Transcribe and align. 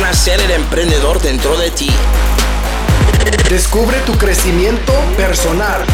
Nacer 0.00 0.40
el 0.40 0.50
emprendedor 0.50 1.22
dentro 1.22 1.56
de 1.56 1.70
ti. 1.70 1.88
Descubre 3.48 3.96
tu 4.00 4.18
crecimiento 4.18 4.92
personal. 5.16 5.84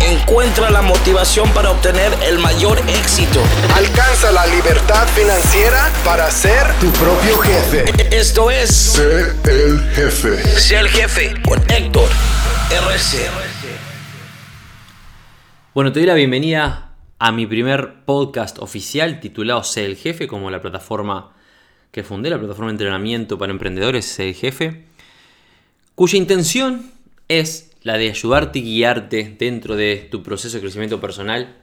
Encuentra 0.00 0.68
la 0.68 0.82
motivación 0.82 1.48
para 1.50 1.70
obtener 1.70 2.12
el 2.24 2.40
mayor 2.40 2.80
éxito. 2.88 3.40
Alcanza 3.76 4.32
la 4.32 4.46
libertad 4.48 5.06
financiera 5.14 5.92
para 6.04 6.28
ser 6.32 6.66
tu 6.80 6.90
propio 6.90 7.38
jefe. 7.38 7.84
Esto 8.10 8.50
es 8.50 8.68
Sé 8.68 9.32
el 9.44 9.88
jefe. 9.94 10.42
Sé 10.58 10.76
el 10.80 10.88
jefe 10.88 11.40
con 11.42 11.60
Héctor 11.70 12.08
RC. 12.68 13.30
Bueno, 15.72 15.92
te 15.92 16.00
doy 16.00 16.08
la 16.08 16.14
bienvenida 16.14 16.96
a 17.20 17.30
mi 17.30 17.46
primer 17.46 18.04
podcast 18.04 18.58
oficial 18.58 19.20
titulado 19.20 19.62
Sé 19.62 19.84
el 19.84 19.96
Jefe, 19.96 20.26
como 20.26 20.50
la 20.50 20.60
plataforma 20.60 21.30
que 21.92 22.04
fundé, 22.04 22.30
la 22.30 22.38
plataforma 22.38 22.68
de 22.68 22.74
entrenamiento 22.74 23.38
para 23.38 23.52
emprendedores 23.52 24.18
el 24.20 24.34
Jefe, 24.34 24.84
cuya 25.94 26.18
intención 26.18 26.90
es 27.28 27.72
la 27.82 27.96
de 27.96 28.10
ayudarte 28.10 28.58
y 28.58 28.62
guiarte 28.62 29.36
dentro 29.38 29.76
de 29.76 30.08
tu 30.10 30.22
proceso 30.22 30.56
de 30.56 30.62
crecimiento 30.62 31.00
personal 31.00 31.56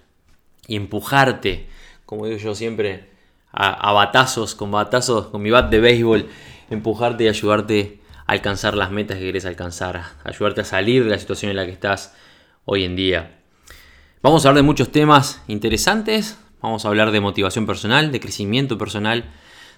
y 0.67 0.75
empujarte, 0.75 1.67
como 2.05 2.25
digo 2.25 2.37
yo 2.37 2.55
siempre, 2.55 3.09
a, 3.51 3.71
a 3.89 3.91
batazos, 3.93 4.55
con 4.55 4.71
batazos, 4.71 5.27
con 5.27 5.41
mi 5.41 5.51
bat 5.51 5.69
de 5.69 5.79
béisbol, 5.79 6.27
empujarte 6.69 7.25
y 7.25 7.27
ayudarte 7.27 7.99
a 8.25 8.33
alcanzar 8.33 8.75
las 8.75 8.91
metas 8.91 9.17
que 9.17 9.25
querés 9.25 9.45
alcanzar, 9.45 10.03
ayudarte 10.23 10.61
a 10.61 10.65
salir 10.65 11.03
de 11.03 11.09
la 11.09 11.19
situación 11.19 11.51
en 11.51 11.57
la 11.57 11.65
que 11.65 11.71
estás 11.71 12.13
hoy 12.65 12.83
en 12.83 12.95
día. 12.95 13.37
Vamos 14.21 14.45
a 14.45 14.49
hablar 14.49 14.63
de 14.63 14.67
muchos 14.67 14.91
temas 14.91 15.41
interesantes, 15.47 16.37
vamos 16.61 16.83
a 16.83 16.89
hablar 16.89 17.11
de 17.11 17.21
motivación 17.21 17.65
personal, 17.65 18.11
de 18.11 18.19
crecimiento 18.19 18.77
personal, 18.77 19.25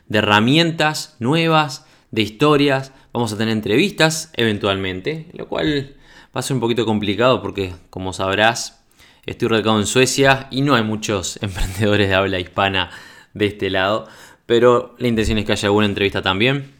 de 0.10 0.18
herramientas 0.18 1.16
nuevas, 1.20 1.86
de 2.12 2.24
historias, 2.24 2.92
vamos 3.14 3.32
a 3.32 3.38
tener 3.38 3.54
entrevistas 3.54 4.32
eventualmente, 4.36 5.28
lo 5.34 5.48
cual 5.48 5.96
va 6.36 6.40
a 6.40 6.42
ser 6.42 6.56
un 6.56 6.60
poquito 6.60 6.86
complicado 6.86 7.42
porque 7.42 7.74
como 7.90 8.14
sabrás 8.14 8.84
estoy 9.26 9.48
radicado 9.48 9.80
en 9.80 9.86
Suecia 9.86 10.48
y 10.52 10.62
no 10.62 10.76
hay 10.76 10.84
muchos 10.84 11.38
emprendedores 11.42 12.10
de 12.10 12.16
habla 12.16 12.40
hispana 12.40 12.90
de 13.34 13.46
este 13.46 13.70
lado, 13.70 14.08
pero 14.46 14.96
la 14.98 15.08
intención 15.08 15.38
es 15.38 15.46
que 15.46 15.52
haya 15.52 15.68
alguna 15.68 15.86
entrevista 15.86 16.22
también. 16.22 16.74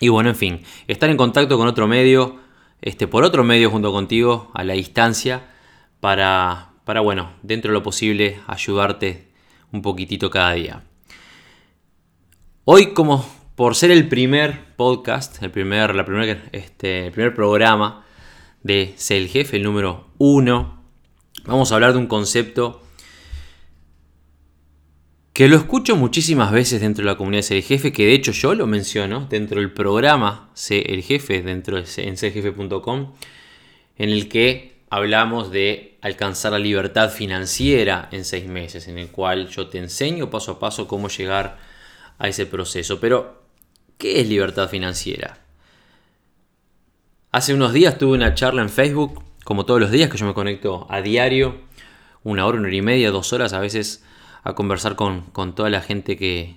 Y 0.00 0.08
bueno, 0.08 0.28
en 0.28 0.36
fin, 0.36 0.62
estar 0.88 1.08
en 1.08 1.16
contacto 1.16 1.56
con 1.56 1.68
otro 1.68 1.86
medio, 1.86 2.40
este, 2.82 3.06
por 3.06 3.24
otro 3.24 3.44
medio 3.44 3.70
junto 3.70 3.92
contigo, 3.92 4.50
a 4.52 4.62
la 4.64 4.74
distancia, 4.74 5.48
para, 6.00 6.72
para, 6.84 7.00
bueno, 7.00 7.30
dentro 7.42 7.70
de 7.70 7.74
lo 7.74 7.82
posible, 7.82 8.40
ayudarte 8.46 9.28
un 9.72 9.80
poquitito 9.80 10.28
cada 10.28 10.52
día. 10.52 10.82
Hoy, 12.68 12.94
como 12.94 13.24
por 13.54 13.76
ser 13.76 13.92
el 13.92 14.08
primer 14.08 14.74
podcast, 14.74 15.40
el 15.40 15.52
primer, 15.52 15.94
la 15.94 16.04
este, 16.50 17.06
el 17.06 17.12
primer 17.12 17.32
programa 17.32 18.04
de 18.64 18.92
Ser 18.96 19.18
el 19.18 19.28
Jefe, 19.28 19.58
el 19.58 19.62
número 19.62 20.08
uno, 20.18 20.82
vamos 21.44 21.70
a 21.70 21.76
hablar 21.76 21.92
de 21.92 22.00
un 22.00 22.08
concepto 22.08 22.82
que 25.32 25.46
lo 25.46 25.56
escucho 25.56 25.94
muchísimas 25.94 26.50
veces 26.50 26.80
dentro 26.80 27.04
de 27.04 27.12
la 27.12 27.16
comunidad 27.16 27.38
de 27.38 27.42
Ser 27.44 27.56
el 27.58 27.62
Jefe, 27.62 27.92
que 27.92 28.06
de 28.06 28.14
hecho 28.14 28.32
yo 28.32 28.52
lo 28.56 28.66
menciono 28.66 29.28
dentro 29.30 29.60
del 29.60 29.72
programa 29.72 30.50
Ser 30.54 30.90
el 30.90 31.04
Jefe, 31.04 31.42
dentro 31.42 31.80
de 31.80 31.84
en 31.98 32.16
en 33.98 34.10
el 34.10 34.28
que 34.28 34.82
hablamos 34.90 35.52
de 35.52 35.98
alcanzar 36.00 36.50
la 36.50 36.58
libertad 36.58 37.10
financiera 37.10 38.08
en 38.10 38.24
seis 38.24 38.48
meses, 38.48 38.88
en 38.88 38.98
el 38.98 39.12
cual 39.12 39.50
yo 39.50 39.68
te 39.68 39.78
enseño 39.78 40.30
paso 40.30 40.50
a 40.50 40.58
paso 40.58 40.88
cómo 40.88 41.06
llegar 41.06 41.64
a 42.18 42.28
ese 42.28 42.46
proceso. 42.46 43.00
Pero, 43.00 43.42
¿qué 43.98 44.20
es 44.20 44.28
libertad 44.28 44.68
financiera? 44.68 45.38
Hace 47.32 47.54
unos 47.54 47.72
días 47.72 47.98
tuve 47.98 48.14
una 48.16 48.34
charla 48.34 48.62
en 48.62 48.70
Facebook, 48.70 49.22
como 49.44 49.66
todos 49.66 49.80
los 49.80 49.90
días 49.90 50.10
que 50.10 50.16
yo 50.16 50.26
me 50.26 50.34
conecto 50.34 50.86
a 50.90 51.02
diario, 51.02 51.56
una 52.24 52.46
hora, 52.46 52.58
una 52.58 52.68
hora 52.68 52.76
y 52.76 52.82
media, 52.82 53.10
dos 53.10 53.32
horas 53.32 53.52
a 53.52 53.60
veces 53.60 54.04
a 54.42 54.54
conversar 54.54 54.96
con, 54.96 55.22
con 55.32 55.54
toda 55.54 55.70
la 55.70 55.80
gente 55.80 56.16
que, 56.16 56.56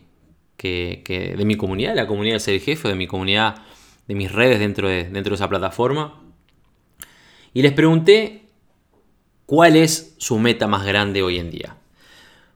que, 0.57 1.35
de 1.37 1.45
mi 1.45 1.55
comunidad, 1.55 1.95
la 1.95 2.07
comunidad 2.07 2.35
de 2.35 2.39
ser 2.39 2.61
jefe, 2.61 2.87
de 2.87 2.95
mi 2.95 3.07
comunidad, 3.07 3.63
de 4.07 4.15
mis 4.15 4.31
redes 4.31 4.59
dentro 4.59 4.87
de, 4.87 5.05
dentro 5.05 5.31
de 5.31 5.35
esa 5.35 5.49
plataforma. 5.49 6.21
Y 7.53 7.61
les 7.61 7.71
pregunté 7.71 8.45
cuál 9.45 9.75
es 9.75 10.15
su 10.17 10.37
meta 10.37 10.67
más 10.67 10.85
grande 10.85 11.23
hoy 11.23 11.39
en 11.39 11.49
día. 11.49 11.77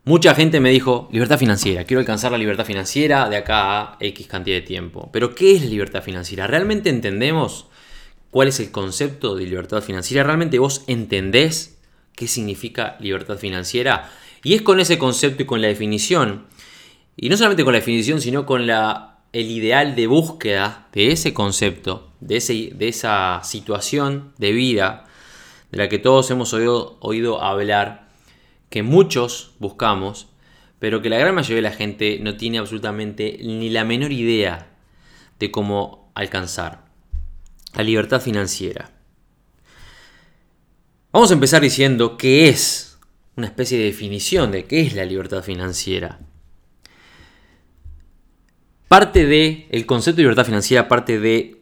Mucha 0.05 0.35
gente 0.35 0.59
me 0.59 0.69
dijo, 0.69 1.07
libertad 1.13 1.39
financiera, 1.39 1.85
quiero 1.85 2.01
alcanzar 2.01 2.33
la 2.33 2.37
libertad 2.37 2.65
financiera 2.65 3.29
de 3.29 3.37
acá 3.37 3.81
a 3.81 3.97
X 4.01 4.27
cantidad 4.27 4.57
de 4.57 4.61
tiempo. 4.61 5.09
Pero 5.13 5.33
¿qué 5.33 5.55
es 5.55 5.63
libertad 5.63 6.03
financiera? 6.03 6.45
¿Realmente 6.45 6.89
entendemos 6.89 7.67
cuál 8.29 8.49
es 8.49 8.59
el 8.59 8.69
concepto 8.69 9.33
de 9.35 9.45
libertad 9.45 9.81
financiera? 9.81 10.23
¿Realmente 10.23 10.59
vos 10.59 10.83
entendés 10.87 11.79
qué 12.17 12.27
significa 12.27 12.97
libertad 12.99 13.37
financiera? 13.37 14.11
Y 14.43 14.55
es 14.55 14.61
con 14.61 14.81
ese 14.81 14.97
concepto 14.97 15.43
y 15.43 15.45
con 15.45 15.61
la 15.61 15.69
definición, 15.69 16.47
y 17.15 17.29
no 17.29 17.37
solamente 17.37 17.63
con 17.63 17.71
la 17.71 17.79
definición, 17.79 18.19
sino 18.19 18.45
con 18.45 18.69
el 18.69 19.49
ideal 19.49 19.95
de 19.95 20.07
búsqueda 20.07 20.89
de 20.91 21.13
ese 21.13 21.33
concepto, 21.33 22.11
de 22.19 22.35
esa 22.79 23.39
situación 23.45 24.33
de 24.37 24.51
vida 24.51 25.05
de 25.71 25.77
la 25.77 25.87
que 25.87 25.97
todos 25.97 26.29
hemos 26.29 26.53
oído, 26.53 26.97
oído 26.99 27.41
hablar, 27.41 28.09
que 28.73 28.81
muchos 28.81 29.51
buscamos, 29.59 30.29
pero 30.79 31.03
que 31.03 31.11
la 31.11 31.19
gran 31.19 31.35
mayoría 31.35 31.57
de 31.57 31.69
la 31.69 31.75
gente 31.75 32.17
no 32.19 32.37
tiene 32.37 32.57
absolutamente 32.57 33.37
ni 33.43 33.69
la 33.69 33.83
menor 33.83 34.11
idea 34.11 34.71
de 35.37 35.51
cómo 35.51 36.11
alcanzar. 36.15 36.83
La 37.75 37.83
libertad 37.83 38.19
financiera. 38.19 38.89
Vamos 41.11 41.29
a 41.29 41.35
empezar 41.35 41.61
diciendo 41.61 42.17
qué 42.17 42.49
es 42.49 42.97
una 43.35 43.45
especie 43.45 43.77
de 43.77 43.83
definición 43.83 44.49
de 44.49 44.65
qué 44.65 44.81
es 44.81 44.95
la 44.95 45.05
libertad 45.05 45.43
financiera. 45.43 46.19
Parte 48.87 49.27
de 49.27 49.67
el 49.69 49.85
concepto 49.85 50.15
de 50.15 50.23
libertad 50.23 50.45
financiera 50.45 50.87
parte 50.87 51.19
de 51.19 51.61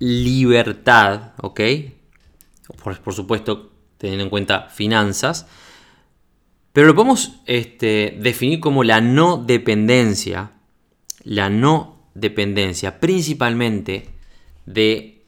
libertad, 0.00 1.32
¿ok? 1.38 1.60
Por, 2.84 3.00
por 3.00 3.14
supuesto, 3.14 3.72
teniendo 3.96 4.24
en 4.24 4.28
cuenta 4.28 4.68
finanzas, 4.68 5.46
pero 6.72 6.86
lo 6.86 6.94
podemos 6.94 7.40
este, 7.46 8.16
definir 8.20 8.60
como 8.60 8.84
la 8.84 9.00
no 9.00 9.36
dependencia, 9.36 10.52
la 11.22 11.50
no 11.50 12.08
dependencia 12.14 13.00
principalmente 13.00 14.08
de 14.66 15.24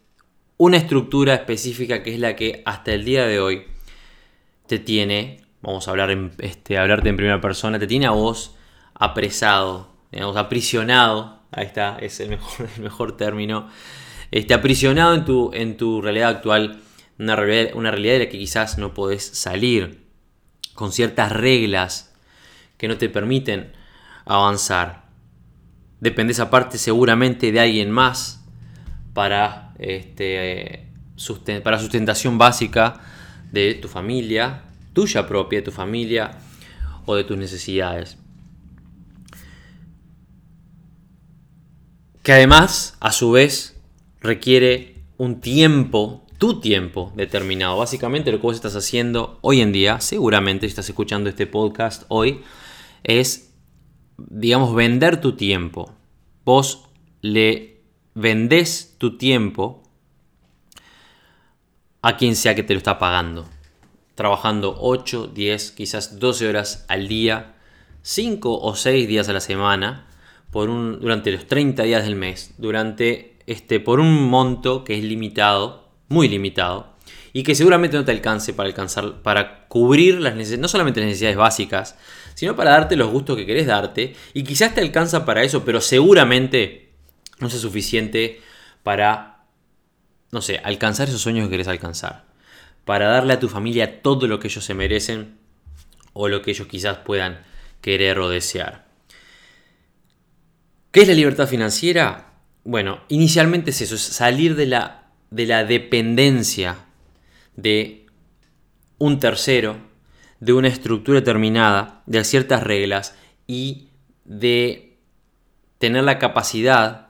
una 0.57 0.77
estructura 0.77 1.35
específica 1.35 2.03
que 2.03 2.15
es 2.15 2.21
la 2.21 2.37
que 2.37 2.63
hasta 2.65 2.93
el 2.93 3.05
día 3.05 3.27
de 3.27 3.41
hoy 3.41 3.65
te 4.67 4.79
tiene 4.79 5.45
vamos 5.65 5.89
a 5.89 5.91
hablar 5.91 6.11
en, 6.11 6.31
este, 6.39 6.79
hablarte 6.79 7.09
en 7.09 7.17
primera 7.17 7.41
persona, 7.41 7.79
te 7.79 7.87
tiene 7.87 8.07
a 8.07 8.11
vos 8.11 8.55
apresado, 8.95 9.89
digamos, 10.13 10.37
aprisionado, 10.37 11.41
ahí 11.51 11.65
está, 11.65 11.99
es 12.01 12.21
el 12.21 12.29
mejor, 12.29 12.69
el 12.77 12.83
mejor 12.83 13.17
término, 13.17 13.69
este, 14.31 14.55
aprisionado 14.55 15.15
en 15.15 15.25
tu, 15.25 15.51
en 15.55 15.77
tu 15.77 16.03
realidad 16.03 16.29
actual, 16.29 16.81
una 17.19 17.37
realidad, 17.37 17.75
una 17.77 17.91
realidad 17.91 18.15
de 18.15 18.19
la 18.21 18.29
que 18.29 18.39
quizás 18.39 18.79
no 18.79 18.93
podés 18.93 19.25
salir, 19.25 20.04
con 20.75 20.93
ciertas 20.93 21.33
reglas 21.33 22.13
que 22.77 22.89
no 22.89 22.99
te 22.99 23.09
permiten 23.09 23.73
avanzar. 24.25 25.05
Dependes 26.01 26.41
aparte 26.41 26.79
seguramente 26.79 27.53
de 27.53 27.61
alguien 27.61 27.91
más 27.91 28.45
para, 29.13 29.73
este, 29.79 30.89
para 31.63 31.79
sustentación 31.79 32.37
básica 32.37 33.01
de 33.53 33.75
tu 33.75 33.89
familia, 33.89 34.63
tuya 34.93 35.27
propia, 35.27 35.61
de 35.61 35.65
tu 35.65 35.71
familia 35.71 36.33
o 37.07 37.15
de 37.15 37.25
tus 37.25 37.39
necesidades. 37.39 38.19
Que 42.23 42.33
además, 42.33 42.97
a 43.01 43.13
su 43.13 43.31
vez, 43.33 43.81
requiere 44.21 45.05
un 45.19 45.41
tiempo, 45.41 46.24
tu 46.39 46.61
tiempo 46.61 47.13
determinado. 47.17 47.79
Básicamente 47.79 48.33
lo 48.33 48.39
que 48.39 48.47
vos 48.47 48.57
estás 48.57 48.77
haciendo 48.77 49.39
hoy 49.41 49.61
en 49.61 49.73
día, 49.73 50.01
seguramente 50.01 50.67
si 50.67 50.71
estás 50.71 50.89
escuchando 50.89 51.29
este 51.29 51.47
podcast 51.47 52.05
hoy, 52.09 52.41
es, 53.03 53.55
digamos, 54.17 54.75
vender 54.75 55.21
tu 55.21 55.37
tiempo. 55.37 55.93
Vos 56.45 56.85
le 57.21 57.83
vendés 58.15 58.97
tu 58.99 59.17
tiempo 59.19 59.83
a 62.03 62.17
quien 62.17 62.37
sea 62.37 62.55
que 62.55 62.63
te 62.63 62.75
lo 62.75 62.79
está 62.79 62.99
pagando 62.99 63.47
trabajando 64.15 64.77
8, 64.81 65.29
10, 65.29 65.73
quizás 65.73 66.19
12 66.19 66.49
horas 66.49 66.85
al 66.89 67.09
día, 67.09 67.55
5 68.03 68.61
o 68.61 68.75
6 68.75 69.09
días 69.09 69.29
a 69.29 69.33
la 69.33 69.41
semana, 69.41 70.07
por 70.51 70.71
un, 70.71 71.01
durante 71.01 71.33
los 71.33 71.47
30 71.47 71.83
días 71.83 72.05
del 72.05 72.17
mes, 72.17 72.55
durante 72.59 73.39
este, 73.47 73.81
por 73.81 74.01
un 74.01 74.29
monto 74.29 74.85
que 74.85 74.97
es 74.97 75.05
limitado, 75.05 75.84
muy 76.09 76.29
limitado, 76.29 76.95
y 77.33 77.43
que 77.43 77.55
seguramente 77.55 77.97
no 77.97 78.05
te 78.05 78.13
alcance 78.13 78.53
para 78.53 78.69
alcanzar, 78.69 79.23
para 79.23 79.67
cubrir 79.67 80.21
las 80.21 80.35
necesidades, 80.35 80.61
no 80.61 80.69
solamente 80.69 81.01
las 81.01 81.09
necesidades 81.09 81.37
básicas, 81.37 81.97
sino 82.35 82.57
para 82.57 82.71
darte 82.71 82.97
los 82.97 83.11
gustos 83.11 83.37
que 83.37 83.47
querés 83.47 83.67
darte, 83.67 84.15
y 84.33 84.45
quizás 84.45 84.75
te 84.75 84.81
alcanza 84.81 85.25
para 85.25 85.43
eso, 85.43 85.65
pero 85.65 85.81
seguramente 85.81 86.93
no 87.41 87.51
sea 87.51 87.61
suficiente 87.61 88.41
para, 88.83 89.45
no 90.31 90.41
sé, 90.43 90.61
alcanzar 90.63 91.09
esos 91.09 91.21
sueños 91.21 91.47
que 91.47 91.53
querés 91.53 91.69
alcanzar. 91.69 92.27
Para 92.85 93.09
darle 93.09 93.33
a 93.33 93.41
tu 93.41 93.49
familia 93.49 94.03
todo 94.03 94.27
lo 94.27 94.39
que 94.39 94.49
ellos 94.49 94.65
se 94.65 94.75
merecen 94.75 95.39
o 96.13 96.29
lo 96.29 96.43
que 96.43 96.51
ellos 96.53 96.69
quizás 96.69 96.99
puedan 96.99 97.43
querer 97.81 98.19
o 98.19 98.29
desear. 98.29 98.87
¿Qué 100.91 101.03
es 101.03 101.09
la 101.09 101.15
libertad 101.15 101.49
financiera? 101.49 102.35
Bueno, 102.63 103.01
inicialmente 103.09 103.71
es 103.71 103.81
eso, 103.81 103.97
es 103.97 104.03
salir 104.03 104.55
de 104.55 104.67
la, 104.67 105.04
de 105.35 105.47
la 105.47 105.65
dependencia 105.65 106.77
de 107.57 108.07
un 108.99 109.19
tercero, 109.19 109.79
de 110.39 110.53
una 110.53 110.69
estructura 110.69 111.19
determinada, 111.19 112.03
de 112.07 112.23
ciertas 112.23 112.63
reglas 112.63 113.17
y 113.49 113.89
de 114.25 114.97
tener 115.79 116.05
la 116.05 116.21
capacidad 116.21 117.09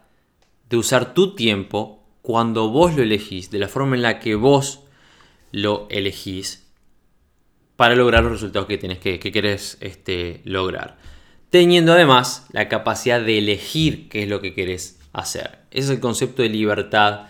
de 0.71 0.79
usar 0.79 1.12
tu 1.12 1.35
tiempo 1.35 2.03
cuando 2.23 2.71
vos 2.71 2.97
lo 2.97 3.03
elegís, 3.03 3.50
de 3.50 3.59
la 3.59 3.69
forma 3.69 3.94
en 3.94 4.00
la 4.00 4.21
que 4.21 4.37
vos 4.37 4.85
lo 5.53 5.87
elegís, 5.91 6.67
para 7.77 7.94
lograr 7.94 8.23
los 8.23 8.32
resultados 8.32 8.67
que, 8.67 8.79
tienes, 8.79 9.00
que, 9.00 9.19
que 9.19 9.32
querés 9.32 9.77
este, 9.81 10.41
lograr. 10.44 10.97
Teniendo 11.50 11.93
además 11.93 12.47
la 12.53 12.70
capacidad 12.70 13.20
de 13.20 13.37
elegir 13.37 14.09
qué 14.09 14.23
es 14.23 14.31
lo 14.31 14.41
que 14.41 14.55
querés 14.55 14.99
hacer. 15.12 15.59
Ese 15.70 15.88
es 15.88 15.91
el 15.91 16.00
concepto 16.00 16.41
de 16.41 16.49
libertad 16.49 17.27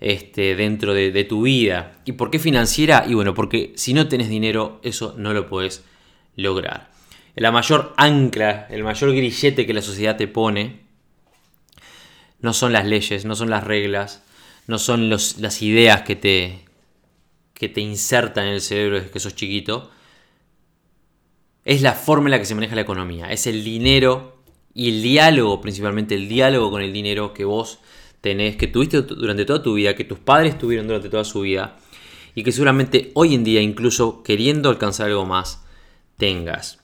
este, 0.00 0.54
dentro 0.56 0.94
de, 0.94 1.10
de, 1.10 1.24
tu 1.24 1.42
vida. 1.42 2.00
¿Y 2.04 2.12
por 2.12 2.30
qué 2.30 2.38
financiera? 2.38 3.04
Y 3.06 3.14
bueno, 3.14 3.34
porque 3.34 3.72
si 3.76 3.94
no 3.94 4.08
tenés 4.08 4.28
dinero, 4.28 4.80
eso 4.82 5.14
no 5.16 5.32
lo 5.32 5.48
puedes 5.48 5.84
lograr. 6.36 6.90
La 7.34 7.52
mayor 7.52 7.94
ancla, 7.96 8.66
el 8.70 8.82
mayor 8.82 9.12
grillete 9.14 9.66
que 9.66 9.74
la 9.74 9.82
sociedad 9.82 10.16
te 10.16 10.28
pone, 10.28 10.80
no 12.40 12.52
son 12.52 12.72
las 12.72 12.86
leyes, 12.86 13.24
no 13.24 13.34
son 13.34 13.50
las 13.50 13.64
reglas, 13.64 14.22
no 14.66 14.78
son 14.78 15.10
las 15.10 15.62
ideas 15.62 16.02
que 16.02 16.16
te, 16.16 16.64
que 17.54 17.68
te 17.68 17.80
insertan 17.80 18.46
en 18.46 18.54
el 18.54 18.60
cerebro 18.60 18.96
desde 18.96 19.10
que 19.10 19.20
sos 19.20 19.34
chiquito, 19.34 19.90
es 21.64 21.82
la 21.82 21.92
forma 21.92 22.28
en 22.28 22.32
la 22.32 22.38
que 22.38 22.44
se 22.44 22.54
maneja 22.54 22.74
la 22.74 22.82
economía, 22.82 23.30
es 23.32 23.46
el 23.46 23.64
dinero 23.64 24.42
y 24.74 24.88
el 24.90 25.02
diálogo, 25.02 25.60
principalmente 25.60 26.14
el 26.14 26.28
diálogo 26.28 26.70
con 26.70 26.82
el 26.82 26.92
dinero 26.92 27.34
que 27.34 27.44
vos 27.44 27.80
tenés, 28.20 28.56
que 28.56 28.66
tuviste 28.66 29.02
durante 29.02 29.44
toda 29.44 29.62
tu 29.62 29.74
vida, 29.74 29.94
que 29.94 30.04
tus 30.04 30.18
padres 30.18 30.58
tuvieron 30.58 30.86
durante 30.86 31.08
toda 31.08 31.24
su 31.24 31.42
vida 31.42 31.76
y 32.34 32.42
que 32.42 32.52
seguramente 32.52 33.10
hoy 33.14 33.34
en 33.34 33.44
día, 33.44 33.60
incluso 33.60 34.22
queriendo 34.22 34.68
alcanzar 34.68 35.08
algo 35.08 35.26
más, 35.26 35.64
tengas. 36.16 36.80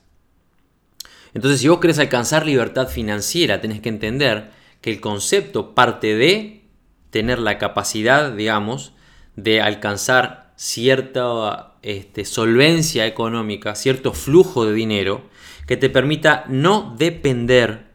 Entonces, 1.33 1.59
si 1.59 1.67
vos 1.67 1.79
querés 1.79 1.99
alcanzar 1.99 2.45
libertad 2.45 2.87
financiera, 2.87 3.61
tenés 3.61 3.81
que 3.81 3.89
entender 3.89 4.51
que 4.81 4.91
el 4.91 5.01
concepto 5.01 5.75
parte 5.75 6.15
de 6.15 6.63
tener 7.09 7.39
la 7.39 7.57
capacidad, 7.57 8.31
digamos, 8.31 8.93
de 9.35 9.61
alcanzar 9.61 10.53
cierta 10.55 11.73
este, 11.81 12.23
solvencia 12.25 13.05
económica, 13.05 13.75
cierto 13.75 14.13
flujo 14.13 14.65
de 14.65 14.73
dinero 14.73 15.29
que 15.67 15.77
te 15.77 15.89
permita 15.89 16.45
no 16.47 16.95
depender 16.97 17.87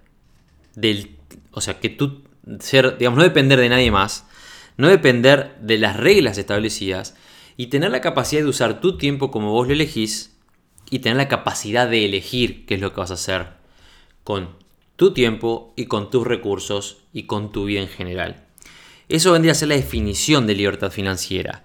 del, 0.74 1.16
o 1.52 1.60
sea, 1.60 1.80
que 1.80 1.88
tú 1.88 2.22
ser, 2.58 2.98
digamos, 2.98 3.18
no 3.18 3.24
depender 3.24 3.60
de 3.60 3.68
nadie 3.68 3.90
más, 3.90 4.26
no 4.76 4.88
depender 4.88 5.56
de 5.60 5.78
las 5.78 5.96
reglas 5.96 6.38
establecidas 6.38 7.14
y 7.56 7.66
tener 7.66 7.90
la 7.90 8.00
capacidad 8.00 8.42
de 8.42 8.48
usar 8.48 8.80
tu 8.80 8.96
tiempo 8.96 9.30
como 9.30 9.52
vos 9.52 9.66
lo 9.66 9.74
elegís 9.74 10.36
y 10.90 11.00
tener 11.00 11.16
la 11.16 11.28
capacidad 11.28 11.88
de 11.88 12.04
elegir 12.04 12.66
qué 12.66 12.74
es 12.74 12.80
lo 12.80 12.92
que 12.92 13.00
vas 13.00 13.10
a 13.10 13.14
hacer 13.14 13.48
con 14.24 14.50
tu 14.96 15.12
tiempo 15.12 15.72
y 15.76 15.86
con 15.86 16.10
tus 16.10 16.26
recursos 16.26 16.98
y 17.12 17.24
con 17.24 17.52
tu 17.52 17.64
vida 17.64 17.80
en 17.80 17.88
general. 17.88 18.44
Eso 19.08 19.32
vendría 19.32 19.52
a 19.52 19.56
ser 19.56 19.68
la 19.68 19.76
definición 19.76 20.46
de 20.46 20.54
libertad 20.54 20.90
financiera. 20.90 21.64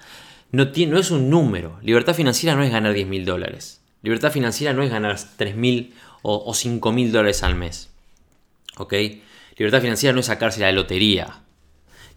No, 0.52 0.72
tiene, 0.72 0.94
no 0.94 1.00
es 1.00 1.12
un 1.12 1.30
número. 1.30 1.80
Libertad 1.82 2.16
financiera 2.16 2.56
no 2.56 2.64
es 2.64 2.72
ganar 2.72 2.94
10 2.94 3.08
mil 3.08 3.26
dólares. 3.26 3.82
Libertad 4.02 4.32
financiera 4.32 4.74
no 4.74 4.84
es 4.84 4.90
ganar 4.90 5.20
3 5.38 5.56
mil 5.56 5.94
o, 6.22 6.44
o 6.46 6.54
5 6.54 6.92
mil 6.92 7.12
dólares 7.12 7.44
al 7.44 7.56
mes. 7.56 7.90
¿Ok? 8.78 8.94
Libertad 9.58 9.82
financiera 9.82 10.14
no 10.14 10.20
es 10.20 10.26
sacarse 10.26 10.62
la 10.62 10.72
lotería. 10.72 11.42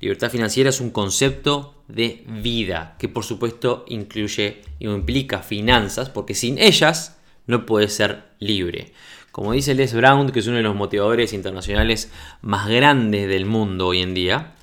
Libertad 0.01 0.31
financiera 0.31 0.71
es 0.71 0.81
un 0.81 0.91
concepto 0.91 1.83
de 1.89 2.25
vida 2.27 2.97
que 2.99 3.09
por 3.09 3.25
supuesto 3.25 3.85
incluye 3.89 4.63
o 4.81 4.91
implica 4.91 5.41
finanzas 5.41 6.11
porque 6.11 6.35
sin 6.35 6.59
ellas 6.59 7.19
no 7.47 7.67
puedes 7.67 7.95
ser 7.95 8.25
libre. 8.39 8.93
Como 9.33 9.53
dice 9.53 9.75
Les 9.75 9.95
Brown, 9.95 10.31
que 10.31 10.41
es 10.41 10.47
uno 10.47 10.57
de 10.57 10.63
los 10.63 10.75
motivadores 10.75 11.33
internacionales 11.33 12.13
más 12.43 12.69
grandes 12.69 13.29
del 13.29 13.47
mundo 13.47 13.89
hoy 13.89 14.01
en 14.03 14.15
día, 14.15 14.55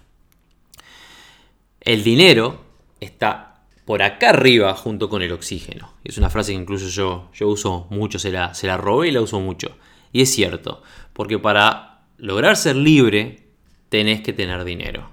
el 1.81 2.03
dinero 2.03 2.63
está 2.99 3.63
por 3.85 4.01
acá 4.01 4.29
arriba 4.29 4.73
junto 4.73 5.09
con 5.09 5.21
el 5.21 5.31
oxígeno. 5.31 5.93
Es 6.03 6.17
una 6.17 6.29
frase 6.29 6.51
que 6.51 6.59
incluso 6.59 6.87
yo, 6.87 7.29
yo 7.33 7.47
uso 7.47 7.87
mucho, 7.89 8.19
se 8.19 8.31
la, 8.31 8.53
se 8.53 8.67
la 8.67 8.77
robé 8.77 9.09
y 9.09 9.11
la 9.11 9.21
uso 9.21 9.39
mucho. 9.39 9.77
Y 10.11 10.21
es 10.21 10.33
cierto, 10.33 10.81
porque 11.13 11.37
para 11.39 11.94
lograr 12.17 12.57
ser 12.57 12.75
libre 12.75 13.47
tenés 13.89 14.21
que 14.21 14.33
tener 14.33 14.63
dinero. 14.63 15.11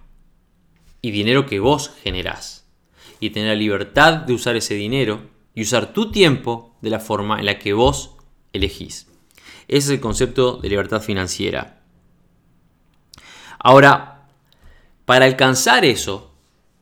Y 1.01 1.11
dinero 1.11 1.47
que 1.47 1.61
vos 1.61 1.93
generás. 2.03 2.67
Y 3.21 3.31
tener 3.31 3.51
la 3.51 3.55
libertad 3.55 4.15
de 4.15 4.33
usar 4.33 4.57
ese 4.57 4.75
dinero 4.75 5.31
y 5.55 5.63
usar 5.63 5.93
tu 5.93 6.11
tiempo 6.11 6.77
de 6.81 6.91
la 6.91 7.01
forma 7.01 7.39
en 7.39 7.47
la 7.47 7.59
que 7.59 7.73
vos 7.73 8.17
elegís. 8.53 9.09
Ese 9.69 9.79
es 9.79 9.91
el 9.91 10.01
concepto 10.01 10.57
de 10.57 10.69
libertad 10.69 11.01
financiera. 11.01 11.81
Ahora, 13.59 14.27
para 15.05 15.25
alcanzar 15.25 15.85
eso, 15.85 16.33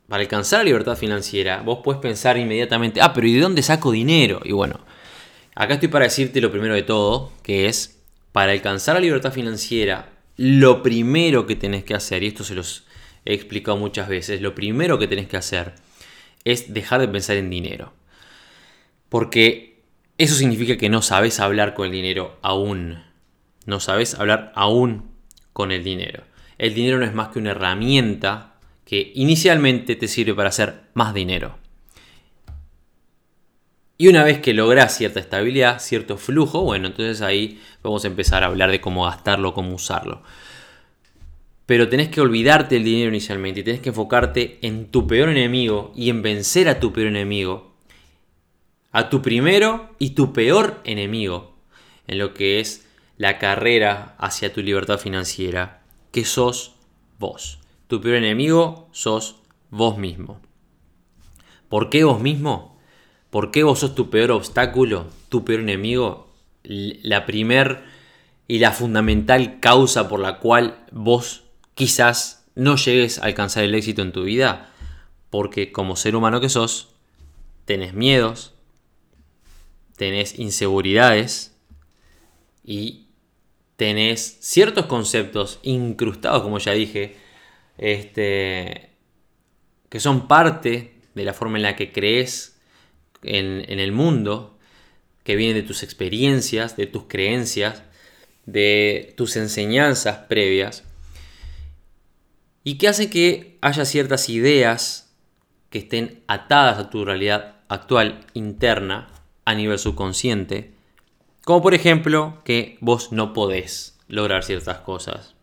para 0.08 0.22
alcanzar 0.22 0.60
la 0.60 0.64
libertad 0.64 0.96
financiera, 0.96 1.62
vos 1.62 1.80
puedes 1.84 2.00
pensar 2.00 2.36
inmediatamente, 2.36 3.00
ah, 3.00 3.12
pero 3.12 3.26
¿y 3.26 3.34
de 3.34 3.40
dónde 3.40 3.62
saco 3.62 3.90
dinero? 3.90 4.40
Y 4.44 4.52
bueno, 4.52 4.80
acá 5.54 5.74
estoy 5.74 5.88
para 5.88 6.06
decirte 6.06 6.40
lo 6.40 6.50
primero 6.50 6.74
de 6.74 6.82
todo, 6.82 7.32
que 7.42 7.66
es, 7.66 7.99
para 8.32 8.52
alcanzar 8.52 8.94
la 8.94 9.00
libertad 9.00 9.32
financiera, 9.32 10.10
lo 10.36 10.82
primero 10.82 11.46
que 11.46 11.56
tenés 11.56 11.84
que 11.84 11.94
hacer, 11.94 12.22
y 12.22 12.28
esto 12.28 12.44
se 12.44 12.54
los 12.54 12.86
he 13.24 13.34
explicado 13.34 13.76
muchas 13.76 14.08
veces, 14.08 14.40
lo 14.40 14.54
primero 14.54 14.98
que 14.98 15.08
tenés 15.08 15.28
que 15.28 15.36
hacer 15.36 15.74
es 16.44 16.72
dejar 16.72 17.00
de 17.00 17.08
pensar 17.08 17.36
en 17.36 17.50
dinero. 17.50 17.92
Porque 19.08 19.82
eso 20.18 20.34
significa 20.34 20.76
que 20.76 20.88
no 20.88 21.02
sabes 21.02 21.40
hablar 21.40 21.74
con 21.74 21.86
el 21.86 21.92
dinero 21.92 22.38
aún. 22.42 23.02
No 23.66 23.80
sabes 23.80 24.14
hablar 24.14 24.52
aún 24.54 25.10
con 25.52 25.72
el 25.72 25.84
dinero. 25.84 26.24
El 26.58 26.74
dinero 26.74 26.98
no 26.98 27.04
es 27.04 27.14
más 27.14 27.28
que 27.28 27.38
una 27.38 27.52
herramienta 27.52 28.54
que 28.84 29.12
inicialmente 29.14 29.96
te 29.96 30.08
sirve 30.08 30.34
para 30.34 30.48
hacer 30.48 30.82
más 30.94 31.14
dinero. 31.14 31.59
Y 34.00 34.08
una 34.08 34.24
vez 34.24 34.38
que 34.38 34.54
logras 34.54 34.96
cierta 34.96 35.20
estabilidad, 35.20 35.78
cierto 35.78 36.16
flujo, 36.16 36.62
bueno, 36.62 36.86
entonces 36.86 37.20
ahí 37.20 37.60
vamos 37.82 38.02
a 38.02 38.06
empezar 38.06 38.42
a 38.42 38.46
hablar 38.46 38.70
de 38.70 38.80
cómo 38.80 39.04
gastarlo, 39.04 39.52
cómo 39.52 39.74
usarlo. 39.74 40.22
Pero 41.66 41.86
tenés 41.90 42.08
que 42.08 42.22
olvidarte 42.22 42.76
del 42.76 42.84
dinero 42.84 43.10
inicialmente 43.10 43.60
y 43.60 43.62
tenés 43.62 43.82
que 43.82 43.90
enfocarte 43.90 44.58
en 44.62 44.86
tu 44.86 45.06
peor 45.06 45.28
enemigo 45.28 45.92
y 45.94 46.08
en 46.08 46.22
vencer 46.22 46.70
a 46.70 46.80
tu 46.80 46.94
peor 46.94 47.08
enemigo. 47.08 47.74
A 48.90 49.10
tu 49.10 49.20
primero 49.20 49.94
y 49.98 50.12
tu 50.12 50.32
peor 50.32 50.80
enemigo 50.84 51.58
en 52.06 52.20
lo 52.20 52.32
que 52.32 52.58
es 52.58 52.88
la 53.18 53.36
carrera 53.36 54.14
hacia 54.16 54.50
tu 54.50 54.62
libertad 54.62 54.98
financiera, 54.98 55.82
que 56.10 56.24
sos 56.24 56.72
vos. 57.18 57.58
Tu 57.86 58.00
peor 58.00 58.14
enemigo 58.14 58.88
sos 58.92 59.42
vos 59.68 59.98
mismo. 59.98 60.40
¿Por 61.68 61.90
qué 61.90 62.04
vos 62.04 62.18
mismo? 62.18 62.69
¿Por 63.30 63.52
qué 63.52 63.62
vos 63.62 63.78
sos 63.78 63.94
tu 63.94 64.10
peor 64.10 64.32
obstáculo, 64.32 65.06
tu 65.28 65.44
peor 65.44 65.60
enemigo? 65.60 66.28
La 66.64 67.26
primer 67.26 67.84
y 68.48 68.58
la 68.58 68.72
fundamental 68.72 69.60
causa 69.60 70.08
por 70.08 70.18
la 70.20 70.38
cual 70.38 70.84
vos 70.90 71.44
quizás 71.74 72.44
no 72.56 72.76
llegues 72.76 73.18
a 73.18 73.26
alcanzar 73.26 73.64
el 73.64 73.74
éxito 73.74 74.02
en 74.02 74.12
tu 74.12 74.24
vida. 74.24 74.72
Porque 75.30 75.70
como 75.70 75.94
ser 75.94 76.16
humano 76.16 76.40
que 76.40 76.48
sos, 76.48 76.92
tenés 77.64 77.94
miedos, 77.94 78.52
tenés 79.96 80.38
inseguridades 80.38 81.56
y 82.64 83.06
tenés 83.76 84.38
ciertos 84.40 84.86
conceptos 84.86 85.60
incrustados, 85.62 86.42
como 86.42 86.58
ya 86.58 86.72
dije, 86.72 87.16
este, 87.78 88.90
que 89.88 90.00
son 90.00 90.26
parte 90.26 91.00
de 91.14 91.24
la 91.24 91.32
forma 91.32 91.58
en 91.58 91.62
la 91.62 91.76
que 91.76 91.92
crees 91.92 92.59
en, 93.22 93.80
el 93.80 93.92
mundo, 93.92 94.58
que 95.24 95.36
vienen 95.36 95.56
de 95.56 95.66
tus 95.66 95.82
experiencias, 95.82 96.76
de 96.76 96.86
tus 96.86 97.04
creencias, 97.04 97.82
de 98.46 99.14
tus 99.16 99.36
enseñanzas 99.36 100.18
previas, 100.28 100.84
y 102.64 102.78
que 102.78 102.88
hace 102.88 103.10
que 103.10 103.58
haya 103.60 103.84
ciertas 103.84 104.28
ideas 104.28 105.14
que 105.70 105.78
estén 105.78 106.22
atadas 106.26 106.78
a 106.78 106.90
tu 106.90 107.04
realidad 107.04 107.56
actual 107.68 108.26
interna 108.34 109.08
a 109.44 109.54
nivel 109.54 109.78
subconsciente, 109.78 110.72
como 111.44 111.62
por 111.62 111.74
ejemplo 111.74 112.42
que 112.44 112.76
vos 112.80 113.12
no 113.12 113.32
podés 113.32 113.98
lograr 114.08 114.44
ciertas 114.44 114.78
cosas, 114.78 115.34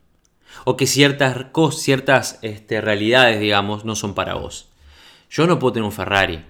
O 0.63 0.75
que 0.75 0.87
ciertas, 0.87 1.47
ciertas 1.71 2.39
este, 2.41 2.81
realidades, 2.81 3.39
digamos, 3.39 3.85
no 3.85 3.95
son 3.95 4.15
para 4.15 4.35
vos. 4.35 4.69
Yo 5.29 5.45
no 5.45 5.59
puedo 5.59 5.73
tener 5.73 5.85
un 5.85 5.91
Ferrari. 5.91 6.43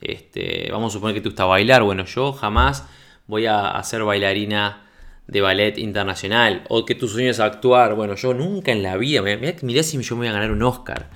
Este, 0.00 0.68
vamos 0.70 0.92
a 0.92 0.94
suponer 0.94 1.14
que 1.14 1.20
te 1.20 1.28
gusta 1.28 1.44
bailar. 1.44 1.82
Bueno, 1.82 2.04
yo 2.04 2.32
jamás 2.32 2.86
voy 3.26 3.46
a 3.46 3.82
ser 3.82 4.04
bailarina 4.04 4.84
de 5.26 5.40
ballet 5.40 5.78
internacional. 5.78 6.64
O 6.68 6.84
que 6.84 6.94
tu 6.94 7.08
sueño 7.08 7.30
es 7.30 7.40
actuar. 7.40 7.94
Bueno, 7.94 8.14
yo 8.14 8.34
nunca 8.34 8.72
en 8.72 8.82
la 8.82 8.96
vida. 8.96 9.22
Mirá, 9.22 9.82
si 9.82 10.00
yo 10.02 10.16
me 10.16 10.20
voy 10.20 10.28
a 10.28 10.32
ganar 10.32 10.50
un 10.50 10.62
Oscar. 10.62 11.10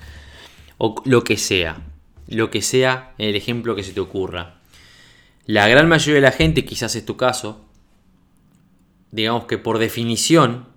O 0.77 0.95
lo 1.05 1.23
que 1.23 1.37
sea. 1.37 1.77
Lo 2.27 2.49
que 2.49 2.61
sea 2.61 3.13
el 3.17 3.35
ejemplo 3.35 3.75
que 3.75 3.83
se 3.83 3.93
te 3.93 3.99
ocurra. 3.99 4.59
La 5.45 5.67
gran 5.67 5.87
mayoría 5.87 6.15
de 6.15 6.21
la 6.21 6.31
gente, 6.31 6.63
quizás 6.63 6.95
es 6.95 7.05
tu 7.05 7.17
caso, 7.17 7.65
digamos 9.09 9.45
que 9.45 9.57
por 9.57 9.79
definición 9.79 10.67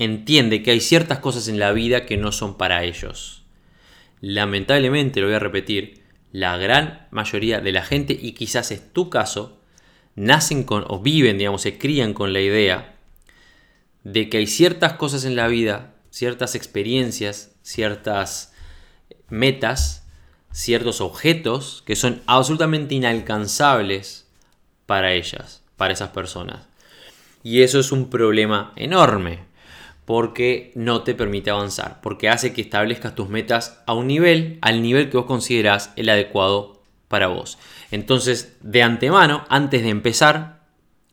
entiende 0.00 0.64
que 0.64 0.72
hay 0.72 0.80
ciertas 0.80 1.20
cosas 1.20 1.46
en 1.46 1.60
la 1.60 1.70
vida 1.70 2.06
que 2.06 2.16
no 2.16 2.32
son 2.32 2.56
para 2.56 2.82
ellos. 2.82 3.44
Lamentablemente, 4.20 5.20
lo 5.20 5.28
voy 5.28 5.36
a 5.36 5.38
repetir, 5.38 6.02
la 6.32 6.56
gran 6.56 7.06
mayoría 7.10 7.60
de 7.60 7.72
la 7.72 7.82
gente, 7.82 8.18
y 8.20 8.32
quizás 8.32 8.70
es 8.70 8.92
tu 8.92 9.10
caso, 9.10 9.60
nacen 10.14 10.64
con, 10.64 10.84
o 10.88 11.00
viven, 11.00 11.38
digamos, 11.38 11.62
se 11.62 11.78
crían 11.78 12.14
con 12.14 12.32
la 12.32 12.40
idea 12.40 12.96
de 14.04 14.28
que 14.28 14.38
hay 14.38 14.46
ciertas 14.46 14.94
cosas 14.94 15.24
en 15.24 15.36
la 15.36 15.48
vida, 15.48 15.94
ciertas 16.10 16.54
experiencias, 16.54 17.52
ciertas 17.62 18.52
metas, 19.28 20.06
ciertos 20.52 21.00
objetos 21.00 21.82
que 21.86 21.96
son 21.96 22.22
absolutamente 22.26 22.94
inalcanzables 22.94 24.26
para 24.86 25.12
ellas, 25.12 25.62
para 25.76 25.92
esas 25.92 26.10
personas. 26.10 26.66
Y 27.42 27.62
eso 27.62 27.78
es 27.78 27.92
un 27.92 28.08
problema 28.08 28.72
enorme, 28.76 29.45
porque 30.06 30.70
no 30.76 31.02
te 31.02 31.14
permite 31.14 31.50
avanzar, 31.50 32.00
porque 32.00 32.28
hace 32.30 32.54
que 32.54 32.62
establezcas 32.62 33.14
tus 33.14 33.28
metas 33.28 33.82
a 33.86 33.92
un 33.92 34.06
nivel, 34.06 34.58
al 34.62 34.80
nivel 34.80 35.10
que 35.10 35.16
vos 35.16 35.26
considerás 35.26 35.92
el 35.96 36.08
adecuado 36.08 36.80
para 37.08 37.26
vos. 37.26 37.58
Entonces, 37.90 38.56
de 38.62 38.84
antemano, 38.84 39.44
antes 39.48 39.82
de 39.82 39.90
empezar, 39.90 40.60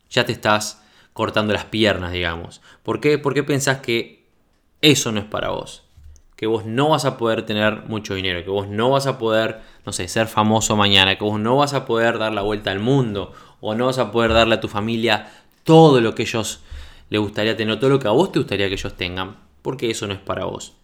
ya 0.08 0.24
te 0.24 0.32
estás 0.32 0.80
cortando 1.12 1.52
las 1.52 1.64
piernas, 1.64 2.12
digamos. 2.12 2.62
¿Por 2.84 3.00
qué? 3.00 3.18
Porque 3.18 3.42
pensás 3.42 3.78
que 3.78 4.28
eso 4.80 5.10
no 5.10 5.20
es 5.20 5.26
para 5.26 5.50
vos. 5.50 5.82
Que 6.36 6.46
vos 6.46 6.64
no 6.64 6.90
vas 6.90 7.04
a 7.04 7.16
poder 7.16 7.44
tener 7.46 7.84
mucho 7.86 8.14
dinero, 8.14 8.44
que 8.44 8.50
vos 8.50 8.68
no 8.68 8.90
vas 8.90 9.08
a 9.08 9.18
poder, 9.18 9.60
no 9.84 9.92
sé, 9.92 10.06
ser 10.06 10.28
famoso 10.28 10.76
mañana, 10.76 11.18
que 11.18 11.24
vos 11.24 11.40
no 11.40 11.56
vas 11.56 11.74
a 11.74 11.84
poder 11.84 12.18
dar 12.18 12.32
la 12.32 12.42
vuelta 12.42 12.70
al 12.70 12.80
mundo, 12.80 13.32
o 13.60 13.74
no 13.74 13.86
vas 13.86 13.98
a 13.98 14.12
poder 14.12 14.32
darle 14.32 14.54
a 14.54 14.60
tu 14.60 14.68
familia 14.68 15.32
todo 15.64 16.00
lo 16.00 16.14
que 16.14 16.22
ellos 16.22 16.60
les 17.14 17.20
gustaría 17.20 17.56
tener, 17.56 17.78
todo 17.78 17.90
lo 17.90 18.00
que 18.00 18.08
a 18.08 18.10
vos 18.10 18.32
te 18.32 18.40
gustaría 18.40 18.66
que 18.66 18.74
ellos 18.74 18.96
tengan, 18.96 19.36
porque 19.62 19.88
eso 19.88 20.08
no 20.08 20.14
es 20.14 20.18
para 20.18 20.46
vos. 20.46 20.74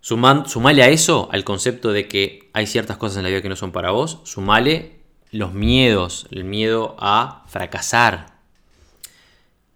sumale 0.00 0.82
a 0.82 0.88
eso, 0.88 1.28
al 1.30 1.44
concepto 1.44 1.92
de 1.92 2.08
que 2.08 2.50
hay 2.52 2.66
ciertas 2.66 2.96
cosas 2.96 3.18
en 3.18 3.22
la 3.22 3.28
vida 3.28 3.42
que 3.42 3.48
no 3.48 3.54
son 3.54 3.70
para 3.70 3.92
vos, 3.92 4.18
sumale 4.24 4.98
los 5.30 5.54
miedos, 5.54 6.26
el 6.32 6.42
miedo 6.42 6.96
a 6.98 7.44
fracasar, 7.46 8.40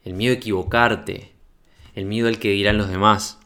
el 0.03 0.15
miedo 0.15 0.35
a 0.35 0.39
equivocarte, 0.39 1.31
el 1.95 2.05
miedo 2.07 2.27
al 2.27 2.41
que 2.41 2.51
dirán 2.51 2.79
los 2.79 2.89
demás. 2.89 3.39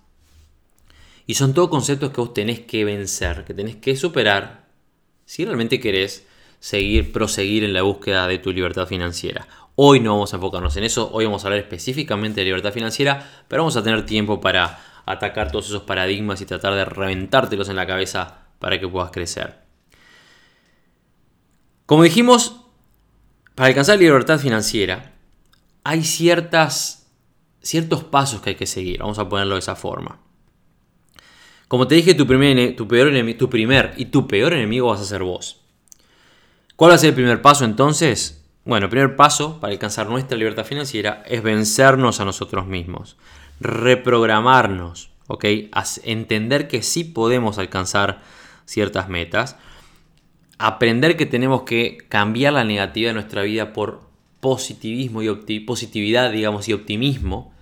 Y 1.27 1.35
son 1.35 1.53
todos 1.53 1.69
conceptos 1.69 2.11
que 2.13 2.23
vos 2.23 2.33
tenés 2.33 2.61
que 2.61 2.87
vencer, 2.87 3.45
que 3.45 3.53
tenés 3.53 3.77
que 3.77 3.97
superar 3.97 4.65
si 5.27 5.45
realmente 5.45 5.79
querés 5.79 6.27
seguir, 6.59 7.13
proseguir 7.13 7.65
en 7.65 7.75
la 7.75 7.83
búsqueda 7.83 8.27
de 8.27 8.39
tu 8.39 8.51
libertad 8.51 8.87
financiera. 8.87 9.47
Hoy 9.75 10.01
no 10.01 10.13
vamos 10.13 10.33
a 10.33 10.37
enfocarnos 10.37 10.77
en 10.77 10.85
eso, 10.85 11.11
hoy 11.13 11.25
vamos 11.25 11.45
a 11.45 11.47
hablar 11.47 11.61
específicamente 11.61 12.41
de 12.41 12.45
libertad 12.45 12.73
financiera, 12.73 13.27
pero 13.49 13.63
vamos 13.63 13.77
a 13.77 13.83
tener 13.83 14.05
tiempo 14.05 14.41
para 14.41 14.79
atacar 15.07 15.51
todos 15.51 15.67
esos 15.67 15.83
paradigmas 15.85 16.41
y 16.41 16.47
tratar 16.47 16.75
de 16.75 16.85
reventártelos 16.85 17.69
en 17.71 17.77
la 17.77 17.87
cabeza 17.87 18.47
para 18.59 18.79
que 18.79 18.87
puedas 18.87 19.11
crecer. 19.11 19.63
Como 21.87 22.03
dijimos, 22.03 22.61
para 23.55 23.69
alcanzar 23.69 23.99
libertad 23.99 24.39
financiera 24.39 25.13
hay 25.85 26.05
ciertas, 26.05 27.11
ciertos 27.63 28.05
pasos 28.05 28.41
que 28.41 28.51
hay 28.51 28.57
que 28.57 28.67
seguir, 28.67 29.01
vamos 29.01 29.19
a 29.19 29.29
ponerlo 29.29 29.55
de 29.55 29.61
esa 29.61 29.75
forma. 29.75 30.21
Como 31.67 31.89
te 31.89 31.95
dije, 31.95 32.13
tu 32.13 32.27
primer, 32.27 32.77
tu, 32.77 32.87
peor 32.87 33.09
enemigo, 33.09 33.39
tu 33.39 33.49
primer 33.49 33.95
y 33.97 34.07
tu 34.07 34.29
peor 34.29 34.53
enemigo 34.53 34.89
vas 34.89 35.01
a 35.01 35.05
ser 35.05 35.23
vos. 35.23 35.63
¿Cuál 36.77 36.91
va 36.91 36.97
a 36.97 36.99
ser 36.99 37.09
el 37.09 37.15
primer 37.15 37.41
paso 37.41 37.65
entonces? 37.65 38.42
Bueno, 38.65 38.87
el 38.87 38.91
primer 38.91 39.17
paso 39.17 39.59
para 39.59 39.73
alcanzar 39.73 40.09
nuestra 40.09 40.39
libertad 40.39 40.65
financiera 40.65 41.25
es 41.27 41.43
vencernos 41.43 42.21
a 42.21 42.25
nosotros 42.25 42.67
mismos, 42.67 43.17
reprogramarnos, 43.61 45.11
¿ok? 45.27 45.45
entender 46.05 46.69
que 46.69 46.83
sí 46.83 47.03
podemos 47.03 47.59
alcanzar 47.59 48.23
ciertas 48.65 49.09
metas, 49.09 49.57
aprender 50.59 51.17
que 51.17 51.27
tenemos 51.27 51.63
que 51.63 51.99
cambiar 52.09 52.53
la 52.53 52.63
negatividad 52.63 53.11
de 53.11 53.15
nuestra 53.15 53.43
vida 53.43 53.73
por 53.73 54.03
positivismo 54.39 55.23
y 55.23 55.61
positividad, 55.61 56.31
digamos, 56.31 56.69
y 56.69 56.73
optimismo. 56.73 57.53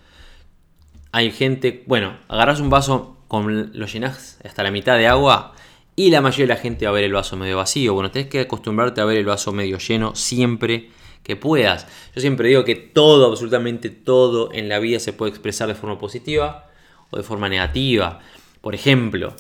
Hay 1.13 1.31
gente, 1.31 1.83
bueno, 1.87 2.19
agarras 2.29 2.61
un 2.61 2.69
vaso, 2.69 3.17
con, 3.27 3.71
lo 3.73 3.87
llenas 3.87 4.39
hasta 4.45 4.63
la 4.63 4.71
mitad 4.71 4.99
de 4.99 5.07
agua 5.07 5.55
y 5.97 6.11
la 6.11 6.21
mayoría 6.21 6.47
de 6.47 6.55
la 6.55 6.61
gente 6.61 6.87
va 6.87 6.93
a 6.93 6.95
ver 6.95 7.05
el 7.05 7.13
vaso 7.13 7.37
medio 7.37 7.57
vacío. 7.57 7.95
Bueno, 7.95 8.11
tenés 8.11 8.29
que 8.29 8.41
acostumbrarte 8.41 9.01
a 9.01 9.05
ver 9.05 9.19
el 9.19 9.27
vaso 9.27 9.53
medio 9.53 9.79
lleno 9.79 10.15
siempre 10.15 10.91
que 11.23 11.37
puedas. 11.37 11.87
Yo 12.15 12.21
siempre 12.21 12.49
digo 12.49 12.65
que 12.65 12.75
todo, 12.75 13.27
absolutamente 13.27 13.91
todo 13.91 14.51
en 14.53 14.69
la 14.69 14.79
vida 14.79 14.99
se 15.01 15.13
puede 15.13 15.31
expresar 15.31 15.69
de 15.69 15.75
forma 15.75 15.99
positiva 15.99 16.71
o 17.11 17.17
de 17.17 17.23
forma 17.23 17.49
negativa. 17.49 18.21
Por 18.61 18.75
ejemplo, 18.75 19.35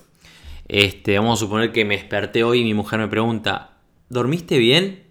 este, 0.69 1.19
vamos 1.19 1.41
a 1.41 1.45
suponer 1.45 1.73
que 1.73 1.85
me 1.85 1.97
desperté 1.97 2.45
hoy 2.45 2.61
y 2.61 2.65
mi 2.65 2.75
mujer 2.75 2.99
me 2.99 3.09
pregunta, 3.09 3.79
¿dormiste 4.09 4.59
bien? 4.59 5.05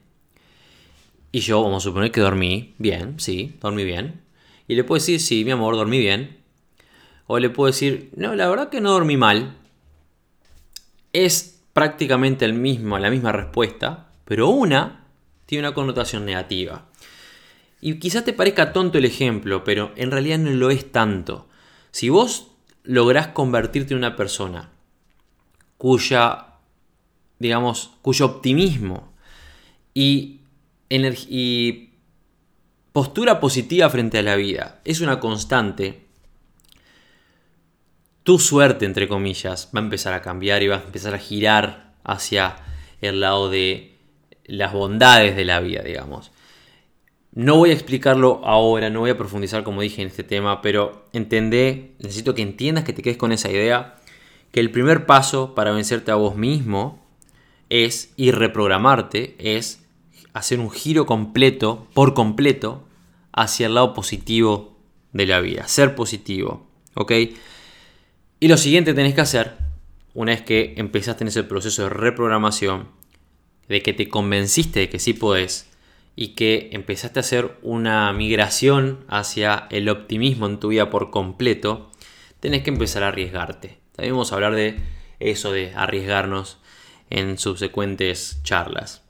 Y 1.31 1.41
yo 1.41 1.61
vamos 1.61 1.83
a 1.83 1.89
suponer 1.89 2.11
que 2.11 2.21
dormí 2.21 2.73
bien, 2.77 3.19
sí, 3.19 3.55
dormí 3.61 3.83
bien. 3.83 4.21
Y 4.67 4.75
le 4.75 4.83
puedo 4.83 4.99
decir, 4.99 5.19
sí, 5.19 5.43
mi 5.45 5.51
amor, 5.51 5.75
dormí 5.75 5.99
bien. 5.99 6.37
O 7.27 7.39
le 7.39 7.49
puedo 7.49 7.67
decir, 7.67 8.09
no, 8.15 8.35
la 8.35 8.47
verdad 8.49 8.69
que 8.69 8.81
no 8.81 8.91
dormí 8.91 9.17
mal 9.17 9.58
es 11.13 11.61
prácticamente 11.73 12.45
el 12.45 12.53
mismo, 12.53 12.97
la 12.99 13.09
misma 13.09 13.31
respuesta, 13.31 14.09
pero 14.25 14.49
una 14.49 15.05
tiene 15.45 15.67
una 15.67 15.73
connotación 15.73 16.25
negativa. 16.25 16.85
Y 17.81 17.99
quizás 17.99 18.25
te 18.25 18.33
parezca 18.33 18.73
tonto 18.73 18.97
el 18.97 19.05
ejemplo, 19.05 19.63
pero 19.63 19.91
en 19.95 20.11
realidad 20.11 20.37
no 20.39 20.51
lo 20.51 20.69
es 20.69 20.91
tanto. 20.91 21.47
Si 21.91 22.09
vos 22.09 22.51
lográs 22.83 23.27
convertirte 23.29 23.93
en 23.93 23.99
una 23.99 24.15
persona 24.15 24.69
cuya, 25.77 26.47
digamos, 27.39 27.91
cuyo 28.01 28.25
optimismo 28.25 29.13
y, 29.93 30.41
y 30.89 31.89
postura 32.91 33.39
positiva 33.39 33.89
frente 33.89 34.19
a 34.19 34.23
la 34.23 34.35
vida 34.35 34.81
es 34.83 34.99
una 34.99 35.19
constante, 35.19 36.08
tu 38.23 38.39
suerte, 38.39 38.85
entre 38.85 39.07
comillas, 39.07 39.69
va 39.75 39.79
a 39.79 39.83
empezar 39.83 40.13
a 40.13 40.21
cambiar 40.21 40.61
y 40.63 40.67
va 40.67 40.77
a 40.77 40.83
empezar 40.83 41.13
a 41.13 41.19
girar 41.19 41.93
hacia 42.03 42.57
el 43.01 43.21
lado 43.21 43.49
de 43.49 43.95
las 44.45 44.73
bondades 44.73 45.35
de 45.35 45.45
la 45.45 45.59
vida, 45.59 45.81
digamos. 45.83 46.31
No 47.31 47.57
voy 47.57 47.69
a 47.69 47.73
explicarlo 47.73 48.41
ahora, 48.43 48.89
no 48.89 49.01
voy 49.01 49.11
a 49.11 49.17
profundizar 49.17 49.63
como 49.63 49.81
dije 49.81 50.01
en 50.01 50.07
este 50.07 50.23
tema, 50.23 50.61
pero 50.61 51.05
entendé, 51.13 51.93
necesito 51.99 52.33
que 52.33 52.41
entiendas, 52.41 52.83
que 52.83 52.93
te 52.93 53.03
quedes 53.03 53.17
con 53.17 53.31
esa 53.31 53.51
idea, 53.51 53.95
que 54.51 54.59
el 54.59 54.71
primer 54.71 55.05
paso 55.05 55.53
para 55.53 55.71
vencerte 55.71 56.11
a 56.11 56.15
vos 56.15 56.35
mismo 56.35 57.05
es 57.69 58.13
ir 58.17 58.35
reprogramarte, 58.35 59.35
es 59.37 59.85
hacer 60.33 60.59
un 60.59 60.71
giro 60.71 61.05
completo, 61.05 61.87
por 61.93 62.15
completo, 62.15 62.83
hacia 63.31 63.67
el 63.67 63.75
lado 63.75 63.93
positivo 63.93 64.77
de 65.13 65.27
la 65.27 65.39
vida, 65.39 65.67
ser 65.67 65.95
positivo, 65.95 66.67
¿ok? 66.95 67.11
Y 68.39 68.47
lo 68.47 68.57
siguiente 68.57 68.91
que 68.91 68.95
tenés 68.95 69.15
que 69.15 69.21
hacer, 69.21 69.57
una 70.13 70.31
vez 70.31 70.41
que 70.41 70.73
empezaste 70.77 71.23
en 71.23 71.27
ese 71.27 71.43
proceso 71.43 71.83
de 71.83 71.89
reprogramación, 71.89 72.87
de 73.67 73.81
que 73.81 73.93
te 73.93 74.07
convenciste 74.07 74.79
de 74.79 74.89
que 74.89 74.99
sí 74.99 75.13
podés 75.13 75.69
y 76.15 76.29
que 76.29 76.69
empezaste 76.71 77.19
a 77.19 77.21
hacer 77.21 77.57
una 77.61 78.11
migración 78.13 79.05
hacia 79.09 79.67
el 79.69 79.89
optimismo 79.89 80.47
en 80.47 80.59
tu 80.59 80.69
vida 80.69 80.89
por 80.89 81.11
completo, 81.11 81.91
tenés 82.39 82.63
que 82.63 82.69
empezar 82.69 83.03
a 83.03 83.09
arriesgarte. 83.09 83.77
También 83.95 84.13
vamos 84.13 84.31
a 84.31 84.35
hablar 84.35 84.55
de 84.55 84.79
eso 85.19 85.51
de 85.51 85.73
arriesgarnos 85.75 86.59
en 87.09 87.37
subsecuentes 87.37 88.39
charlas. 88.43 89.03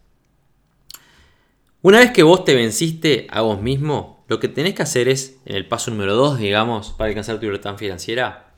Una 1.81 2.00
vez 2.00 2.12
que 2.12 2.24
vos 2.24 2.43
te 2.45 2.55
venciste 2.55 3.27
a 3.29 3.41
vos 3.41 3.62
mismo, 3.62 4.25
lo 4.27 4.39
que 4.39 4.48
tenés 4.48 4.74
que 4.74 4.81
hacer 4.81 5.07
es, 5.07 5.38
en 5.45 5.55
el 5.55 5.67
paso 5.67 5.91
número 5.91 6.15
2, 6.15 6.39
digamos, 6.39 6.91
para 6.91 7.09
alcanzar 7.09 7.39
tu 7.39 7.45
libertad 7.45 7.77
financiera, 7.77 8.49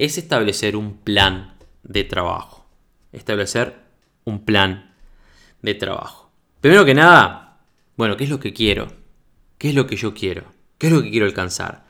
es 0.00 0.16
establecer 0.16 0.76
un 0.76 0.96
plan 0.96 1.58
de 1.82 2.04
trabajo. 2.04 2.66
Establecer 3.12 3.76
un 4.24 4.46
plan 4.46 4.94
de 5.60 5.74
trabajo. 5.74 6.32
Primero 6.62 6.86
que 6.86 6.94
nada, 6.94 7.60
bueno, 7.98 8.16
¿qué 8.16 8.24
es 8.24 8.30
lo 8.30 8.40
que 8.40 8.54
quiero? 8.54 8.90
¿Qué 9.58 9.68
es 9.68 9.74
lo 9.74 9.86
que 9.86 9.96
yo 9.96 10.14
quiero? 10.14 10.44
¿Qué 10.78 10.86
es 10.86 10.92
lo 10.94 11.02
que 11.02 11.10
quiero 11.10 11.26
alcanzar? 11.26 11.84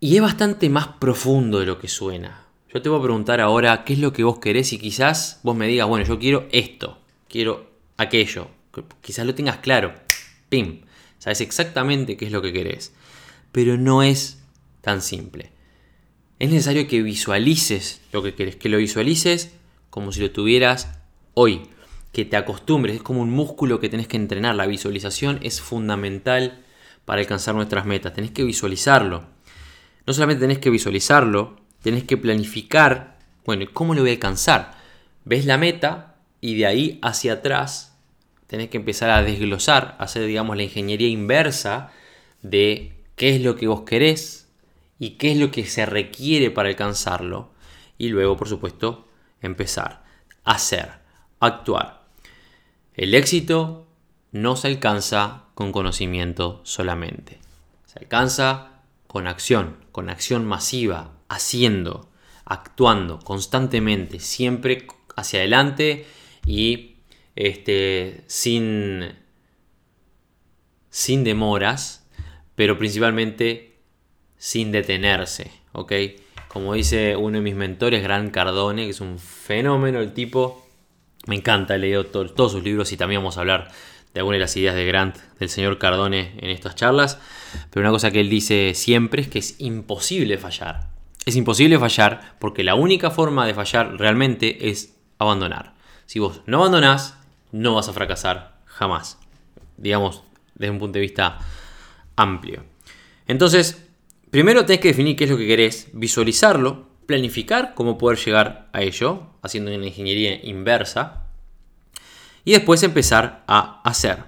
Y 0.00 0.16
es 0.16 0.22
bastante 0.22 0.70
más 0.70 0.88
profundo 0.98 1.60
de 1.60 1.66
lo 1.66 1.78
que 1.78 1.88
suena. 1.88 2.46
Yo 2.72 2.80
te 2.80 2.88
voy 2.88 2.98
a 2.98 3.02
preguntar 3.02 3.42
ahora 3.42 3.84
qué 3.84 3.92
es 3.92 3.98
lo 3.98 4.14
que 4.14 4.24
vos 4.24 4.38
querés 4.38 4.72
y 4.72 4.78
quizás 4.78 5.40
vos 5.42 5.54
me 5.54 5.66
digas, 5.66 5.86
bueno, 5.86 6.06
yo 6.06 6.18
quiero 6.18 6.48
esto, 6.52 7.02
quiero 7.28 7.70
aquello. 7.98 8.48
Quizás 9.02 9.26
lo 9.26 9.34
tengas 9.34 9.58
claro. 9.58 9.92
Pim. 10.48 10.86
Sabes 11.18 11.42
exactamente 11.42 12.16
qué 12.16 12.24
es 12.24 12.32
lo 12.32 12.40
que 12.40 12.52
querés. 12.54 12.94
Pero 13.52 13.76
no 13.76 14.02
es 14.02 14.43
tan 14.84 15.02
simple. 15.02 15.50
Es 16.38 16.50
necesario 16.50 16.86
que 16.86 17.02
visualices 17.02 18.02
lo 18.12 18.22
que 18.22 18.34
querés, 18.34 18.56
que 18.56 18.68
lo 18.68 18.78
visualices 18.78 19.54
como 19.90 20.12
si 20.12 20.20
lo 20.20 20.30
tuvieras 20.30 20.98
hoy, 21.34 21.62
que 22.12 22.24
te 22.24 22.36
acostumbres, 22.36 22.96
es 22.96 23.02
como 23.02 23.22
un 23.22 23.30
músculo 23.30 23.80
que 23.80 23.88
tenés 23.88 24.08
que 24.08 24.16
entrenar. 24.16 24.54
La 24.54 24.66
visualización 24.66 25.40
es 25.42 25.60
fundamental 25.60 26.64
para 27.04 27.20
alcanzar 27.20 27.54
nuestras 27.54 27.86
metas. 27.86 28.12
Tenés 28.12 28.30
que 28.30 28.44
visualizarlo. 28.44 29.26
No 30.06 30.12
solamente 30.12 30.42
tenés 30.42 30.58
que 30.58 30.70
visualizarlo, 30.70 31.56
tenés 31.82 32.04
que 32.04 32.16
planificar, 32.16 33.18
bueno, 33.44 33.66
¿cómo 33.72 33.94
lo 33.94 34.02
voy 34.02 34.10
a 34.10 34.14
alcanzar? 34.14 34.76
Ves 35.24 35.46
la 35.46 35.58
meta 35.58 36.16
y 36.40 36.56
de 36.56 36.66
ahí 36.66 36.98
hacia 37.02 37.34
atrás 37.34 37.96
tenés 38.46 38.68
que 38.68 38.76
empezar 38.76 39.10
a 39.10 39.22
desglosar, 39.22 39.96
hacer, 39.98 40.26
digamos, 40.26 40.56
la 40.56 40.64
ingeniería 40.64 41.08
inversa 41.08 41.90
de 42.42 42.92
qué 43.16 43.34
es 43.34 43.42
lo 43.42 43.56
que 43.56 43.66
vos 43.66 43.82
querés 43.82 44.43
y 45.04 45.18
qué 45.18 45.32
es 45.32 45.38
lo 45.38 45.50
que 45.50 45.66
se 45.66 45.84
requiere 45.84 46.50
para 46.50 46.70
alcanzarlo. 46.70 47.50
Y 47.98 48.08
luego, 48.08 48.38
por 48.38 48.48
supuesto, 48.48 49.06
empezar, 49.42 50.02
hacer, 50.44 50.92
actuar. 51.40 52.06
El 52.94 53.14
éxito 53.14 53.86
no 54.32 54.56
se 54.56 54.68
alcanza 54.68 55.44
con 55.54 55.72
conocimiento 55.72 56.62
solamente. 56.64 57.38
Se 57.84 57.98
alcanza 57.98 58.80
con 59.06 59.26
acción, 59.26 59.76
con 59.92 60.08
acción 60.08 60.46
masiva, 60.46 61.12
haciendo, 61.28 62.08
actuando 62.46 63.18
constantemente, 63.18 64.20
siempre 64.20 64.86
hacia 65.16 65.40
adelante 65.40 66.06
y 66.46 66.96
este, 67.36 68.24
sin, 68.26 69.18
sin 70.88 71.24
demoras, 71.24 72.08
pero 72.54 72.78
principalmente 72.78 73.73
sin 74.44 74.72
detenerse, 74.72 75.50
¿ok? 75.72 75.92
Como 76.48 76.74
dice 76.74 77.16
uno 77.16 77.38
de 77.38 77.42
mis 77.42 77.54
mentores, 77.54 78.02
Gran 78.02 78.28
Cardone, 78.28 78.84
que 78.84 78.90
es 78.90 79.00
un 79.00 79.18
fenómeno 79.18 80.00
el 80.00 80.12
tipo, 80.12 80.68
me 81.26 81.36
encanta, 81.36 81.76
he 81.76 81.78
leído 81.78 82.04
todos 82.04 82.52
sus 82.52 82.62
libros 82.62 82.92
y 82.92 82.98
también 82.98 83.22
vamos 83.22 83.38
a 83.38 83.40
hablar 83.40 83.70
de 84.12 84.20
algunas 84.20 84.36
de 84.36 84.40
las 84.40 84.54
ideas 84.58 84.74
de 84.74 84.84
Grant, 84.84 85.16
del 85.38 85.48
señor 85.48 85.78
Cardone 85.78 86.34
en 86.36 86.50
estas 86.50 86.74
charlas, 86.74 87.18
pero 87.70 87.80
una 87.80 87.90
cosa 87.90 88.10
que 88.10 88.20
él 88.20 88.28
dice 88.28 88.74
siempre 88.74 89.22
es 89.22 89.28
que 89.28 89.38
es 89.38 89.58
imposible 89.60 90.36
fallar. 90.36 90.88
Es 91.24 91.36
imposible 91.36 91.78
fallar 91.78 92.34
porque 92.38 92.64
la 92.64 92.74
única 92.74 93.10
forma 93.10 93.46
de 93.46 93.54
fallar 93.54 93.96
realmente 93.96 94.68
es 94.68 94.94
abandonar. 95.18 95.72
Si 96.04 96.18
vos 96.18 96.42
no 96.44 96.58
abandonás, 96.58 97.16
no 97.50 97.76
vas 97.76 97.88
a 97.88 97.94
fracasar 97.94 98.58
jamás. 98.66 99.18
Digamos, 99.78 100.22
desde 100.54 100.70
un 100.70 100.80
punto 100.80 100.98
de 100.98 101.00
vista 101.00 101.38
amplio. 102.14 102.62
Entonces, 103.26 103.83
primero 104.34 104.66
tenés 104.66 104.80
que 104.80 104.88
definir 104.88 105.14
qué 105.14 105.24
es 105.24 105.30
lo 105.30 105.36
que 105.36 105.46
querés, 105.46 105.90
visualizarlo, 105.92 106.88
planificar 107.06 107.72
cómo 107.76 107.96
poder 107.96 108.18
llegar 108.18 108.68
a 108.72 108.82
ello, 108.82 109.28
haciendo 109.42 109.72
una 109.72 109.86
ingeniería 109.86 110.44
inversa, 110.44 111.28
y 112.44 112.50
después 112.50 112.82
empezar 112.82 113.44
a 113.46 113.80
hacer. 113.84 114.24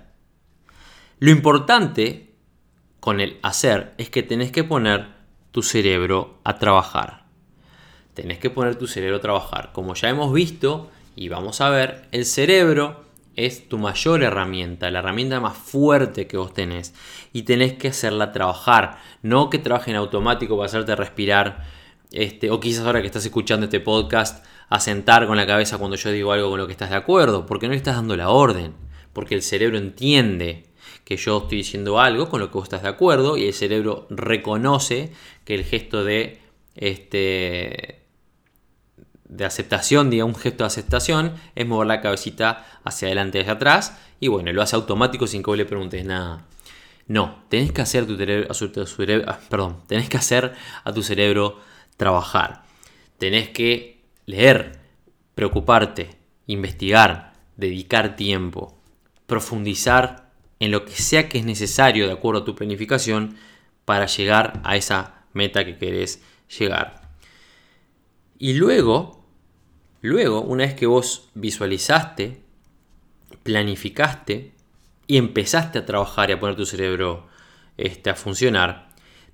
Lo 1.18 1.32
importante 1.32 2.36
con 3.00 3.20
el 3.20 3.40
hacer 3.42 3.94
es 3.98 4.08
que 4.08 4.22
tenés 4.22 4.52
que 4.52 4.62
poner 4.62 5.08
tu 5.50 5.64
cerebro 5.64 6.38
a 6.44 6.56
trabajar. 6.60 7.24
Tenés 8.14 8.38
que 8.38 8.48
poner 8.48 8.76
tu 8.76 8.86
cerebro 8.86 9.16
a 9.16 9.20
trabajar. 9.20 9.72
Como 9.72 9.94
ya 9.94 10.08
hemos 10.08 10.32
visto 10.32 10.88
y 11.16 11.30
vamos 11.30 11.60
a 11.60 11.68
ver, 11.68 12.06
el 12.12 12.26
cerebro 12.26 13.05
es 13.36 13.68
tu 13.68 13.78
mayor 13.78 14.22
herramienta, 14.22 14.90
la 14.90 15.00
herramienta 15.00 15.40
más 15.40 15.56
fuerte 15.56 16.26
que 16.26 16.38
vos 16.38 16.52
tenés. 16.52 16.94
Y 17.32 17.42
tenés 17.42 17.74
que 17.74 17.88
hacerla 17.88 18.32
trabajar. 18.32 18.98
No 19.22 19.50
que 19.50 19.58
trabaje 19.58 19.90
en 19.90 19.98
automático 19.98 20.56
para 20.56 20.66
hacerte 20.66 20.96
respirar. 20.96 21.64
Este, 22.12 22.50
o 22.50 22.60
quizás 22.60 22.86
ahora 22.86 23.00
que 23.00 23.06
estás 23.06 23.24
escuchando 23.24 23.64
este 23.64 23.80
podcast 23.80 24.44
a 24.68 24.80
sentar 24.80 25.26
con 25.26 25.36
la 25.36 25.46
cabeza 25.46 25.78
cuando 25.78 25.96
yo 25.96 26.10
digo 26.10 26.32
algo 26.32 26.50
con 26.50 26.58
lo 26.58 26.66
que 26.66 26.72
estás 26.72 26.90
de 26.90 26.96
acuerdo, 26.96 27.46
porque 27.46 27.66
no 27.66 27.72
le 27.72 27.78
estás 27.78 27.96
dando 27.96 28.16
la 28.16 28.30
orden, 28.30 28.74
porque 29.12 29.34
el 29.34 29.42
cerebro 29.42 29.76
entiende 29.78 30.64
que 31.04 31.16
yo 31.16 31.38
estoy 31.38 31.58
diciendo 31.58 32.00
algo 32.00 32.28
con 32.28 32.40
lo 32.40 32.48
que 32.48 32.54
vos 32.54 32.64
estás 32.64 32.82
de 32.82 32.88
acuerdo 32.88 33.36
y 33.36 33.44
el 33.46 33.54
cerebro 33.54 34.06
reconoce 34.10 35.12
que 35.44 35.54
el 35.54 35.64
gesto 35.64 36.04
de 36.04 36.40
este 36.74 38.05
de 39.28 39.44
aceptación, 39.44 40.10
diga 40.10 40.24
un 40.24 40.34
gesto 40.34 40.64
de 40.64 40.68
aceptación, 40.68 41.34
es 41.54 41.66
mover 41.66 41.86
la 41.86 42.00
cabecita 42.00 42.66
hacia 42.84 43.08
adelante 43.08 43.38
y 43.38 43.40
hacia 43.42 43.54
atrás 43.54 43.98
y 44.20 44.28
bueno, 44.28 44.52
lo 44.52 44.62
hace 44.62 44.76
automático 44.76 45.26
sin 45.26 45.42
que 45.42 45.50
vos 45.50 45.58
le 45.58 45.66
preguntes 45.66 46.04
nada. 46.04 46.46
No, 47.06 47.44
tenés 47.48 47.72
que 47.72 47.82
hacer 47.82 48.06
tu 48.06 48.16
cerebro, 48.16 49.24
ah, 49.28 49.38
perdón, 49.48 49.82
tenés 49.86 50.08
que 50.08 50.16
hacer 50.16 50.54
a 50.84 50.92
tu 50.92 51.02
cerebro 51.02 51.60
trabajar. 51.96 52.64
Tenés 53.18 53.48
que 53.50 54.02
leer, 54.26 54.80
preocuparte, 55.34 56.10
investigar, 56.46 57.32
dedicar 57.56 58.16
tiempo, 58.16 58.76
profundizar 59.26 60.30
en 60.58 60.70
lo 60.70 60.84
que 60.84 60.92
sea 60.92 61.28
que 61.28 61.38
es 61.38 61.44
necesario 61.44 62.06
de 62.06 62.12
acuerdo 62.12 62.42
a 62.42 62.44
tu 62.44 62.54
planificación 62.54 63.36
para 63.84 64.06
llegar 64.06 64.60
a 64.64 64.76
esa 64.76 65.26
meta 65.32 65.64
que 65.64 65.78
querés 65.78 66.22
llegar. 66.58 67.05
Y 68.38 68.54
luego, 68.54 69.24
luego, 70.02 70.42
una 70.42 70.64
vez 70.64 70.74
que 70.74 70.86
vos 70.86 71.30
visualizaste, 71.34 72.40
planificaste 73.42 74.52
y 75.06 75.16
empezaste 75.16 75.78
a 75.78 75.86
trabajar 75.86 76.30
y 76.30 76.34
a 76.34 76.40
poner 76.40 76.56
tu 76.56 76.66
cerebro 76.66 77.26
este, 77.76 78.10
a 78.10 78.14
funcionar, 78.14 78.88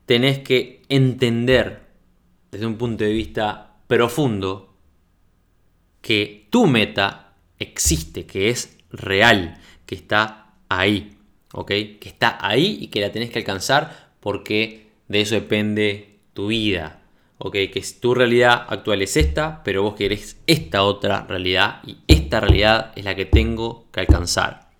tenés 0.06 0.40
que 0.40 0.82
entender 0.88 1.82
desde 2.50 2.66
un 2.66 2.76
punto 2.76 3.04
de 3.04 3.12
vista 3.12 3.76
profundo 3.86 4.74
que 6.00 6.48
tu 6.50 6.66
meta 6.66 7.34
existe, 7.58 8.26
que 8.26 8.50
es 8.50 8.76
real, 8.90 9.58
que 9.86 9.94
está 9.94 10.54
ahí, 10.68 11.16
¿ok? 11.52 11.68
Que 11.68 12.08
está 12.08 12.38
ahí 12.40 12.78
y 12.80 12.88
que 12.88 13.00
la 13.00 13.12
tenés 13.12 13.30
que 13.30 13.38
alcanzar 13.38 14.12
porque 14.20 14.90
de 15.08 15.20
eso 15.20 15.34
depende 15.34 16.18
tu 16.34 16.48
vida, 16.48 17.01
¿ok? 17.44 17.52
Que 17.52 17.84
tu 18.00 18.14
realidad 18.14 18.66
actual 18.68 19.02
es 19.02 19.16
esta, 19.16 19.62
pero 19.64 19.82
vos 19.82 19.94
querés 19.94 20.40
esta 20.46 20.84
otra 20.84 21.26
realidad 21.28 21.80
y 21.84 21.98
esta 22.06 22.38
realidad 22.38 22.92
es 22.94 23.04
la 23.04 23.16
que 23.16 23.24
tengo 23.24 23.86
que 23.90 23.98
alcanzar. 23.98 24.70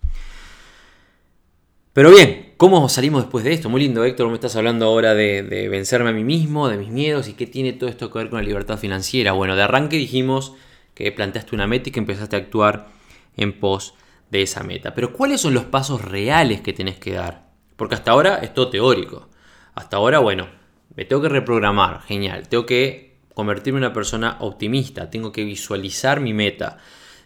Pero 1.91 2.09
bien, 2.09 2.53
¿cómo 2.55 2.87
salimos 2.87 3.23
después 3.23 3.43
de 3.43 3.51
esto? 3.51 3.69
Muy 3.69 3.81
lindo, 3.81 4.03
Héctor, 4.05 4.29
me 4.29 4.35
estás 4.35 4.55
hablando 4.55 4.85
ahora 4.85 5.13
de, 5.13 5.43
de 5.43 5.67
vencerme 5.67 6.11
a 6.11 6.13
mí 6.13 6.23
mismo, 6.23 6.69
de 6.69 6.77
mis 6.77 6.89
miedos 6.89 7.27
y 7.27 7.33
qué 7.33 7.45
tiene 7.47 7.73
todo 7.73 7.89
esto 7.89 8.09
que 8.09 8.19
ver 8.19 8.29
con 8.29 8.39
la 8.39 8.47
libertad 8.47 8.79
financiera. 8.79 9.33
Bueno, 9.33 9.57
de 9.57 9.63
arranque 9.63 9.97
dijimos 9.97 10.53
que 10.95 11.11
planteaste 11.11 11.55
una 11.55 11.67
meta 11.67 11.89
y 11.89 11.91
que 11.91 11.99
empezaste 11.99 12.37
a 12.37 12.39
actuar 12.39 12.87
en 13.35 13.59
pos 13.59 13.93
de 14.31 14.41
esa 14.41 14.63
meta. 14.63 14.95
Pero 14.95 15.11
¿cuáles 15.11 15.41
son 15.41 15.53
los 15.53 15.65
pasos 15.65 16.01
reales 16.01 16.61
que 16.61 16.71
tenés 16.71 16.97
que 16.97 17.11
dar? 17.11 17.49
Porque 17.75 17.95
hasta 17.95 18.11
ahora 18.11 18.37
es 18.37 18.53
todo 18.53 18.69
teórico. 18.69 19.27
Hasta 19.75 19.97
ahora, 19.97 20.19
bueno, 20.19 20.47
me 20.95 21.05
tengo 21.05 21.21
que 21.21 21.29
reprogramar, 21.29 22.01
genial. 22.03 22.47
Tengo 22.47 22.65
que 22.65 23.17
convertirme 23.33 23.79
en 23.79 23.85
una 23.85 23.93
persona 23.93 24.37
optimista, 24.39 25.09
tengo 25.09 25.31
que 25.31 25.43
visualizar 25.43 26.19
mi 26.19 26.33
meta, 26.33 26.77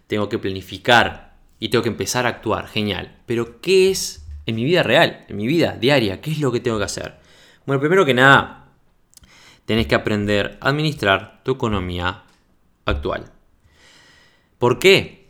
tengo 0.08 0.30
que 0.30 0.40
planificar 0.40 1.36
y 1.60 1.70
tengo 1.70 1.84
que 1.84 1.90
empezar 1.90 2.26
a 2.26 2.30
actuar, 2.30 2.68
genial. 2.68 3.18
Pero 3.26 3.62
¿qué 3.62 3.92
es 3.92 4.26
en 4.46 4.56
mi 4.56 4.64
vida 4.64 4.84
real, 4.84 5.26
en 5.28 5.36
mi 5.36 5.48
vida 5.48 5.78
diaria? 5.80 6.22
¿Qué 6.22 6.32
es 6.32 6.40
lo 6.40 6.52
que 6.52 6.60
tengo 6.60 6.78
que 6.78 6.86
hacer? 6.86 7.16
Bueno, 7.66 7.80
primero 7.82 8.06
que 8.06 8.14
nada, 8.14 8.70
tenés 9.66 9.88
que 9.88 9.96
aprender 9.96 10.58
a 10.62 10.70
administrar 10.70 11.42
tu 11.44 11.52
economía 11.52 12.24
actual. 12.86 13.32
¿Por 14.58 14.80
qué? 14.80 15.28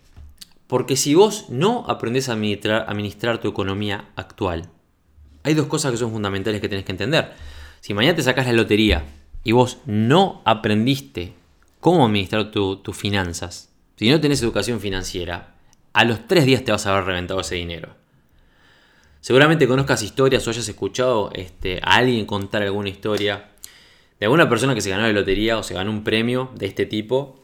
Porque 0.68 0.96
si 0.96 1.16
vos 1.16 1.50
no 1.50 1.86
aprendés 1.88 2.30
a 2.30 2.34
administrar, 2.34 3.40
tu 3.40 3.48
economía 3.48 4.10
actual, 4.16 4.70
hay 5.44 5.54
dos 5.54 5.68
cosas 5.68 5.92
que 5.92 5.98
son 5.98 6.12
fundamentales 6.12 6.62
que 6.62 6.70
tenés 6.70 6.86
que 6.86 6.92
entender. 6.92 7.34
Si 7.82 7.94
mañana 7.94 8.16
te 8.16 8.24
sacas 8.24 8.46
la 8.46 8.54
lotería 8.54 9.04
y 9.44 9.52
vos 9.52 9.80
no 9.86 10.42
aprendiste 10.46 11.34
cómo 11.80 12.06
administrar 12.06 12.52
tus 12.52 12.98
finanzas, 12.98 13.70
si 13.96 14.10
no 14.10 14.22
tenés 14.22 14.42
educación 14.42 14.80
financiera, 14.80 15.56
a 15.94 16.04
los 16.04 16.28
tres 16.28 16.46
días 16.46 16.64
te 16.64 16.72
vas 16.72 16.86
a 16.86 16.92
haber 16.92 17.06
reventado 17.06 17.40
ese 17.40 17.56
dinero. 17.56 17.96
Seguramente 19.22 19.68
conozcas 19.68 20.04
historias 20.04 20.48
o 20.48 20.52
hayas 20.52 20.70
escuchado 20.70 21.32
este, 21.34 21.80
a 21.84 21.96
alguien 21.96 22.26
contar 22.26 22.62
alguna 22.62 22.90
historia 22.90 23.50
de 24.20 24.26
alguna 24.26 24.50
persona 24.50 24.74
que 24.74 24.82
se 24.82 24.90
ganó 24.90 25.04
la 25.04 25.12
lotería 25.12 25.58
o 25.58 25.64
se 25.64 25.74
ganó 25.74 25.92
un 25.92 26.04
premio 26.04 26.52
de 26.56 26.66
este 26.66 26.86
tipo 26.86 27.44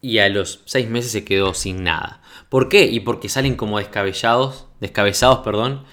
y 0.00 0.18
a 0.18 0.28
los 0.28 0.60
seis 0.64 0.88
meses 0.88 1.10
se 1.12 1.24
quedó 1.24 1.54
sin 1.54 1.82
nada. 1.82 2.22
¿Por 2.48 2.68
qué? 2.68 2.84
Y 2.86 3.00
porque 3.00 3.28
salen 3.28 3.56
como 3.56 3.78
descabellados, 3.78 4.66
descabezados, 4.80 5.40
perdón, 5.40 5.84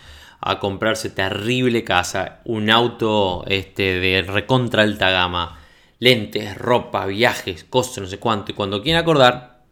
a 0.45 0.59
comprarse 0.59 1.09
terrible 1.09 1.83
casa, 1.83 2.41
un 2.45 2.69
auto 2.69 3.45
este, 3.47 3.99
de 3.99 4.21
recontra 4.23 4.83
alta 4.83 5.09
gama, 5.09 5.59
lentes, 5.99 6.57
ropa, 6.57 7.05
viajes, 7.05 7.63
cosas, 7.63 8.03
no 8.03 8.07
sé 8.07 8.19
cuánto. 8.19 8.51
Y 8.51 8.55
cuando 8.55 8.81
quieren 8.81 9.01
acordar, 9.01 9.63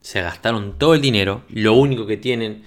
se 0.00 0.20
gastaron 0.20 0.78
todo 0.78 0.94
el 0.94 1.00
dinero. 1.00 1.42
Lo 1.48 1.74
único 1.74 2.06
que 2.06 2.16
tienen, 2.16 2.64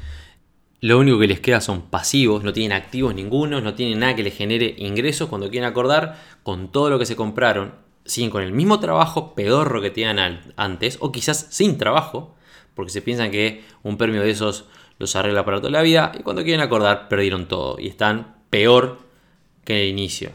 lo 0.81 0.97
único 0.97 1.19
que 1.19 1.27
les 1.27 1.39
queda 1.39 1.61
son 1.61 1.83
pasivos, 1.83 2.43
no 2.43 2.53
tienen 2.53 2.75
activos 2.75 3.13
ninguno, 3.13 3.61
no 3.61 3.75
tienen 3.75 3.99
nada 3.99 4.15
que 4.15 4.23
les 4.23 4.35
genere 4.35 4.73
ingresos. 4.77 5.29
Cuando 5.29 5.49
quieren 5.49 5.69
acordar, 5.69 6.19
con 6.43 6.71
todo 6.71 6.89
lo 6.89 6.97
que 6.97 7.05
se 7.05 7.15
compraron, 7.15 7.75
siguen 8.05 8.31
con 8.31 8.43
el 8.43 8.51
mismo 8.51 8.79
trabajo 8.79 9.35
pedorro 9.35 9.81
que 9.81 9.91
tenían 9.91 10.41
antes, 10.55 10.97
o 10.99 11.11
quizás 11.11 11.47
sin 11.51 11.77
trabajo, 11.77 12.35
porque 12.73 12.91
se 12.91 13.01
piensan 13.01 13.31
que 13.31 13.63
un 13.83 13.97
premio 13.97 14.21
de 14.21 14.31
esos 14.31 14.65
los 15.03 15.15
arregla 15.15 15.45
para 15.45 15.57
toda 15.57 15.71
la 15.71 15.81
vida, 15.81 16.11
y 16.17 16.23
cuando 16.23 16.43
quieren 16.43 16.61
acordar, 16.61 17.07
perdieron 17.07 17.47
todo 17.47 17.77
y 17.79 17.87
están 17.87 18.35
peor 18.49 18.99
que 19.63 19.73
en 19.73 19.79
el 19.79 19.87
inicio. 19.87 20.31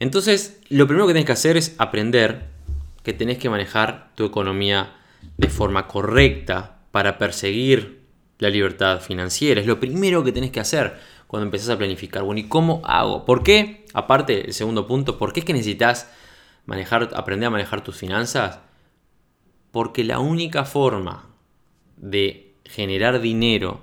Entonces, 0.00 0.60
lo 0.68 0.86
primero 0.86 1.06
que 1.06 1.12
tenés 1.12 1.26
que 1.26 1.32
hacer 1.32 1.56
es 1.56 1.74
aprender 1.78 2.54
que 3.02 3.12
tenés 3.12 3.38
que 3.38 3.50
manejar 3.50 4.10
tu 4.14 4.24
economía 4.24 4.96
de 5.36 5.48
forma 5.48 5.86
correcta 5.86 6.78
para 6.90 7.18
perseguir 7.18 8.00
la 8.38 8.50
libertad 8.50 9.00
financiera. 9.00 9.60
Es 9.60 9.66
lo 9.66 9.78
primero 9.78 10.24
que 10.24 10.32
tenés 10.32 10.50
que 10.50 10.60
hacer 10.60 10.98
cuando 11.26 11.44
empezás 11.44 11.68
a 11.70 11.78
planificar. 11.78 12.22
Bueno, 12.22 12.40
¿y 12.40 12.48
cómo 12.48 12.80
hago? 12.84 13.24
¿Por 13.24 13.42
qué? 13.42 13.84
Aparte, 13.92 14.46
el 14.46 14.54
segundo 14.54 14.86
punto, 14.86 15.18
¿por 15.18 15.32
qué 15.32 15.40
es 15.40 15.46
que 15.46 15.52
necesitas 15.52 16.10
manejar, 16.66 17.10
aprender 17.14 17.46
a 17.46 17.50
manejar 17.50 17.84
tus 17.84 17.96
finanzas? 17.96 18.60
Porque 19.70 20.02
la 20.02 20.18
única 20.18 20.64
forma 20.64 21.26
de 21.96 22.43
generar 22.74 23.20
dinero 23.20 23.80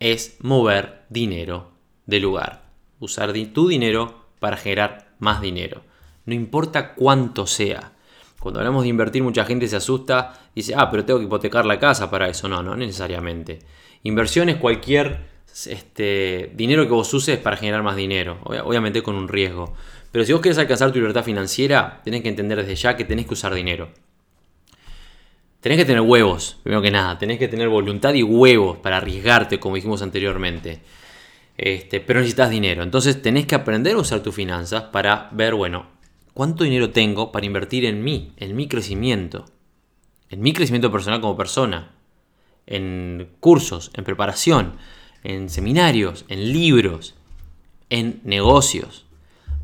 es 0.00 0.36
mover 0.40 1.02
dinero 1.10 1.70
de 2.06 2.18
lugar. 2.18 2.62
Usar 2.98 3.32
tu 3.54 3.68
dinero 3.68 4.26
para 4.40 4.56
generar 4.56 5.14
más 5.20 5.40
dinero. 5.40 5.82
No 6.26 6.34
importa 6.34 6.94
cuánto 6.94 7.46
sea. 7.46 7.92
Cuando 8.40 8.58
hablamos 8.58 8.82
de 8.82 8.88
invertir, 8.88 9.22
mucha 9.22 9.44
gente 9.44 9.68
se 9.68 9.76
asusta 9.76 10.40
y 10.54 10.60
dice, 10.60 10.74
ah, 10.76 10.90
pero 10.90 11.04
tengo 11.04 11.20
que 11.20 11.26
hipotecar 11.26 11.64
la 11.66 11.78
casa 11.78 12.10
para 12.10 12.28
eso. 12.28 12.48
No, 12.48 12.62
no 12.62 12.74
necesariamente. 12.74 13.60
Inversión 14.02 14.48
es 14.48 14.56
cualquier 14.56 15.20
este, 15.66 16.50
dinero 16.54 16.84
que 16.84 16.92
vos 16.92 17.14
uses 17.14 17.38
para 17.38 17.56
generar 17.56 17.84
más 17.84 17.94
dinero. 17.94 18.40
Obviamente 18.42 19.02
con 19.02 19.14
un 19.14 19.28
riesgo. 19.28 19.74
Pero 20.10 20.24
si 20.24 20.32
vos 20.32 20.42
querés 20.42 20.58
alcanzar 20.58 20.90
tu 20.90 20.98
libertad 20.98 21.22
financiera, 21.22 22.00
tenés 22.02 22.22
que 22.22 22.28
entender 22.28 22.58
desde 22.58 22.74
ya 22.74 22.96
que 22.96 23.04
tenés 23.04 23.26
que 23.26 23.34
usar 23.34 23.54
dinero. 23.54 23.90
Tenés 25.60 25.76
que 25.76 25.84
tener 25.84 26.00
huevos, 26.00 26.56
primero 26.62 26.80
que 26.80 26.90
nada. 26.90 27.18
Tenés 27.18 27.38
que 27.38 27.48
tener 27.48 27.68
voluntad 27.68 28.14
y 28.14 28.22
huevos 28.22 28.78
para 28.78 28.96
arriesgarte, 28.96 29.60
como 29.60 29.76
dijimos 29.76 30.00
anteriormente. 30.00 30.80
Este, 31.58 32.00
pero 32.00 32.20
necesitas 32.20 32.48
dinero. 32.48 32.82
Entonces 32.82 33.20
tenés 33.20 33.44
que 33.44 33.54
aprender 33.54 33.94
a 33.94 33.98
usar 33.98 34.22
tus 34.22 34.34
finanzas 34.34 34.84
para 34.84 35.28
ver, 35.32 35.54
bueno, 35.54 35.86
cuánto 36.32 36.64
dinero 36.64 36.90
tengo 36.90 37.30
para 37.30 37.44
invertir 37.44 37.84
en 37.84 38.02
mí, 38.02 38.32
en 38.38 38.56
mi 38.56 38.68
crecimiento. 38.68 39.44
En 40.30 40.40
mi 40.40 40.54
crecimiento 40.54 40.90
personal 40.90 41.20
como 41.20 41.36
persona. 41.36 41.90
En 42.66 43.28
cursos, 43.40 43.90
en 43.94 44.04
preparación, 44.04 44.76
en 45.24 45.50
seminarios, 45.50 46.24
en 46.28 46.54
libros, 46.54 47.16
en 47.90 48.20
negocios. 48.24 49.04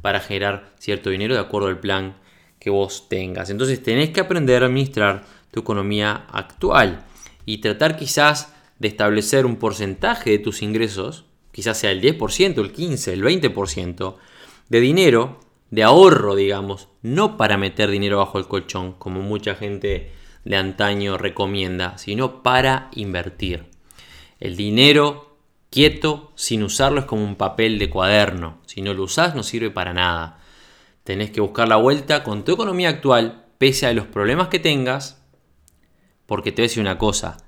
Para 0.03 0.21
generar 0.21 0.75
cierto 0.79 1.09
dinero 1.09 1.35
de 1.35 1.41
acuerdo 1.41 1.69
al 1.69 1.81
plan 1.81 2.17
que 2.61 2.69
vos 2.69 3.09
tengas. 3.09 3.49
Entonces 3.49 3.83
tenés 3.83 4.11
que 4.11 4.21
aprender 4.21 4.63
a 4.63 4.67
administrar 4.67 5.25
tu 5.57 5.63
economía 5.63 6.27
actual 6.33 7.07
y 7.47 7.59
tratar 7.59 7.97
quizás 7.97 8.53
de 8.79 8.89
establecer 8.89 9.47
un 9.47 9.57
porcentaje 9.57 10.29
de 10.29 10.39
tus 10.39 10.61
ingresos, 10.61 11.25
quizás 11.51 11.79
sea 11.79 11.93
el 11.93 12.03
10%, 12.03 12.59
el 12.59 12.75
15%, 12.75 13.11
el 13.11 13.25
20% 13.25 14.17
de 14.69 14.81
dinero, 14.81 15.41
de 15.71 15.83
ahorro, 15.83 16.35
digamos, 16.35 16.89
no 17.01 17.39
para 17.39 17.57
meter 17.57 17.91
dinero 17.91 18.19
bajo 18.19 18.39
el 18.39 18.47
colchón, 18.47 18.93
como 18.99 19.23
mucha 19.23 19.55
gente 19.55 20.13
de 20.45 20.57
antaño 20.57 21.17
recomienda, 21.17 21.97
sino 21.97 22.43
para 22.43 22.91
invertir. 22.95 23.65
El 24.39 24.57
dinero 24.57 25.39
quieto, 25.71 26.33
sin 26.35 26.65
usarlo, 26.65 27.01
es 27.01 27.07
como 27.07 27.25
un 27.25 27.37
papel 27.37 27.79
de 27.79 27.89
cuaderno. 27.89 28.59
Si 28.67 28.83
no 28.83 28.93
lo 28.93 29.05
usás, 29.05 29.35
no 29.35 29.43
sirve 29.43 29.71
para 29.71 29.95
nada. 29.95 30.39
Tenés 31.03 31.31
que 31.31 31.41
buscar 31.41 31.67
la 31.67 31.77
vuelta 31.77 32.23
con 32.25 32.45
tu 32.45 32.53
economía 32.53 32.91
actual, 32.91 33.47
pese 33.57 33.87
a 33.87 33.95
los 33.95 34.07
problemas 34.07 34.49
que 34.49 34.59
tengas, 34.59 35.23
porque 36.27 36.53
te 36.53 36.63
voy 36.63 36.67
a 36.67 36.69
decir 36.69 36.81
una 36.81 36.99
cosa, 36.99 37.39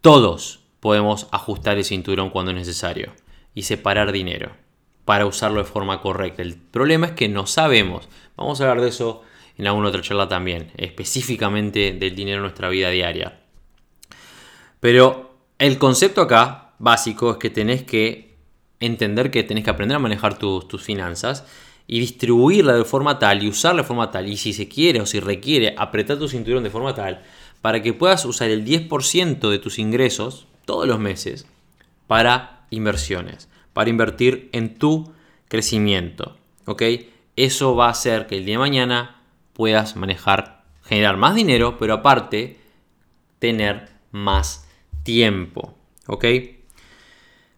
todos 0.00 0.60
podemos 0.80 1.28
ajustar 1.32 1.78
el 1.78 1.84
cinturón 1.84 2.30
cuando 2.30 2.50
es 2.50 2.58
necesario 2.58 3.12
y 3.54 3.62
separar 3.62 4.12
dinero 4.12 4.52
para 5.04 5.26
usarlo 5.26 5.60
de 5.60 5.64
forma 5.64 6.00
correcta. 6.00 6.42
El 6.42 6.56
problema 6.56 7.06
es 7.06 7.12
que 7.12 7.28
no 7.28 7.46
sabemos. 7.46 8.08
Vamos 8.36 8.60
a 8.60 8.64
hablar 8.64 8.82
de 8.82 8.90
eso 8.90 9.22
en 9.56 9.66
alguna 9.66 9.88
otra 9.88 10.02
charla 10.02 10.28
también, 10.28 10.72
específicamente 10.76 11.92
del 11.92 12.14
dinero 12.14 12.36
en 12.36 12.42
nuestra 12.42 12.68
vida 12.68 12.90
diaria. 12.90 13.40
Pero 14.80 15.38
el 15.58 15.78
concepto 15.78 16.20
acá 16.20 16.72
básico 16.78 17.30
es 17.30 17.36
que 17.38 17.50
tenés 17.50 17.84
que 17.84 18.36
entender 18.80 19.30
que 19.30 19.44
tenés 19.44 19.64
que 19.64 19.70
aprender 19.70 19.96
a 19.96 20.00
manejar 20.00 20.38
tus, 20.38 20.66
tus 20.68 20.82
finanzas 20.82 21.46
y 21.86 22.00
distribuirla 22.00 22.74
de 22.74 22.84
forma 22.84 23.18
tal 23.18 23.42
y 23.42 23.48
usarla 23.48 23.82
de 23.82 23.88
forma 23.88 24.10
tal. 24.10 24.28
Y 24.28 24.36
si 24.36 24.52
se 24.52 24.68
quiere 24.68 25.00
o 25.00 25.06
si 25.06 25.20
requiere 25.20 25.74
apretar 25.78 26.18
tu 26.18 26.28
cinturón 26.28 26.64
de 26.64 26.70
forma 26.70 26.94
tal 26.94 27.22
para 27.64 27.80
que 27.80 27.94
puedas 27.94 28.26
usar 28.26 28.50
el 28.50 28.62
10% 28.62 29.48
de 29.48 29.58
tus 29.58 29.78
ingresos 29.78 30.46
todos 30.66 30.86
los 30.86 30.98
meses 30.98 31.46
para 32.06 32.66
inversiones, 32.68 33.48
para 33.72 33.88
invertir 33.88 34.50
en 34.52 34.74
tu 34.74 35.14
crecimiento. 35.48 36.36
¿Ok? 36.66 36.82
Eso 37.36 37.74
va 37.74 37.86
a 37.86 37.92
hacer 37.92 38.26
que 38.26 38.36
el 38.36 38.44
día 38.44 38.56
de 38.56 38.58
mañana 38.58 39.22
puedas 39.54 39.96
manejar, 39.96 40.62
generar 40.82 41.16
más 41.16 41.34
dinero, 41.34 41.78
pero 41.78 41.94
aparte 41.94 42.60
tener 43.38 43.88
más 44.10 44.68
tiempo. 45.02 45.74
¿Ok? 46.06 46.26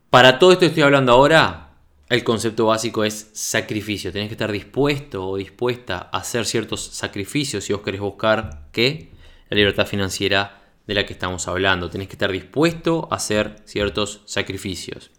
Para 0.08 0.38
todo 0.38 0.52
esto 0.52 0.60
que 0.60 0.66
estoy 0.66 0.84
hablando 0.84 1.10
ahora, 1.10 1.70
el 2.10 2.22
concepto 2.22 2.66
básico 2.66 3.02
es 3.02 3.30
sacrificio. 3.32 4.12
Tienes 4.12 4.28
que 4.28 4.34
estar 4.34 4.52
dispuesto 4.52 5.26
o 5.26 5.36
dispuesta 5.36 6.10
a 6.12 6.18
hacer 6.18 6.46
ciertos 6.46 6.80
sacrificios 6.92 7.64
si 7.64 7.72
vos 7.72 7.82
querés 7.82 8.00
buscar 8.00 8.68
qué? 8.70 9.15
La 9.48 9.56
libertad 9.56 9.86
financiera 9.86 10.62
de 10.86 10.94
la 10.94 11.04
que 11.06 11.12
estamos 11.12 11.48
hablando. 11.48 11.90
Tenés 11.90 12.08
que 12.08 12.14
estar 12.14 12.30
dispuesto 12.30 13.08
a 13.10 13.16
hacer 13.16 13.56
ciertos 13.64 14.22
sacrificios. 14.26 15.10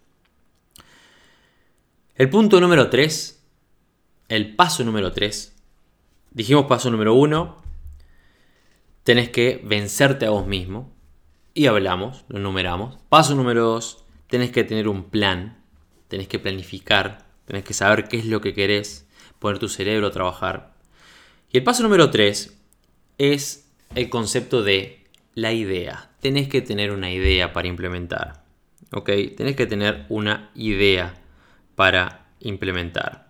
El 2.14 2.30
punto 2.30 2.60
número 2.60 2.90
3, 2.90 3.44
el 4.28 4.56
paso 4.56 4.82
número 4.82 5.12
3, 5.12 5.54
dijimos 6.32 6.66
paso 6.66 6.90
número 6.90 7.14
1, 7.14 7.62
tenés 9.04 9.30
que 9.30 9.60
vencerte 9.64 10.26
a 10.26 10.30
vos 10.30 10.46
mismo. 10.46 10.92
Y 11.54 11.66
hablamos, 11.66 12.24
lo 12.28 12.38
numeramos. 12.38 12.98
Paso 13.08 13.34
número 13.34 13.64
2, 13.64 14.04
tenés 14.28 14.50
que 14.50 14.64
tener 14.64 14.88
un 14.88 15.04
plan, 15.04 15.62
tenés 16.08 16.28
que 16.28 16.38
planificar, 16.38 17.26
tenés 17.44 17.64
que 17.64 17.74
saber 17.74 18.08
qué 18.08 18.18
es 18.18 18.26
lo 18.26 18.40
que 18.40 18.54
querés, 18.54 19.06
poner 19.38 19.58
tu 19.58 19.68
cerebro 19.68 20.08
a 20.08 20.10
trabajar. 20.10 20.74
Y 21.50 21.58
el 21.58 21.64
paso 21.64 21.82
número 21.82 22.10
3 22.10 22.58
es 23.18 23.67
el 23.94 24.08
concepto 24.08 24.62
de 24.62 25.04
la 25.34 25.52
idea. 25.52 26.10
Tenés 26.20 26.48
que 26.48 26.60
tener 26.60 26.90
una 26.90 27.12
idea 27.12 27.52
para 27.52 27.68
implementar. 27.68 28.44
¿Ok? 28.92 29.10
Tenés 29.36 29.56
que 29.56 29.66
tener 29.66 30.06
una 30.08 30.50
idea 30.54 31.14
para 31.74 32.26
implementar. 32.40 33.28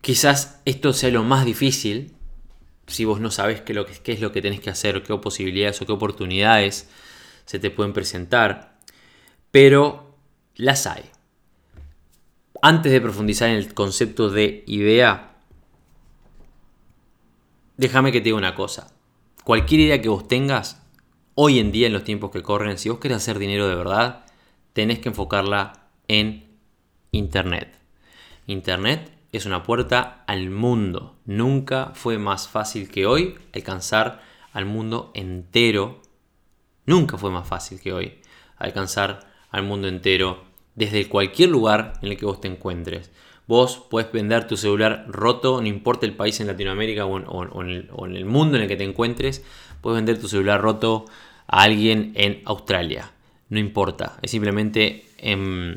Quizás 0.00 0.60
esto 0.64 0.92
sea 0.92 1.10
lo 1.10 1.24
más 1.24 1.44
difícil 1.44 2.16
si 2.86 3.04
vos 3.04 3.20
no 3.20 3.30
sabes 3.30 3.60
qué, 3.60 3.84
qué 4.02 4.12
es 4.12 4.20
lo 4.20 4.32
que 4.32 4.42
tenés 4.42 4.60
que 4.60 4.70
hacer, 4.70 5.02
qué 5.02 5.16
posibilidades 5.16 5.80
o 5.82 5.86
qué 5.86 5.92
oportunidades 5.92 6.88
se 7.44 7.58
te 7.58 7.70
pueden 7.70 7.92
presentar. 7.92 8.78
Pero 9.50 10.16
las 10.54 10.86
hay. 10.86 11.02
Antes 12.62 12.92
de 12.92 13.00
profundizar 13.00 13.48
en 13.48 13.56
el 13.56 13.74
concepto 13.74 14.30
de 14.30 14.64
idea, 14.66 15.35
déjame 17.76 18.12
que 18.12 18.20
te 18.20 18.24
diga 18.24 18.36
una 18.36 18.54
cosa. 18.54 18.92
Cualquier 19.44 19.80
idea 19.82 20.00
que 20.00 20.08
vos 20.08 20.26
tengas, 20.26 20.82
hoy 21.34 21.58
en 21.58 21.72
día 21.72 21.86
en 21.86 21.92
los 21.92 22.04
tiempos 22.04 22.30
que 22.30 22.42
corren, 22.42 22.78
si 22.78 22.88
vos 22.88 22.98
querés 22.98 23.18
hacer 23.18 23.38
dinero 23.38 23.68
de 23.68 23.74
verdad, 23.74 24.24
tenés 24.72 24.98
que 24.98 25.08
enfocarla 25.08 25.88
en 26.08 26.58
Internet. 27.12 27.78
Internet 28.46 29.12
es 29.32 29.46
una 29.46 29.62
puerta 29.62 30.24
al 30.26 30.50
mundo. 30.50 31.16
Nunca 31.24 31.92
fue 31.94 32.18
más 32.18 32.48
fácil 32.48 32.90
que 32.90 33.06
hoy 33.06 33.36
alcanzar 33.54 34.22
al 34.52 34.66
mundo 34.66 35.10
entero. 35.14 36.00
Nunca 36.86 37.18
fue 37.18 37.30
más 37.30 37.46
fácil 37.48 37.80
que 37.80 37.92
hoy 37.92 38.20
alcanzar 38.56 39.32
al 39.50 39.62
mundo 39.62 39.88
entero 39.88 40.44
desde 40.74 41.08
cualquier 41.08 41.50
lugar 41.50 41.94
en 42.02 42.10
el 42.10 42.16
que 42.16 42.26
vos 42.26 42.40
te 42.40 42.48
encuentres. 42.48 43.10
Vos 43.46 43.84
puedes 43.88 44.10
vender 44.10 44.46
tu 44.46 44.56
celular 44.56 45.04
roto, 45.08 45.60
no 45.60 45.68
importa 45.68 46.04
el 46.04 46.16
país 46.16 46.40
en 46.40 46.48
Latinoamérica 46.48 47.06
o 47.06 47.62
en, 47.62 48.16
el, 48.16 48.24
mundo 48.24 48.56
en 48.56 48.62
el 48.62 48.68
que 48.68 48.76
te 48.76 48.84
encuentres, 48.84 49.44
puedes 49.80 49.96
vender 49.96 50.20
tu 50.20 50.26
celular 50.26 50.60
roto 50.60 51.04
a 51.46 51.62
alguien 51.62 52.12
en 52.16 52.42
Australia. 52.44 53.12
no 53.48 53.60
importa. 53.60 54.18
Es 54.22 54.32
simplemente 54.32 55.04
em, 55.18 55.76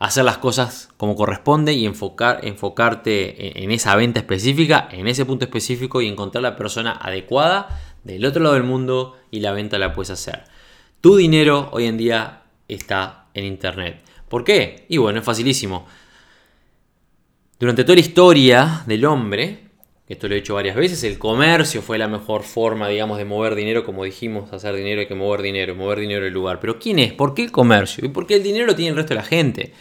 hacer 0.00 0.24
las 0.24 0.38
cosas 0.38 0.88
como 0.96 1.14
corresponde 1.14 1.74
y 1.74 1.84
enfocar, 1.84 2.40
enfocarte 2.42 3.62
en, 3.62 3.70
esa 3.70 3.94
venta 3.94 4.18
específica, 4.18 4.88
en 4.90 5.06
ese 5.06 5.26
punto 5.26 5.44
específico 5.44 6.00
y 6.00 6.08
encontrar 6.08 6.42
la 6.42 6.56
persona 6.56 6.92
adecuada 6.92 7.78
del 8.02 8.24
otro 8.24 8.42
lado 8.42 8.54
del 8.54 8.64
mundo 8.64 9.18
y 9.30 9.40
la 9.40 9.52
venta 9.52 9.78
la 9.78 9.92
puedes 9.92 10.10
hacer. 10.10 10.44
Tu 11.02 11.16
dinero 11.16 11.68
hoy 11.72 11.84
en 11.84 11.98
día 11.98 12.44
está 12.66 13.26
en 13.34 13.44
Internet. 13.44 14.02
¿Por 14.30 14.42
qué? 14.42 14.86
Y 14.88 14.96
bueno, 14.96 15.18
es 15.18 15.24
facilísimo. 15.24 15.86
Durante 17.60 17.84
toda 17.84 17.96
la 17.96 18.00
historia 18.00 18.84
del 18.86 19.04
hombre, 19.04 19.58
esto 20.08 20.28
lo 20.28 20.34
he 20.34 20.38
hecho 20.38 20.54
varias 20.54 20.74
veces, 20.74 21.04
el 21.04 21.18
comercio 21.18 21.82
fue 21.82 21.98
la 21.98 22.08
mejor 22.08 22.42
forma, 22.42 22.88
digamos, 22.88 23.18
de 23.18 23.26
mover 23.26 23.54
dinero, 23.54 23.84
como 23.84 24.02
dijimos, 24.02 24.50
hacer 24.54 24.74
dinero 24.74 25.02
hay 25.02 25.06
que 25.06 25.14
mover 25.14 25.42
dinero, 25.42 25.74
mover 25.74 26.00
dinero 26.00 26.24
del 26.24 26.32
lugar. 26.32 26.58
Pero 26.58 26.78
¿quién 26.78 26.98
es? 26.98 27.12
¿Por 27.12 27.34
qué 27.34 27.42
el 27.42 27.52
comercio? 27.52 28.02
¿Y 28.02 28.08
por 28.08 28.26
qué 28.26 28.36
el 28.36 28.42
dinero 28.42 28.64
lo 28.64 28.74
tiene 28.74 28.92
el 28.92 28.96
resto 28.96 29.10
de 29.10 29.16
la 29.16 29.24
gente? 29.26 29.74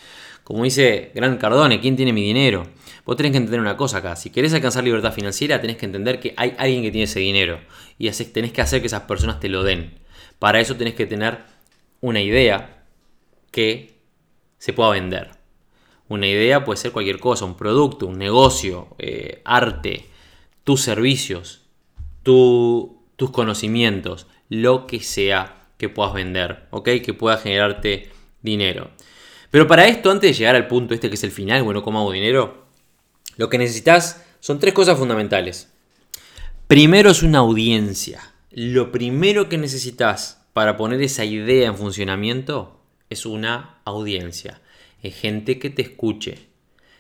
Como 0.44 0.65
dice 0.65 1.13
Gran 1.15 1.38
Cardone, 1.38 1.80
¿quién 1.80 1.96
tiene 1.96 2.12
mi 2.12 2.22
dinero? 2.22 2.68
Vos 3.06 3.15
tenés 3.15 3.32
que 3.32 3.38
entender 3.38 3.62
una 3.62 3.78
cosa 3.78 4.00
acá, 4.00 4.18
si 4.18 4.30
querés 4.30 4.54
alcanzar 4.54 4.84
libertad 4.84 5.13
financiera, 5.13 5.62
tenés 5.62 5.78
que 5.78 5.86
entender 5.86 6.20
que 6.20 6.34
hay 6.36 6.56
alguien 6.58 6.82
que 6.82 6.92
tiene 6.92 7.06
ese 7.06 7.22
dinero 7.22 7.62
y 7.98 8.10
tenés 8.10 8.52
que 8.52 8.62
hacer 8.62 8.82
que 8.82 8.88
esas 8.88 9.04
personas 9.04 9.39
te 9.39 9.48
lo 9.48 9.63
den. 9.63 10.00
Para 10.38 10.60
eso 10.60 10.76
tenés 10.76 10.96
que 10.96 11.06
tener 11.06 11.38
una 12.02 12.20
idea 12.20 12.84
que 13.52 14.02
se 14.58 14.74
pueda 14.74 14.89
vender. 14.89 15.38
Una 16.10 16.28
idea 16.28 16.65
puede 16.65 16.78
ser 16.78 16.91
cualquier 16.91 17.19
cosa, 17.19 17.45
un 17.45 17.56
producto, 17.56 18.08
un 18.08 18.17
negocio, 18.17 18.88
eh, 18.98 19.41
arte, 19.45 20.08
tus 20.63 20.82
servicios, 20.82 21.62
tus 22.24 23.30
conocimientos, 23.32 24.26
lo 24.50 24.88
que 24.88 25.02
sea 25.02 25.67
que 25.78 25.88
puedas 25.88 26.13
vender, 26.13 26.65
¿ok? 26.72 26.89
Que 27.04 27.13
pueda 27.13 27.38
generarte 27.38 28.10
dinero. 28.41 28.89
Pero 29.52 29.67
para 29.67 29.88
esto, 29.88 30.10
antes 30.10 30.32
de 30.32 30.38
llegar 30.38 30.56
al 30.56 30.67
punto 30.67 30.95
este 30.95 31.10
que 31.10 31.15
es 31.15 31.24
el 31.24 31.32
final, 31.32 31.62
bueno, 31.62 31.84
¿cómo 31.84 32.00
hago 32.00 32.12
dinero? 32.12 32.65
Lo 33.38 33.50
que 33.50 33.60
necesitas 33.60 34.26
son 34.39 34.60
tres 34.60 34.74
cosas 34.74 34.98
fundamentales. 34.98 35.72
Primero 36.67 37.12
es 37.12 37.22
una 37.22 37.39
audiencia. 37.39 38.34
Lo 38.50 38.91
primero 38.91 39.48
que 39.48 39.60
necesitas 39.60 40.41
para 40.54 40.76
poner 40.76 41.02
esa 41.04 41.24
idea 41.24 41.67
en 41.67 41.78
funcionamiento 41.78 42.82
es 43.12 43.28
una 43.28 43.80
audiencia 43.86 44.60
es 45.02 45.16
gente 45.16 45.60
que 45.60 45.70
te 45.70 45.82
escuche, 45.82 46.38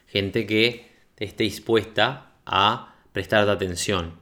gente 0.07 0.45
que 0.45 0.89
esté 1.17 1.43
dispuesta 1.43 2.31
a 2.45 2.95
prestarte 3.11 3.51
atención. 3.51 4.13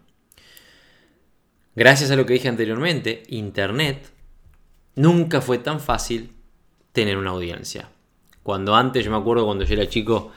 Gracias 1.75 2.09
a 2.09 2.15
lo 2.15 2.25
que 2.25 2.33
dije 2.33 2.47
anteriormente, 2.47 3.23
Internet 3.27 4.11
nunca 4.95 5.41
fue 5.41 5.59
tan 5.59 5.79
fácil 5.79 6.31
tener 6.91 7.17
una 7.17 7.29
audiencia. 7.29 7.89
Cuando 8.41 8.75
antes, 8.75 9.05
yo 9.05 9.11
me 9.11 9.17
acuerdo 9.17 9.45
cuando 9.45 9.63
yo 9.63 9.75
era 9.75 9.87
chico, 9.87 10.31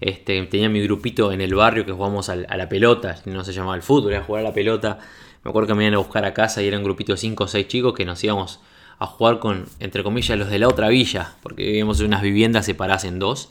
este, 0.00 0.42
tenía 0.46 0.68
mi 0.68 0.80
grupito 0.82 1.32
en 1.32 1.40
el 1.40 1.54
barrio 1.54 1.84
que 1.84 1.92
jugábamos 1.92 2.28
a, 2.28 2.36
la 2.36 2.68
pelota, 2.68 3.20
no 3.26 3.44
se 3.44 3.52
llamaba 3.52 3.76
el 3.76 3.82
fútbol, 3.82 4.12
era 4.12 4.22
jugar 4.22 4.40
a 4.40 4.48
la 4.48 4.54
pelota. 4.54 4.98
Me 5.42 5.50
acuerdo 5.50 5.68
que 5.68 5.74
me 5.74 5.84
iban 5.84 5.94
a 5.94 5.98
buscar 5.98 6.24
a 6.24 6.32
casa 6.32 6.62
y 6.62 6.68
era 6.68 6.78
un 6.78 6.84
grupito 6.84 7.12
de 7.12 7.18
5 7.18 7.44
o 7.44 7.48
6 7.48 7.68
chicos 7.68 7.92
que 7.92 8.04
nos 8.04 8.22
íbamos 8.24 8.60
a 8.98 9.06
jugar 9.06 9.38
con, 9.38 9.66
entre 9.78 10.02
comillas, 10.02 10.38
los 10.38 10.48
de 10.48 10.58
la 10.58 10.68
otra 10.68 10.88
villa, 10.88 11.34
porque 11.42 11.64
vivíamos 11.64 12.00
en 12.00 12.06
unas 12.06 12.22
viviendas 12.22 12.66
separadas 12.66 13.04
en 13.04 13.18
dos. 13.18 13.50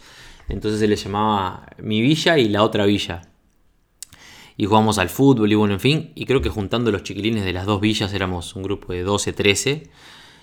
Entonces 0.49 0.79
se 0.79 0.87
les 0.87 1.03
llamaba 1.03 1.67
mi 1.77 2.01
villa 2.01 2.37
y 2.37 2.49
la 2.49 2.63
otra 2.63 2.85
villa. 2.85 3.21
Y 4.57 4.65
jugamos 4.65 4.97
al 4.97 5.09
fútbol 5.09 5.51
y 5.51 5.55
bueno, 5.55 5.73
en 5.73 5.79
fin. 5.79 6.11
Y 6.15 6.25
creo 6.25 6.41
que 6.41 6.49
juntando 6.49 6.91
los 6.91 7.03
chiquilines 7.03 7.43
de 7.43 7.53
las 7.53 7.65
dos 7.65 7.81
villas 7.81 8.13
éramos 8.13 8.55
un 8.55 8.63
grupo 8.63 8.93
de 8.93 9.03
12, 9.03 9.33
13. 9.33 9.89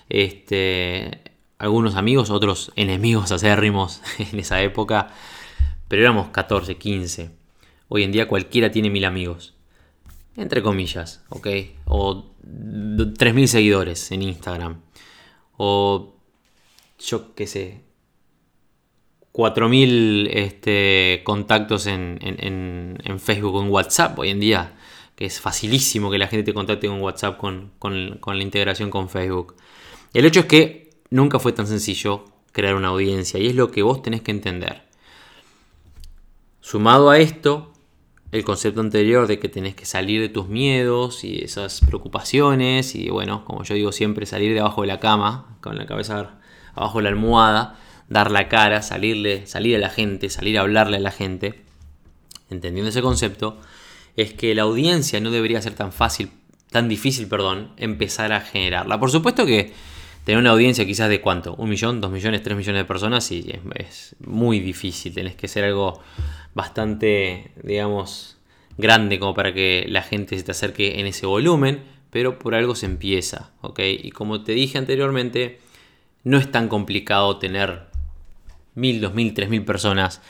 Este, 0.09 1.21
algunos 1.57 1.95
amigos, 1.95 2.29
otros 2.29 2.71
enemigos 2.75 3.31
acérrimos 3.31 4.01
en 4.19 4.39
esa 4.39 4.61
época. 4.61 5.09
Pero 5.87 6.01
éramos 6.03 6.29
14, 6.29 6.77
15. 6.77 7.31
Hoy 7.89 8.03
en 8.03 8.11
día 8.11 8.27
cualquiera 8.27 8.71
tiene 8.71 8.89
mil 8.89 9.05
amigos. 9.05 9.53
Entre 10.35 10.63
comillas, 10.63 11.23
¿ok? 11.29 11.47
O 11.85 12.25
3.000 12.43 13.45
seguidores 13.45 14.11
en 14.11 14.23
Instagram 14.23 14.77
o 15.57 16.15
yo 16.99 17.35
qué 17.35 17.47
sé, 17.47 17.81
4.000 19.33 20.29
este, 20.31 21.21
contactos 21.23 21.87
en, 21.87 23.19
Facebook 23.19 23.55
o 23.55 23.63
en 23.63 23.71
WhatsApp 23.71 24.17
hoy 24.19 24.29
en 24.29 24.39
día, 24.39 24.75
que 25.15 25.25
es 25.25 25.41
facilísimo 25.41 26.11
que 26.11 26.19
la 26.19 26.27
gente 26.27 26.43
te 26.43 26.53
contacte 26.53 26.87
con 26.87 27.01
WhatsApp 27.01 27.37
con, 27.37 27.71
con, 27.79 28.19
la 28.25 28.43
integración 28.43 28.89
con 28.89 29.09
Facebook. 29.09 29.55
El 30.13 30.25
hecho 30.25 30.41
es 30.41 30.45
que 30.45 30.91
nunca 31.09 31.39
fue 31.39 31.51
tan 31.51 31.67
sencillo 31.67 32.25
crear 32.51 32.75
una 32.75 32.89
audiencia 32.89 33.39
y 33.39 33.47
es 33.47 33.55
lo 33.55 33.71
que 33.71 33.81
vos 33.81 34.03
tenés 34.03 34.21
que 34.21 34.31
entender. 34.31 34.83
Sumado 36.61 37.09
a 37.09 37.17
esto, 37.17 37.72
el 38.33 38.43
concepto 38.43 38.81
anterior 38.81 39.27
de 39.27 39.37
que 39.37 39.47
tenés 39.47 39.75
que 39.75 39.85
salir 39.85 40.19
de 40.19 40.27
tus 40.27 40.47
miedos 40.47 41.23
y 41.23 41.43
esas 41.43 41.81
preocupaciones 41.81 42.95
y 42.95 43.09
bueno, 43.09 43.45
como 43.45 43.63
yo 43.63 43.75
digo 43.75 43.91
siempre, 43.91 44.25
salir 44.25 44.55
de 44.55 44.59
abajo 44.59 44.81
de 44.81 44.87
la 44.87 44.99
cama, 44.99 45.55
con 45.61 45.77
la 45.77 45.85
cabeza 45.85 46.39
abajo 46.73 46.97
de 46.97 47.03
la 47.03 47.09
almohada, 47.09 47.79
dar 48.09 48.31
la 48.31 48.49
cara, 48.49 48.81
salirle, 48.81 49.45
salir 49.45 49.75
a 49.75 49.79
la 49.79 49.91
gente, 49.91 50.31
salir 50.31 50.57
a 50.57 50.61
hablarle 50.61 50.97
a 50.97 50.99
la 50.99 51.11
gente, 51.11 51.61
entendiendo 52.49 52.89
ese 52.89 53.03
concepto, 53.03 53.59
es 54.17 54.33
que 54.33 54.55
la 54.55 54.63
audiencia 54.63 55.19
no 55.21 55.29
debería 55.29 55.61
ser 55.61 55.75
tan 55.75 55.91
fácil, 55.91 56.31
tan 56.71 56.89
difícil, 56.89 57.27
perdón, 57.27 57.69
empezar 57.77 58.33
a 58.33 58.41
generarla. 58.41 58.99
Por 58.99 59.11
supuesto 59.11 59.45
que 59.45 59.73
tener 60.23 60.39
una 60.39 60.49
audiencia 60.49 60.87
quizás 60.87 61.07
de 61.07 61.21
cuánto, 61.21 61.53
un 61.53 61.69
millón, 61.69 62.01
dos 62.01 62.09
millones, 62.09 62.41
tres 62.41 62.57
millones 62.57 62.81
de 62.81 62.85
personas, 62.85 63.23
sí, 63.23 63.45
es, 63.47 63.59
es 63.75 64.15
muy 64.25 64.59
difícil, 64.59 65.13
tenés 65.13 65.35
que 65.35 65.47
ser 65.47 65.65
algo 65.65 66.01
bastante, 66.53 67.51
digamos, 67.61 68.37
grande 68.77 69.19
como 69.19 69.33
para 69.33 69.53
que 69.53 69.85
la 69.87 70.01
gente 70.01 70.37
se 70.37 70.43
te 70.43 70.51
acerque 70.51 70.99
en 70.99 71.07
ese 71.07 71.25
volumen, 71.25 71.83
pero 72.09 72.39
por 72.39 72.55
algo 72.55 72.75
se 72.75 72.85
empieza, 72.85 73.51
¿ok? 73.61 73.79
Y 73.79 74.11
como 74.11 74.43
te 74.43 74.53
dije 74.53 74.77
anteriormente, 74.77 75.59
no 76.23 76.37
es 76.37 76.51
tan 76.51 76.67
complicado 76.67 77.37
tener 77.37 77.87
mil, 78.75 79.01
dos 79.01 79.13
mil, 79.13 79.33
tres 79.33 79.49
mil 79.49 79.65
personas 79.65 80.21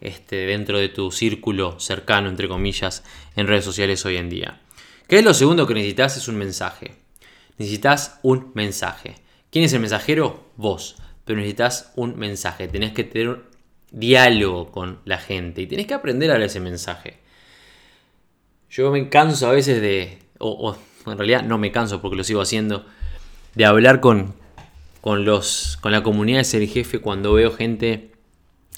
este, 0.00 0.46
dentro 0.46 0.78
de 0.78 0.88
tu 0.88 1.10
círculo 1.10 1.78
cercano, 1.80 2.28
entre 2.28 2.48
comillas, 2.48 3.04
en 3.36 3.46
redes 3.46 3.64
sociales 3.64 4.04
hoy 4.04 4.16
en 4.16 4.30
día. 4.30 4.60
¿Qué 5.08 5.18
es 5.18 5.24
lo 5.24 5.34
segundo 5.34 5.66
que 5.66 5.74
necesitas? 5.74 6.16
Es 6.16 6.28
un 6.28 6.36
mensaje. 6.36 6.92
Necesitas 7.58 8.18
un 8.22 8.50
mensaje. 8.54 9.16
¿Quién 9.50 9.64
es 9.64 9.72
el 9.72 9.80
mensajero? 9.80 10.50
Vos. 10.56 10.96
Pero 11.24 11.38
necesitas 11.38 11.92
un 11.96 12.18
mensaje. 12.18 12.68
Tenés 12.68 12.92
que 12.92 13.04
tener 13.04 13.42
diálogo 13.94 14.72
con 14.72 14.98
la 15.04 15.18
gente 15.18 15.62
y 15.62 15.66
tienes 15.66 15.86
que 15.86 15.94
aprender 15.94 16.30
a 16.30 16.34
dar 16.34 16.42
ese 16.42 16.60
mensaje. 16.60 17.18
Yo 18.68 18.90
me 18.90 19.08
canso 19.08 19.46
a 19.46 19.52
veces 19.52 19.80
de, 19.80 20.18
o, 20.38 20.76
en 21.06 21.16
realidad 21.16 21.44
no 21.44 21.58
me 21.58 21.70
canso 21.70 22.02
porque 22.02 22.16
lo 22.16 22.24
sigo 22.24 22.40
haciendo, 22.40 22.84
de 23.54 23.64
hablar 23.64 24.00
con, 24.00 24.34
con, 25.00 25.24
los, 25.24 25.78
con 25.80 25.92
la 25.92 26.02
comunidad 26.02 26.38
de 26.38 26.44
ser 26.44 26.66
jefe 26.66 26.98
cuando 26.98 27.32
veo 27.34 27.52
gente 27.52 28.10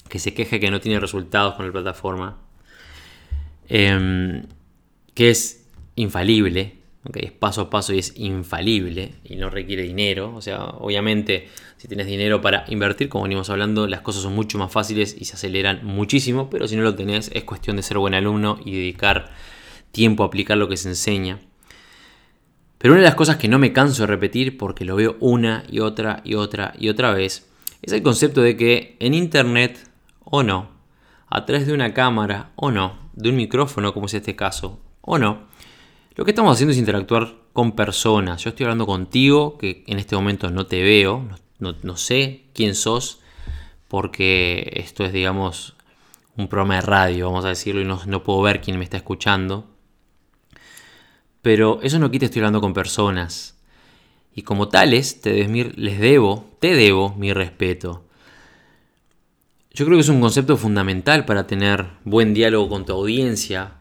que 0.07 0.19
se 0.19 0.33
queja 0.33 0.59
que 0.59 0.69
no 0.69 0.79
tiene 0.79 0.99
resultados 0.99 1.55
con 1.55 1.65
la 1.65 1.71
plataforma, 1.71 2.37
em, 3.67 4.43
que 5.15 5.31
es 5.31 5.65
infalible, 5.95 6.76
es 7.13 7.31
paso 7.31 7.61
a 7.61 7.69
paso 7.69 7.93
y 7.93 7.99
es 7.99 8.13
infalible 8.17 9.13
y 9.23 9.35
no 9.35 9.49
requiere 9.49 9.83
dinero. 9.83 10.33
O 10.35 10.41
sea, 10.41 10.63
obviamente, 10.65 11.47
si 11.77 11.87
tienes 11.87 12.07
dinero 12.07 12.41
para 12.41 12.65
invertir, 12.67 13.09
como 13.09 13.23
venimos 13.23 13.49
hablando, 13.49 13.87
las 13.87 14.01
cosas 14.01 14.23
son 14.23 14.33
mucho 14.35 14.57
más 14.57 14.71
fáciles 14.71 15.15
y 15.17 15.25
se 15.25 15.35
aceleran 15.35 15.85
muchísimo. 15.85 16.49
Pero 16.49 16.67
si 16.67 16.75
no 16.75 16.83
lo 16.83 16.95
tenés, 16.95 17.31
es 17.33 17.43
cuestión 17.43 17.77
de 17.77 17.83
ser 17.83 17.97
buen 17.97 18.13
alumno 18.13 18.59
y 18.63 18.73
dedicar 18.73 19.31
tiempo 19.91 20.23
a 20.23 20.27
aplicar 20.27 20.57
lo 20.57 20.67
que 20.67 20.77
se 20.77 20.89
enseña. 20.89 21.39
Pero 22.77 22.93
una 22.93 23.01
de 23.01 23.07
las 23.07 23.15
cosas 23.15 23.37
que 23.37 23.47
no 23.47 23.57
me 23.57 23.73
canso 23.73 24.03
de 24.03 24.07
repetir, 24.07 24.57
porque 24.57 24.85
lo 24.85 24.95
veo 24.95 25.17
una 25.19 25.63
y 25.69 25.79
otra 25.79 26.21
y 26.23 26.35
otra 26.35 26.73
y 26.77 26.89
otra 26.89 27.11
vez, 27.13 27.49
es 27.81 27.93
el 27.93 28.03
concepto 28.03 28.41
de 28.41 28.55
que 28.55 28.95
en 28.99 29.13
Internet 29.13 29.89
o 30.23 30.43
no, 30.43 30.69
a 31.27 31.45
través 31.45 31.67
de 31.67 31.73
una 31.73 31.93
cámara 31.93 32.51
o 32.55 32.71
no, 32.71 33.09
de 33.13 33.29
un 33.29 33.35
micrófono 33.35 33.93
como 33.93 34.05
es 34.05 34.13
este 34.13 34.35
caso 34.35 34.79
o 35.01 35.17
no, 35.17 35.47
lo 36.17 36.25
que 36.25 36.31
estamos 36.31 36.51
haciendo 36.51 36.71
es 36.71 36.79
interactuar 36.79 37.35
con 37.53 37.73
personas. 37.73 38.43
Yo 38.43 38.49
estoy 38.49 38.63
hablando 38.63 38.87
contigo, 38.87 39.57
que 39.59 39.83
en 39.85 39.99
este 39.99 40.15
momento 40.15 40.49
no 40.49 40.65
te 40.65 40.81
veo, 40.81 41.29
no, 41.59 41.97
sé 41.97 42.45
quién 42.53 42.73
sos, 42.73 43.19
porque 43.87 44.71
esto 44.75 45.05
es, 45.05 45.13
digamos, 45.13 45.75
un 46.35 46.47
programa 46.47 46.75
de 46.75 46.81
radio, 46.81 47.27
vamos 47.27 47.45
a 47.45 47.49
decirlo, 47.49 47.81
y 47.81 47.85
no, 47.85 48.23
puedo 48.23 48.41
ver 48.41 48.61
quién 48.61 48.79
me 48.79 48.83
está 48.83 48.97
escuchando. 48.97 49.67
Pero 51.43 51.79
eso 51.83 51.99
no 51.99 52.09
quita, 52.09 52.25
estoy 52.25 52.39
hablando 52.39 52.61
con 52.61 52.73
personas. 52.73 53.55
Y 54.33 54.41
como 54.41 54.69
tales, 54.69 55.21
te 55.21 55.47
les 55.47 55.99
debo, 55.99 56.49
te 56.59 56.73
debo 56.73 57.13
mi 57.13 57.31
respeto. 57.31 58.05
Yo 59.71 59.85
creo 59.85 59.97
que 59.97 60.01
es 60.01 60.09
un 60.09 60.19
concepto 60.19 60.57
fundamental 60.57 61.25
para 61.25 61.45
tener 61.45 61.85
buen 62.03 62.33
diálogo 62.33 62.69
con 62.69 62.85
tu 62.85 62.93
audiencia, 62.93 63.76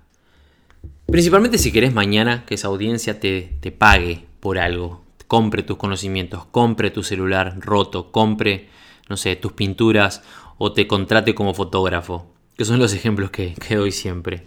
Principalmente 1.06 1.58
si 1.58 1.70
querés 1.70 1.94
mañana 1.94 2.44
que 2.46 2.56
esa 2.56 2.66
audiencia 2.66 3.20
te, 3.20 3.76
pague 3.78 4.26
por 4.40 4.58
algo, 4.58 5.04
compre 5.28 5.62
tus 5.62 5.76
conocimientos, 5.76 6.46
compre 6.46 6.90
tu 6.90 7.04
celular 7.04 7.56
roto, 7.60 8.10
compre, 8.10 8.68
no 9.08 9.16
sé, 9.16 9.36
tus 9.36 9.52
pinturas 9.52 10.22
o 10.58 10.72
te 10.72 10.88
contrate 10.88 11.34
como 11.34 11.54
fotógrafo, 11.54 12.34
que 12.56 12.64
son 12.64 12.80
los 12.80 12.92
ejemplos 12.92 13.30
que, 13.30 13.54
doy 13.70 13.92
siempre. 13.92 14.44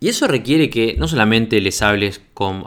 Y 0.00 0.08
eso 0.08 0.26
requiere 0.26 0.68
que 0.70 0.96
no 0.98 1.06
solamente 1.06 1.60
les 1.60 1.80
hables 1.80 2.20
con, 2.34 2.64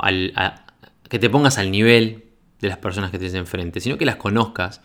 que 1.09 1.19
te 1.19 1.29
pongas 1.29 1.57
al 1.57 1.71
nivel 1.71 2.23
de 2.61 2.69
las 2.69 2.77
personas 2.77 3.11
que 3.11 3.19
tienes 3.19 3.35
enfrente, 3.35 3.81
sino 3.81 3.97
que 3.97 4.05
las 4.05 4.15
conozcas 4.15 4.81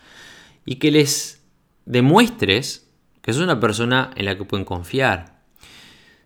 y 0.64 0.76
que 0.76 0.90
les 0.90 1.44
demuestres 1.86 2.88
que 3.22 3.32
sos 3.32 3.42
una 3.42 3.60
persona 3.60 4.10
en 4.16 4.24
la 4.24 4.36
que 4.36 4.44
pueden 4.44 4.64
confiar. 4.64 5.41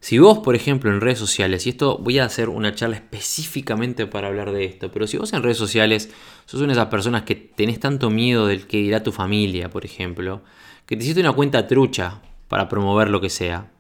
Si 0.07 0.21
vos, 0.21 0.39
por 0.39 0.55
ejemplo, 0.55 0.93
en 0.93 1.01
redes 1.01 1.19
sociales, 1.19 1.67
y 1.67 1.71
esto 1.71 1.99
voy 1.99 2.21
a 2.21 2.27
hacer 2.27 2.49
una 2.49 2.73
charla 2.77 2.95
específicamente 2.95 4.07
para 4.07 4.29
hablar 4.29 4.53
de 4.53 4.65
esto, 4.65 4.93
pero 4.93 5.09
si 5.09 5.17
vos 5.17 5.33
en 5.33 5.43
redes 5.43 5.57
sociales 5.57 6.11
sos 6.45 6.61
una 6.61 6.69
de 6.69 6.75
esas 6.75 6.87
personas 6.87 7.25
que 7.25 7.35
tenés 7.35 7.81
tanto 7.81 8.09
miedo 8.09 8.47
del 8.47 8.69
que 8.69 8.77
dirá 8.77 9.03
tu 9.03 9.11
familia, 9.11 9.69
por 9.69 9.85
ejemplo, 9.85 10.45
que 10.87 10.97
te 10.97 11.03
hiciste 11.03 11.23
una 11.23 11.33
cuenta 11.33 11.67
trucha 11.67 12.23
para 12.47 12.69
promover 12.69 13.11
lo 13.11 13.21
que 13.21 13.31
sea, 13.31 13.73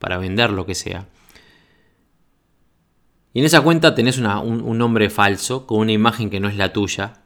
para 0.00 0.18
vender 0.18 0.50
lo 0.50 0.66
que 0.66 0.74
sea, 0.74 1.06
y 3.32 3.38
en 3.38 3.44
esa 3.44 3.60
cuenta 3.60 3.94
tenés 3.94 4.18
un, 4.18 4.78
nombre 4.78 5.10
falso 5.10 5.64
con 5.64 5.78
una 5.78 5.92
imagen 5.92 6.28
que 6.28 6.40
no 6.40 6.48
es 6.48 6.56
la 6.56 6.72
tuya. 6.72 7.22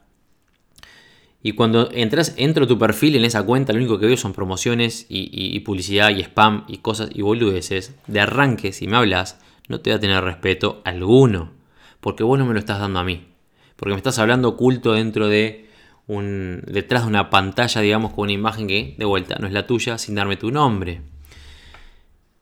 Y 1.45 1.51
cuando 1.51 1.89
entras, 1.91 2.33
entro 2.37 2.63
a 2.63 2.67
tu 2.67 2.79
perfil 2.79 3.17
en 3.17 3.25
esa 3.25 3.43
cuenta, 3.43 3.73
lo 3.73 3.79
único 3.79 3.99
que 3.99 4.05
veo 4.05 4.15
son 4.15 4.31
promociones 4.31 5.05
y, 5.09 5.59
publicidad 5.59 6.09
y 6.09 6.21
spam 6.21 6.63
y 6.69 6.77
cosas 6.77 7.09
y 7.13 7.21
boludeces. 7.21 7.95
De 8.07 8.21
arranque, 8.21 8.71
si 8.71 8.87
me 8.87 8.95
hablas, 8.95 9.41
no 9.67 9.81
te 9.81 9.89
voy 9.89 9.97
a 9.97 9.99
tener 9.99 10.23
respeto 10.23 10.81
alguno. 10.85 11.51
Porque 11.99 12.23
vos 12.23 12.39
no 12.39 12.45
me 12.45 12.53
lo 12.53 12.59
estás 12.59 12.79
dando 12.79 12.99
a 12.99 13.03
mí. 13.03 13.27
Porque 13.75 13.91
me 13.91 13.97
estás 13.97 14.19
hablando 14.19 14.47
oculto 14.47 14.93
dentro 14.93 15.27
de 15.27 15.69
un. 16.07 16.63
detrás 16.65 17.03
de 17.03 17.09
una 17.09 17.29
pantalla, 17.29 17.81
digamos, 17.81 18.13
con 18.13 18.23
una 18.23 18.31
imagen 18.31 18.65
que, 18.65 18.95
de 18.97 19.05
vuelta, 19.05 19.35
no 19.37 19.47
es 19.47 19.53
la 19.53 19.67
tuya, 19.67 19.97
sin 19.97 20.15
darme 20.15 20.37
tu 20.37 20.49
nombre. 20.49 21.01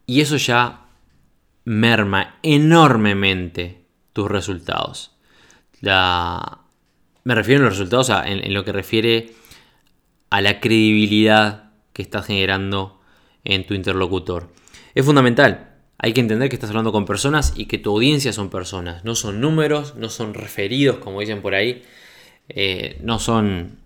Y 0.06 0.22
eso 0.22 0.38
ya 0.38 0.86
merma 1.66 2.36
enormemente 2.44 3.82
tus 4.14 4.30
resultados. 4.30 5.16
Me 7.24 7.36
refiero 7.36 7.62
a 7.62 7.66
los 7.66 7.78
resultados 7.78 8.12
en, 8.26 8.54
lo 8.54 8.66
que 8.66 8.72
refiere 8.72 9.34
a 10.30 10.42
la 10.42 10.60
credibilidad 10.60 11.72
que 11.94 12.02
estás 12.02 12.26
generando 12.26 13.00
en 13.44 13.66
tu 13.66 13.74
interlocutor. 13.74 14.52
Es 14.96 15.06
fundamental. 15.06 15.76
Hay 15.98 16.14
que 16.14 16.22
entender 16.22 16.50
que 16.50 16.56
estás 16.56 16.72
hablando 16.72 16.92
con 16.92 17.06
personas 17.06 17.54
y 17.56 17.66
que 17.66 17.78
tu 17.78 17.92
audiencia 17.92 18.34
son 18.34 18.50
personas. 18.50 19.04
No 19.04 19.14
son 19.14 19.40
números, 19.40 19.96
no 19.96 20.10
son 20.10 20.34
referidos, 20.34 20.98
como 20.98 21.20
dicen 21.20 21.42
por 21.42 21.54
ahí. 21.54 21.84
Eh, 22.50 23.00
no 23.04 23.20
son 23.20 23.78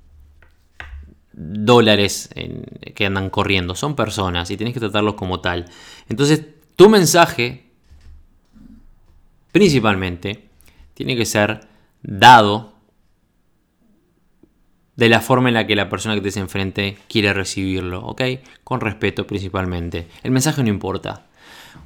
dólares 1.33 2.29
que 2.93 3.05
andan 3.05 3.29
corriendo. 3.29 3.75
Son 3.75 3.95
personas 3.95 4.49
y 4.49 4.57
tienes 4.57 4.73
que 4.73 4.79
tratarlos 4.79 5.15
como 5.15 5.41
tal. 5.41 5.65
Entonces, 6.07 6.45
tu 6.77 6.89
mensaje 6.89 7.65
principalmente 9.51 10.49
tiene 10.93 11.17
que 11.17 11.25
ser 11.25 11.61
dado 12.01 12.74
de 14.95 15.09
la 15.09 15.21
forma 15.21 15.49
en 15.49 15.55
la 15.55 15.67
que 15.67 15.75
la 15.75 15.89
persona 15.89 16.15
que 16.15 16.29
te 16.29 16.39
enfrente 16.39 16.97
quiere 17.07 17.33
recibirlo, 17.33 18.05
¿ok? 18.05 18.21
Con 18.63 18.81
respeto 18.81 19.27
principalmente. 19.27 20.07
El 20.23 20.31
mensaje 20.31 20.63
no 20.63 20.69
importa. 20.69 21.25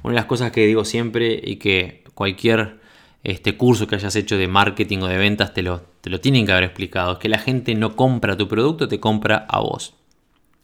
Una 0.02 0.12
de 0.12 0.16
las 0.16 0.26
cosas 0.26 0.52
que 0.52 0.66
digo 0.66 0.84
siempre 0.84 1.40
y 1.42 1.56
que 1.56 2.04
cualquier 2.14 2.78
este 3.22 3.56
curso 3.56 3.86
que 3.86 3.96
hayas 3.96 4.16
hecho 4.16 4.38
de 4.38 4.48
marketing 4.48 4.98
o 4.98 5.06
de 5.06 5.18
ventas 5.18 5.52
te 5.52 5.62
lo, 5.62 5.82
te 6.00 6.08
lo 6.10 6.20
tienen 6.20 6.46
que 6.46 6.52
haber 6.52 6.64
explicado, 6.64 7.12
es 7.12 7.18
que 7.18 7.28
la 7.28 7.38
gente 7.38 7.74
no 7.74 7.96
compra 7.96 8.36
tu 8.36 8.48
producto, 8.48 8.88
te 8.88 9.00
compra 9.00 9.46
a 9.48 9.60
vos. 9.60 9.94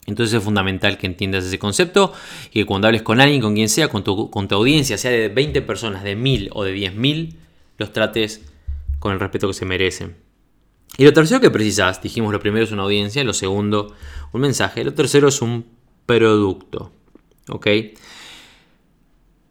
Entonces 0.06 0.34
es 0.34 0.42
fundamental 0.42 0.98
que 0.98 1.06
entiendas 1.06 1.44
ese 1.44 1.58
concepto 1.58 2.12
y 2.50 2.60
que 2.60 2.64
cuando 2.64 2.86
hables 2.86 3.02
con 3.02 3.20
alguien, 3.20 3.40
con 3.40 3.54
quien 3.54 3.68
sea, 3.68 3.88
con 3.88 4.04
tu, 4.04 4.30
con 4.30 4.46
tu 4.46 4.54
audiencia, 4.54 4.96
sea 4.96 5.10
de 5.10 5.28
20 5.28 5.62
personas, 5.62 6.04
de 6.04 6.14
1000 6.14 6.50
o 6.52 6.62
de 6.62 6.76
10.000, 6.76 7.34
los 7.78 7.92
trates 7.92 8.42
con 9.00 9.12
el 9.12 9.20
respeto 9.20 9.48
que 9.48 9.54
se 9.54 9.64
merecen. 9.66 10.25
Y 10.98 11.04
lo 11.04 11.12
tercero 11.12 11.40
que 11.40 11.50
precisas, 11.50 12.00
dijimos, 12.00 12.32
lo 12.32 12.40
primero 12.40 12.64
es 12.64 12.72
una 12.72 12.84
audiencia, 12.84 13.22
lo 13.24 13.34
segundo 13.34 13.94
un 14.32 14.40
mensaje, 14.40 14.84
lo 14.84 14.94
tercero 14.94 15.28
es 15.28 15.42
un 15.42 15.66
producto. 16.06 16.92
¿Ok? 17.48 17.66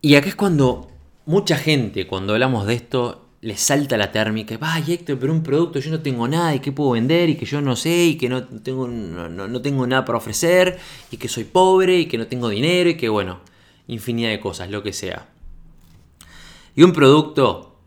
Y 0.02 0.16
acá 0.16 0.28
es 0.28 0.36
cuando 0.36 0.92
mucha 1.26 1.58
gente, 1.58 2.08
cuando 2.08 2.34
hablamos 2.34 2.68
de 2.68 2.76
esto, 2.76 3.26
le 3.42 3.58
salta 3.58 3.96
la 3.98 4.12
térmica, 4.12 4.58
vaya 4.58 4.94
Héctor, 4.94 5.20
pero 5.20 5.32
un 5.32 5.44
producto 5.44 5.80
yo 5.80 5.92
no 5.92 6.02
tengo 6.02 6.28
nada 6.28 6.56
y 6.56 6.60
que 6.60 6.72
puedo 6.72 6.92
vender 6.92 7.30
y 7.30 7.36
que 7.36 7.46
yo 7.46 7.62
no 7.62 7.76
sé 7.76 8.06
y 8.06 8.16
que 8.16 8.28
no 8.28 8.44
tengo, 8.44 8.88
no, 8.88 9.62
tengo 9.62 9.86
nada 9.86 10.04
para 10.04 10.18
ofrecer 10.18 10.80
y 11.12 11.18
que 11.18 11.28
soy 11.28 11.44
pobre 11.44 12.00
y 12.00 12.06
que 12.08 12.18
no 12.18 12.26
tengo 12.26 12.50
dinero 12.50 12.90
y 12.90 12.98
que 12.98 13.08
bueno, 13.08 13.42
infinidad 13.88 14.30
de 14.30 14.40
cosas, 14.40 14.72
lo 14.72 14.82
que 14.82 14.94
sea. 14.94 15.28
Y 16.76 16.84
un 16.84 16.92
producto 16.92 17.80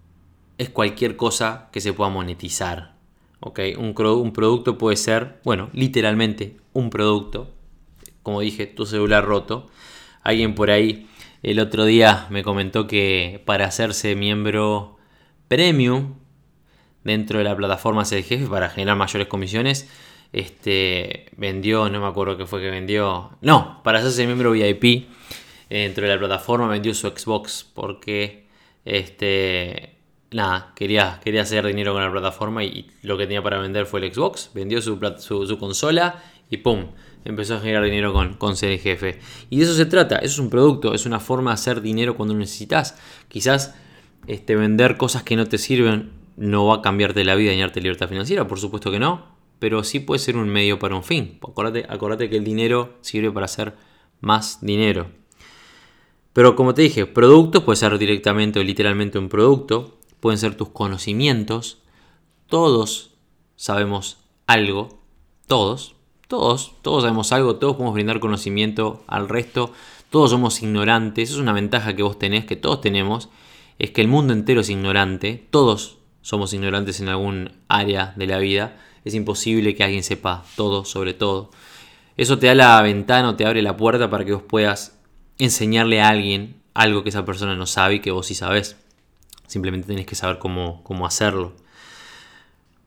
es 0.59 0.71
cualquier 0.71 1.17
cosa 1.17 1.69
que 1.73 1.81
se 1.81 1.93
pueda 1.93 2.11
monetizar. 2.11 2.98
Un, 3.41 3.95
un 3.97 4.33
producto 4.33 4.79
puede 4.79 4.97
ser, 4.97 5.41
bueno, 5.45 5.71
literalmente 5.73 6.57
un 6.73 6.91
producto. 6.91 7.55
Como 8.23 8.41
dije, 8.41 8.67
tu 8.67 8.87
celular 8.87 9.25
roto. 9.25 9.69
Alguien 10.23 10.55
por 10.55 10.71
ahí 10.71 11.09
el 11.43 11.61
otro 11.61 11.85
día 11.85 12.27
me 12.31 12.43
comentó 12.43 12.87
que 12.87 13.43
para 13.45 13.67
hacerse 13.67 14.17
miembro 14.17 14.97
premium 15.47 16.15
dentro 17.05 17.39
de 17.39 17.45
la 17.45 17.57
plataforma 17.57 18.03
el 18.11 18.25
jefe 18.25 18.47
para 18.47 18.69
generar 18.69 18.97
mayores 18.97 19.29
comisiones. 19.29 19.89
Este 20.33 21.27
vendió, 21.37 21.89
no 21.89 22.01
me 22.01 22.07
acuerdo 22.07 22.37
qué 22.37 22.47
fue 22.47 22.61
que 22.61 22.71
vendió. 22.71 23.31
No, 23.41 23.81
para 23.83 24.01
hacerse 24.01 24.27
miembro 24.27 24.51
VIP 24.51 25.09
dentro 25.71 26.07
de 26.07 26.15
la 26.15 26.19
plataforma 26.19 26.69
vendió 26.69 26.95
su 26.95 27.09
Xbox 27.09 27.65
porque 27.73 28.47
este 28.85 29.98
nada, 30.31 30.73
quería, 30.75 31.21
quería 31.23 31.43
hacer 31.43 31.67
dinero 31.67 31.93
con 31.93 32.03
la 32.03 32.11
plataforma 32.11 32.65
y, 32.65 32.91
lo 33.03 33.17
que 33.17 33.25
tenía 33.25 33.43
para 33.43 33.59
vender 33.59 33.87
fue 33.87 34.01
el 34.01 34.13
Xbox. 34.13 34.51
Vendió 34.55 34.81
su, 34.83 34.99
su, 35.19 35.59
consola 35.59 36.23
y 36.51 36.59
¡pum! 36.59 36.87
Empezó 37.25 37.57
a 37.57 37.61
generar 37.61 37.85
dinero 37.85 38.13
con, 38.13 38.35
con 38.35 38.57
ser 38.57 38.79
jefe. 38.79 39.19
Y 39.51 39.59
de 39.59 39.65
eso 39.65 39.75
se 39.75 39.87
trata, 39.87 40.17
eso 40.17 40.35
es 40.35 40.39
un 40.39 40.51
producto, 40.51 40.95
es 40.95 41.05
una 41.05 41.21
forma 41.21 41.51
de 41.51 41.55
hacer 41.55 41.81
dinero 41.83 42.17
cuando 42.17 42.35
necesitas. 42.35 42.99
Quizás 43.29 43.75
este, 44.27 44.57
vender 44.57 44.97
cosas 44.97 45.23
que 45.23 45.37
no 45.37 45.47
te 45.47 45.59
sirven 45.59 46.13
no 46.37 46.67
va 46.67 46.77
a 46.77 46.83
cambiarte 46.83 47.25
la 47.25 47.35
vida 47.35 47.51
y 47.51 47.55
dañarte 47.57 47.81
libertad 47.81 48.09
financiera, 48.09 48.47
por 48.47 48.61
supuesto 48.61 48.91
que 48.91 48.99
no, 48.99 49.27
pero 49.59 49.83
sí 49.83 50.01
puede 50.01 50.21
ser 50.21 50.37
un 50.37 50.49
medio 50.49 50.79
para 50.79 50.95
un 50.95 51.03
fin. 51.03 51.39
Acordate, 51.43 52.31
que 52.31 52.37
el 52.37 52.45
dinero 52.45 52.95
sirve 53.01 53.33
para 53.33 53.47
hacer 53.47 53.75
más 54.21 54.59
dinero. 54.61 55.11
Pero 56.33 56.55
como 56.55 56.75
te 56.75 56.83
dije, 56.83 57.07
productos 57.07 57.65
puede 57.65 57.77
ser 57.77 57.99
directamente 57.99 58.61
o 58.61 58.63
literalmente 58.63 59.19
un 59.19 59.29
producto, 59.29 59.98
pueden 60.21 60.39
ser 60.39 60.57
tus 60.57 60.69
conocimientos, 60.69 61.79
todos 62.49 63.11
sabemos 63.57 64.19
algo, 64.47 64.99
todos, 65.47 65.95
todos, 66.29 66.75
todos 66.83 67.03
sabemos 67.03 67.33
algo, 67.33 67.57
todos 67.57 67.75
podemos 67.75 67.95
brindar 67.95 68.21
conocimiento 68.21 69.03
al 69.07 69.29
resto, 69.29 69.73
todos 70.11 70.31
somos 70.31 70.63
ignorantes, 70.63 71.31
es 71.31 71.37
una 71.37 71.53
ventaja 71.53 71.95
que 71.95 72.03
vos 72.03 72.19
tenés, 72.19 72.45
que 72.45 72.57
todos 72.57 72.81
tenemos, 72.81 73.29
es 73.79 73.91
que 73.91 74.01
el 74.01 74.09
mundo 74.09 74.33
entero 74.33 74.61
es 74.61 74.71
ignorante, 74.71 75.47
todos 75.51 75.99
somos 76.23 76.53
ignorantes 76.53 77.01
en 77.01 77.09
algún 77.09 77.53
área 77.69 78.13
de 78.17 78.27
la 78.27 78.39
vida, 78.39 78.77
es 79.05 79.15
imposible 79.15 79.75
que 79.75 79.85
alguien 79.85 80.03
sepa 80.03 80.45
todo 80.57 80.85
sobre 80.85 81.15
todo. 81.15 81.51
Eso 82.17 82.39
te 82.39 82.49
da 82.49 82.55
la 82.55 82.83
ventana 82.83 83.31
o 83.31 83.37
te 83.37 83.47
abre 83.47 83.63
la 83.63 83.77
puerta 83.77 84.11
para 84.11 84.25
que 84.25 84.33
vos 84.33 84.43
puedas 84.43 84.99
enseñarle 85.39 86.01
a 86.01 86.09
alguien 86.09 86.61
algo 86.75 87.03
que 87.03 87.11
esa 87.11 87.25
persona 87.25 87.55
no 87.55 87.67
sabe 87.67 87.97
y 87.97 88.01
que 88.01 88.11
vos 88.11 88.27
sí 88.27 88.35
sabes. 88.35 88.77
Simplemente 89.49 89.89
tenés 89.89 90.07
que 90.07 90.15
saber 90.15 90.39
cómo, 90.39 90.85
cómo 90.85 91.05
hacerlo. 91.05 91.55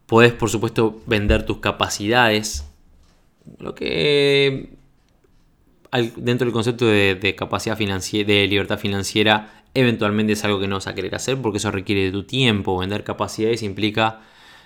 Podés, 0.06 0.32
por 0.32 0.50
supuesto, 0.50 1.02
vender 1.06 1.46
tus 1.46 1.58
capacidades. 1.58 2.66
Lo 3.60 3.76
que 3.76 4.70
dentro 6.16 6.46
del 6.46 6.54
concepto 6.54 6.86
de, 6.86 7.16
de 7.16 7.36
capacidad 7.36 7.76
financiera, 7.76 8.32
de 8.32 8.48
libertad 8.48 8.80
financiera, 8.80 9.62
Eventualmente 9.74 10.34
es 10.34 10.44
algo 10.44 10.60
que 10.60 10.68
no 10.68 10.76
vas 10.76 10.88
a 10.88 10.96
querer 10.96 11.16
hacer 11.16 11.42
porque 11.42 11.58
eso 11.58 11.72
requiere 11.72 12.04
de 12.04 12.12
tu 12.12 12.24
tiempo. 12.24 12.78
Vender 12.78 13.04
capacidades 13.04 13.64
implica 13.64 14.22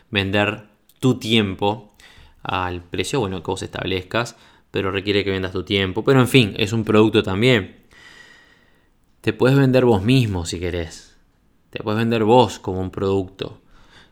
vender 0.09 0.63
tu 0.99 1.19
tiempo 1.19 1.93
al 2.41 2.81
precio 2.81 3.19
bueno 3.19 3.41
que 3.43 3.51
vos 3.51 3.61
establezcas, 3.61 4.35
pero 4.71 4.91
requiere 4.91 5.23
que 5.23 5.31
vendas 5.31 5.51
tu 5.51 5.63
tiempo. 5.63 6.03
Pero 6.03 6.21
en 6.21 6.27
fin, 6.27 6.53
es 6.57 6.73
un 6.73 6.83
producto 6.83 7.21
también. 7.21 7.75
Te 9.21 9.33
puedes 9.33 9.57
vender 9.57 9.85
vos 9.85 10.01
mismo 10.01 10.45
si 10.45 10.59
querés. 10.59 11.04
Te 11.75 11.83
puedes 11.83 11.99
vender 11.99 12.23
vos 12.23 12.57
como 12.57 12.79
un 12.79 12.89
producto. 12.89 13.59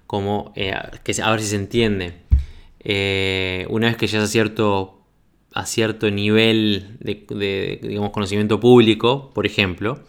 Como, 0.06 0.52
eh, 0.58 0.76
que, 1.02 1.16
a 1.22 1.32
ver 1.32 1.40
si 1.40 1.48
se 1.48 1.56
entiende. 1.56 2.14
Eh, 2.82 3.66
una 3.70 3.88
vez 3.88 3.96
que 3.96 4.06
ya 4.06 4.22
a 4.22 4.28
cierto, 4.28 5.00
a 5.54 5.66
cierto 5.66 6.12
nivel 6.12 6.98
de, 7.00 7.80
digamos, 7.82 8.10
conocimiento 8.10 8.60
público, 8.60 9.32
por 9.34 9.46
ejemplo, 9.46 10.02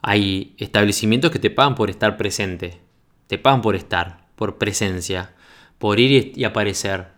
hay 0.00 0.54
establecimientos 0.58 1.32
que 1.32 1.40
te 1.40 1.50
pagan 1.50 1.74
por 1.74 1.90
estar 1.90 2.16
presente, 2.16 2.78
te 3.26 3.36
pagan 3.38 3.62
por 3.62 3.74
estar. 3.74 4.24
por 4.36 4.58
presencia, 4.58 5.34
por 5.78 5.98
ir 5.98 6.32
y 6.36 6.44
aparecer. 6.44 7.15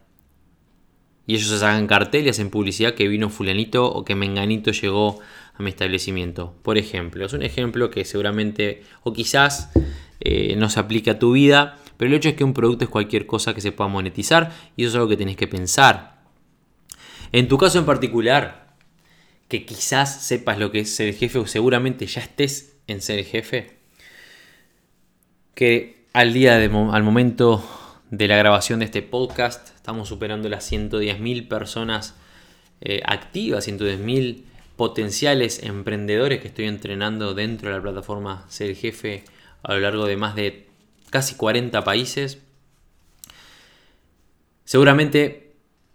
Y 1.28 1.34
ellos 1.34 1.48
se 1.48 1.58
sacan 1.58 1.86
cartel 1.86 2.24
y 2.24 2.30
hacen 2.30 2.48
publicidad 2.48 2.94
que 2.94 3.06
vino 3.06 3.28
fulanito 3.28 3.84
o 3.84 4.02
que 4.02 4.14
menganito 4.14 4.72
llegó 4.72 5.20
a 5.54 5.62
mi 5.62 5.68
establecimiento. 5.68 6.54
Por 6.62 6.78
ejemplo, 6.78 7.26
es 7.26 7.34
un 7.34 7.42
ejemplo 7.42 7.90
que 7.90 8.06
seguramente 8.06 8.82
o 9.02 9.12
quizás 9.12 9.70
eh, 10.20 10.56
no 10.56 10.70
se 10.70 10.80
aplique 10.80 11.10
a 11.10 11.18
tu 11.18 11.32
vida, 11.32 11.76
pero 11.98 12.08
el 12.08 12.16
hecho 12.16 12.30
es 12.30 12.34
que 12.34 12.44
un 12.44 12.54
producto 12.54 12.84
es 12.84 12.90
cualquier 12.90 13.26
cosa 13.26 13.52
que 13.52 13.60
se 13.60 13.72
pueda 13.72 13.88
monetizar 13.88 14.52
y 14.74 14.84
eso 14.84 14.88
es 14.88 14.94
algo 14.94 15.08
que 15.08 15.18
tenés 15.18 15.36
que 15.36 15.46
pensar. 15.46 16.22
En 17.30 17.46
tu 17.46 17.58
caso 17.58 17.78
en 17.78 17.84
particular, 17.84 18.74
que 19.48 19.66
quizás 19.66 20.24
sepas 20.24 20.58
lo 20.58 20.70
que 20.70 20.80
es 20.80 20.96
ser 20.96 21.12
jefe 21.12 21.38
o 21.38 21.46
seguramente 21.46 22.06
ya 22.06 22.22
estés 22.22 22.78
en 22.86 23.02
ser 23.02 23.22
jefe, 23.22 23.76
que 25.54 26.06
al 26.14 26.32
día 26.32 26.56
de, 26.56 26.70
al 26.90 27.02
momento 27.02 27.62
de 28.11 28.26
la 28.26 28.36
grabación 28.36 28.78
de 28.78 28.86
este 28.86 29.02
podcast 29.02 29.74
estamos 29.74 30.09
superando 30.09 30.48
las 30.48 30.70
110.000 30.70 31.48
personas 31.48 32.14
eh, 32.80 33.02
activas, 33.04 33.68
110.000 33.68 34.44
potenciales 34.76 35.62
emprendedores 35.62 36.40
que 36.40 36.48
estoy 36.48 36.66
entrenando 36.66 37.34
dentro 37.34 37.68
de 37.68 37.76
la 37.76 37.82
plataforma 37.82 38.46
Ser 38.48 38.74
Jefe 38.76 39.24
a 39.62 39.74
lo 39.74 39.80
largo 39.80 40.06
de 40.06 40.16
más 40.16 40.36
de 40.36 40.68
casi 41.11 41.34
40 41.34 41.84
países. 41.84 42.38
Seguramente 44.64 45.52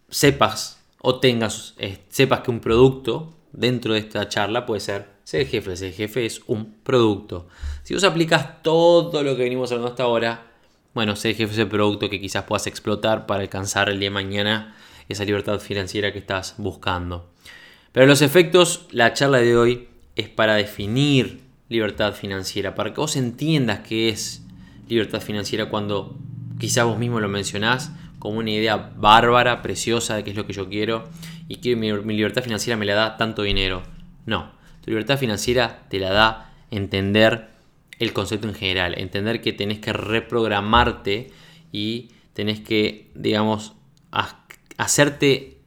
sepas 0.10 0.84
o 1.00 1.20
tengas, 1.20 1.74
eh, 1.78 2.00
sepas 2.10 2.42
que 2.42 2.52
un 2.52 2.60
producto 2.60 3.34
dentro 3.52 3.94
de 3.94 4.00
esta 4.00 4.28
charla 4.30 4.66
puede 4.66 4.82
ser 4.82 5.08
ser 5.24 5.48
jefe. 5.48 5.76
Ser 5.78 5.94
jefe 5.94 6.26
es 6.26 6.42
un 6.48 6.76
producto. 6.84 7.48
Si 7.84 7.94
vos 7.94 8.04
aplicas 8.04 8.62
todo 8.62 9.24
lo 9.24 9.36
que 9.36 9.44
venimos 9.44 9.72
hablando 9.72 9.90
hasta 9.90 10.04
ahora, 10.04 10.53
bueno, 10.94 11.16
ser 11.16 11.36
jefe 11.36 11.62
el 11.62 11.68
producto 11.68 12.10
que 12.10 12.22
quizás 12.22 12.44
puedas 12.44 12.68
explotar 12.68 13.26
para 13.26 13.42
alcanzar 13.42 13.90
el 13.90 14.00
día 14.00 14.10
de 14.10 14.14
mañana 14.14 14.76
esa 15.10 15.26
libertad 15.26 15.60
financiera 15.60 16.14
que 16.14 16.20
estás 16.20 16.56
buscando. 16.58 17.30
Pero 17.92 18.06
los 18.06 18.22
efectos, 18.22 18.88
la 18.92 19.14
charla 19.14 19.40
de 19.40 19.56
hoy 19.56 19.88
es 20.16 20.30
para 20.30 20.56
definir 20.56 21.42
libertad 21.70 22.14
financiera, 22.14 22.76
para 22.76 22.94
que 22.94 23.00
vos 23.00 23.16
entiendas 23.16 23.80
qué 23.80 24.10
es 24.10 24.44
libertad 24.88 25.22
financiera 25.22 25.70
cuando 25.70 26.16
quizás 26.60 26.86
vos 26.86 26.98
mismo 26.98 27.20
lo 27.20 27.30
mencionás 27.30 27.92
como 28.20 28.40
una 28.40 28.52
idea 28.52 28.92
bárbara, 28.96 29.62
preciosa 29.62 30.16
de 30.16 30.24
qué 30.24 30.30
es 30.30 30.36
lo 30.36 30.48
que 30.48 30.54
yo 30.54 30.70
quiero 30.70 31.10
y 31.48 31.58
que 31.58 31.76
mi, 31.76 31.92
libertad 31.92 32.44
financiera 32.44 32.78
me 32.78 32.86
la 32.86 32.94
da 32.94 33.18
tanto 33.18 33.42
dinero. 33.42 33.84
No, 34.26 34.52
tu 34.82 34.92
libertad 34.92 35.18
financiera 35.18 35.84
te 35.90 36.00
la 36.00 36.12
da 36.12 36.54
entender 36.72 37.50
el 38.00 38.14
concepto 38.14 38.48
en 38.48 38.56
general, 38.56 38.96
entender 38.98 39.42
que 39.42 39.54
tenés 39.54 39.80
que 39.80 39.94
reprogramarte 39.94 41.32
y 41.72 42.10
tenés 42.34 42.60
que, 42.60 43.12
digamos, 43.16 43.74
hacerte 44.78 45.58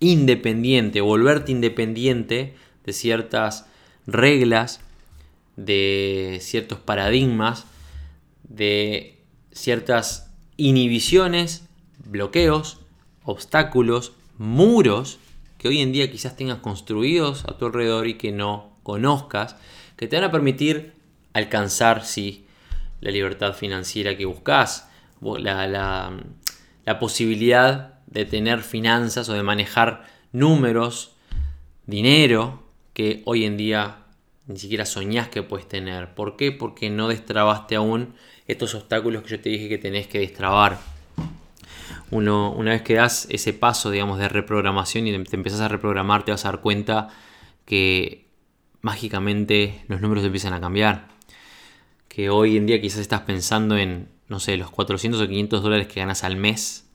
independiente, 0.00 1.00
volverte 1.00 1.52
independiente 1.52 2.54
de 2.84 2.92
ciertas 2.92 3.66
reglas, 4.06 4.80
de 5.56 6.38
ciertos 6.40 6.78
paradigmas, 6.78 7.66
de 8.44 9.18
ciertas 9.52 10.32
inhibiciones, 10.56 11.66
bloqueos, 12.04 12.80
obstáculos, 13.24 14.12
muros 14.38 15.18
que 15.58 15.68
hoy 15.68 15.80
en 15.80 15.92
día 15.92 16.10
quizás 16.10 16.36
tengas 16.36 16.58
construidos 16.58 17.44
a 17.44 17.58
tu 17.58 17.66
alrededor 17.66 18.06
y 18.06 18.14
que 18.14 18.30
no 18.30 18.70
conozcas, 18.84 19.56
que 19.96 20.06
te 20.06 20.16
van 20.16 20.26
a 20.26 20.30
permitir 20.30 20.94
alcanzar, 21.38 22.04
sí, 22.04 22.46
la 23.00 23.10
libertad 23.10 23.54
financiera 23.54 24.16
que 24.16 24.26
buscas, 24.26 24.88
la, 25.20 25.66
la, 25.66 26.98
posibilidad 26.98 28.00
de 28.06 28.24
tener 28.24 28.62
finanzas 28.62 29.28
o 29.28 29.34
de 29.34 29.42
manejar 29.42 30.04
números, 30.32 31.12
dinero, 31.86 32.62
que 32.92 33.22
hoy 33.26 33.44
en 33.44 33.56
día 33.56 33.98
ni 34.46 34.58
siquiera 34.58 34.86
soñás 34.86 35.28
que 35.28 35.42
puedes 35.42 35.68
tener. 35.68 36.14
¿Por 36.14 36.36
qué? 36.36 36.52
Porque 36.52 36.88
no 36.88 37.08
destrabaste 37.08 37.76
aún 37.76 38.14
estos 38.46 38.74
obstáculos 38.74 39.22
que 39.22 39.28
yo 39.28 39.40
te 39.40 39.50
dije 39.50 39.68
que 39.68 39.78
tenés 39.78 40.06
que 40.06 40.20
destrabar. 40.20 40.78
Uno, 42.10 42.52
una 42.52 42.70
vez 42.70 42.80
que 42.80 42.94
das 42.94 43.26
ese 43.30 43.52
paso, 43.52 43.90
digamos, 43.90 44.18
de 44.18 44.28
reprogramación 44.28 45.06
y 45.06 45.24
te 45.24 45.36
empezás 45.36 45.60
a 45.60 45.68
reprogramar, 45.68 46.24
te 46.24 46.30
vas 46.30 46.46
a 46.46 46.52
dar 46.52 46.60
cuenta 46.62 47.08
que 47.66 48.26
mágicamente 48.80 49.84
los 49.88 50.00
números 50.00 50.24
empiezan 50.24 50.54
a 50.54 50.60
cambiar. 50.60 51.17
Que 52.08 52.30
hoy 52.30 52.56
en 52.56 52.66
día 52.66 52.80
quizás 52.80 53.00
estás 53.00 53.22
pensando 53.22 53.76
en, 53.76 54.08
no 54.28 54.40
sé, 54.40 54.56
los 54.56 54.70
400 54.70 55.20
o 55.20 55.28
500 55.28 55.62
dólares 55.62 55.86
que 55.88 56.00
ganas 56.00 56.24
al 56.24 56.36
mes 56.36 56.88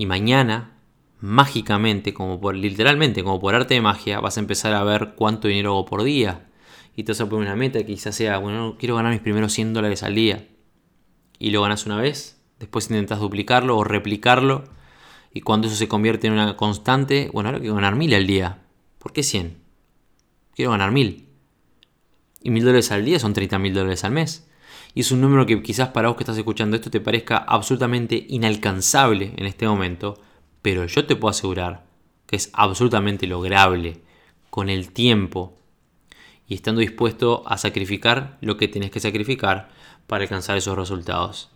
y 0.00 0.06
mañana, 0.06 0.78
mágicamente, 1.20 2.14
como 2.14 2.40
por 2.40 2.56
literalmente, 2.56 3.22
como 3.22 3.38
por 3.38 3.54
arte 3.54 3.74
de 3.74 3.82
magia, 3.82 4.18
vas 4.18 4.38
a 4.38 4.40
empezar 4.40 4.72
a 4.72 4.82
ver 4.82 5.12
cuánto 5.14 5.46
dinero 5.46 5.72
hago 5.72 5.84
por 5.84 6.04
día. 6.04 6.48
Y 6.96 7.04
te 7.04 7.12
vas 7.12 7.20
a 7.20 7.28
poner 7.28 7.48
una 7.48 7.54
meta 7.54 7.80
que 7.80 7.84
quizás 7.84 8.14
sea, 8.14 8.38
bueno, 8.38 8.76
quiero 8.78 8.96
ganar 8.96 9.12
mis 9.12 9.20
primeros 9.20 9.52
100 9.52 9.74
dólares 9.74 10.02
al 10.02 10.14
día. 10.14 10.48
Y 11.38 11.50
lo 11.50 11.60
ganas 11.60 11.84
una 11.84 11.98
vez, 11.98 12.40
después 12.58 12.90
intentas 12.90 13.20
duplicarlo 13.20 13.76
o 13.76 13.84
replicarlo. 13.84 14.64
Y 15.34 15.42
cuando 15.42 15.66
eso 15.66 15.76
se 15.76 15.86
convierte 15.86 16.28
en 16.28 16.32
una 16.32 16.56
constante, 16.56 17.28
bueno, 17.34 17.50
ahora 17.50 17.60
quiero 17.60 17.74
ganar 17.74 17.94
1000 17.94 18.14
al 18.14 18.26
día. 18.26 18.62
¿Por 18.98 19.12
qué 19.12 19.22
100? 19.22 19.58
Quiero 20.54 20.70
ganar 20.70 20.92
1000. 20.92 21.29
Y 22.42 22.50
1000 22.50 22.64
dólares 22.64 22.90
al 22.90 23.04
día 23.04 23.18
son 23.18 23.34
30 23.34 23.58
mil 23.58 23.74
dólares 23.74 24.04
al 24.04 24.12
mes 24.12 24.50
y 24.94 25.00
es 25.00 25.12
un 25.12 25.20
número 25.20 25.46
que 25.46 25.62
quizás 25.62 25.88
para 25.88 26.08
vos 26.08 26.16
que 26.16 26.24
estás 26.24 26.38
escuchando 26.38 26.76
esto 26.76 26.90
te 26.90 27.00
parezca 27.00 27.36
absolutamente 27.36 28.26
inalcanzable 28.28 29.32
en 29.36 29.46
este 29.46 29.66
momento, 29.66 30.20
pero 30.62 30.84
yo 30.86 31.06
te 31.06 31.16
puedo 31.16 31.30
asegurar 31.30 31.84
que 32.26 32.36
es 32.36 32.50
absolutamente 32.52 33.26
lograble 33.26 34.00
con 34.50 34.68
el 34.68 34.92
tiempo 34.92 35.58
y 36.48 36.54
estando 36.54 36.80
dispuesto 36.80 37.44
a 37.46 37.56
sacrificar 37.56 38.38
lo 38.40 38.56
que 38.56 38.68
tenés 38.68 38.90
que 38.90 39.00
sacrificar 39.00 39.68
para 40.08 40.24
alcanzar 40.24 40.56
esos 40.56 40.76
resultados. 40.76 41.50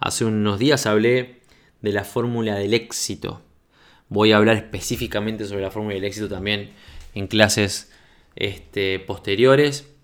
Hace 0.00 0.24
unos 0.24 0.58
días 0.58 0.86
hablé 0.86 1.42
de 1.82 1.92
la 1.92 2.04
fórmula 2.04 2.54
del 2.54 2.72
éxito. 2.72 3.42
Voy 4.08 4.32
a 4.32 4.38
hablar 4.38 4.56
específicamente 4.56 5.44
sobre 5.44 5.62
la 5.62 5.70
fórmula 5.70 5.94
del 5.94 6.04
éxito 6.04 6.28
también 6.28 6.70
en 7.14 7.26
clases 7.26 7.87
este, 8.38 8.98
posteriores 9.00 9.98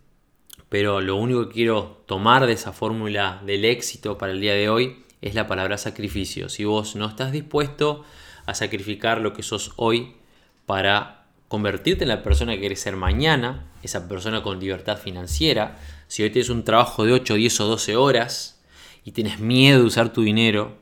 pero 0.75 1.01
lo 1.01 1.15
único 1.15 1.47
que 1.47 1.55
quiero 1.55 2.03
tomar 2.07 2.49
de 2.49 2.53
esa 2.53 2.73
fórmula 2.73 3.41
del 3.47 3.65
éxito 3.65 4.19
para 4.19 4.33
el 4.33 4.41
día 4.41 4.55
de 4.55 4.69
hoy 4.69 5.05
es 5.23 5.37
la 5.37 5.47
palabra 5.47 5.79
sacrificio. 5.79 6.49
Si 6.49 6.65
vos 6.65 6.97
no 6.97 7.07
estás 7.07 7.31
dispuesto 7.31 8.05
a 8.45 8.55
sacrificar 8.55 9.21
lo 9.21 9.35
que 9.35 9.45
sos 9.45 9.71
hoy 9.77 10.17
para 10.67 11.27
convertirte 11.47 12.03
en 12.03 12.09
la 12.09 12.25
persona 12.25 12.55
que 12.55 12.63
querés 12.63 12.81
ser 12.81 12.97
mañana, 12.97 13.71
esa 13.85 14.09
persona 14.09 14.43
con 14.43 14.59
libertad 14.59 14.99
financiera, 14.99 15.79
si 16.09 16.25
hoy 16.25 16.31
tienes 16.31 16.51
un 16.51 16.65
trabajo 16.65 17.05
de 17.05 17.13
8, 17.13 17.35
10 17.35 17.61
o 17.61 17.67
12 17.67 17.95
horas 17.95 18.61
y 19.05 19.13
tienes 19.13 19.39
miedo 19.39 19.79
de 19.79 19.87
usar 19.87 20.13
tu 20.13 20.23
dinero, 20.23 20.77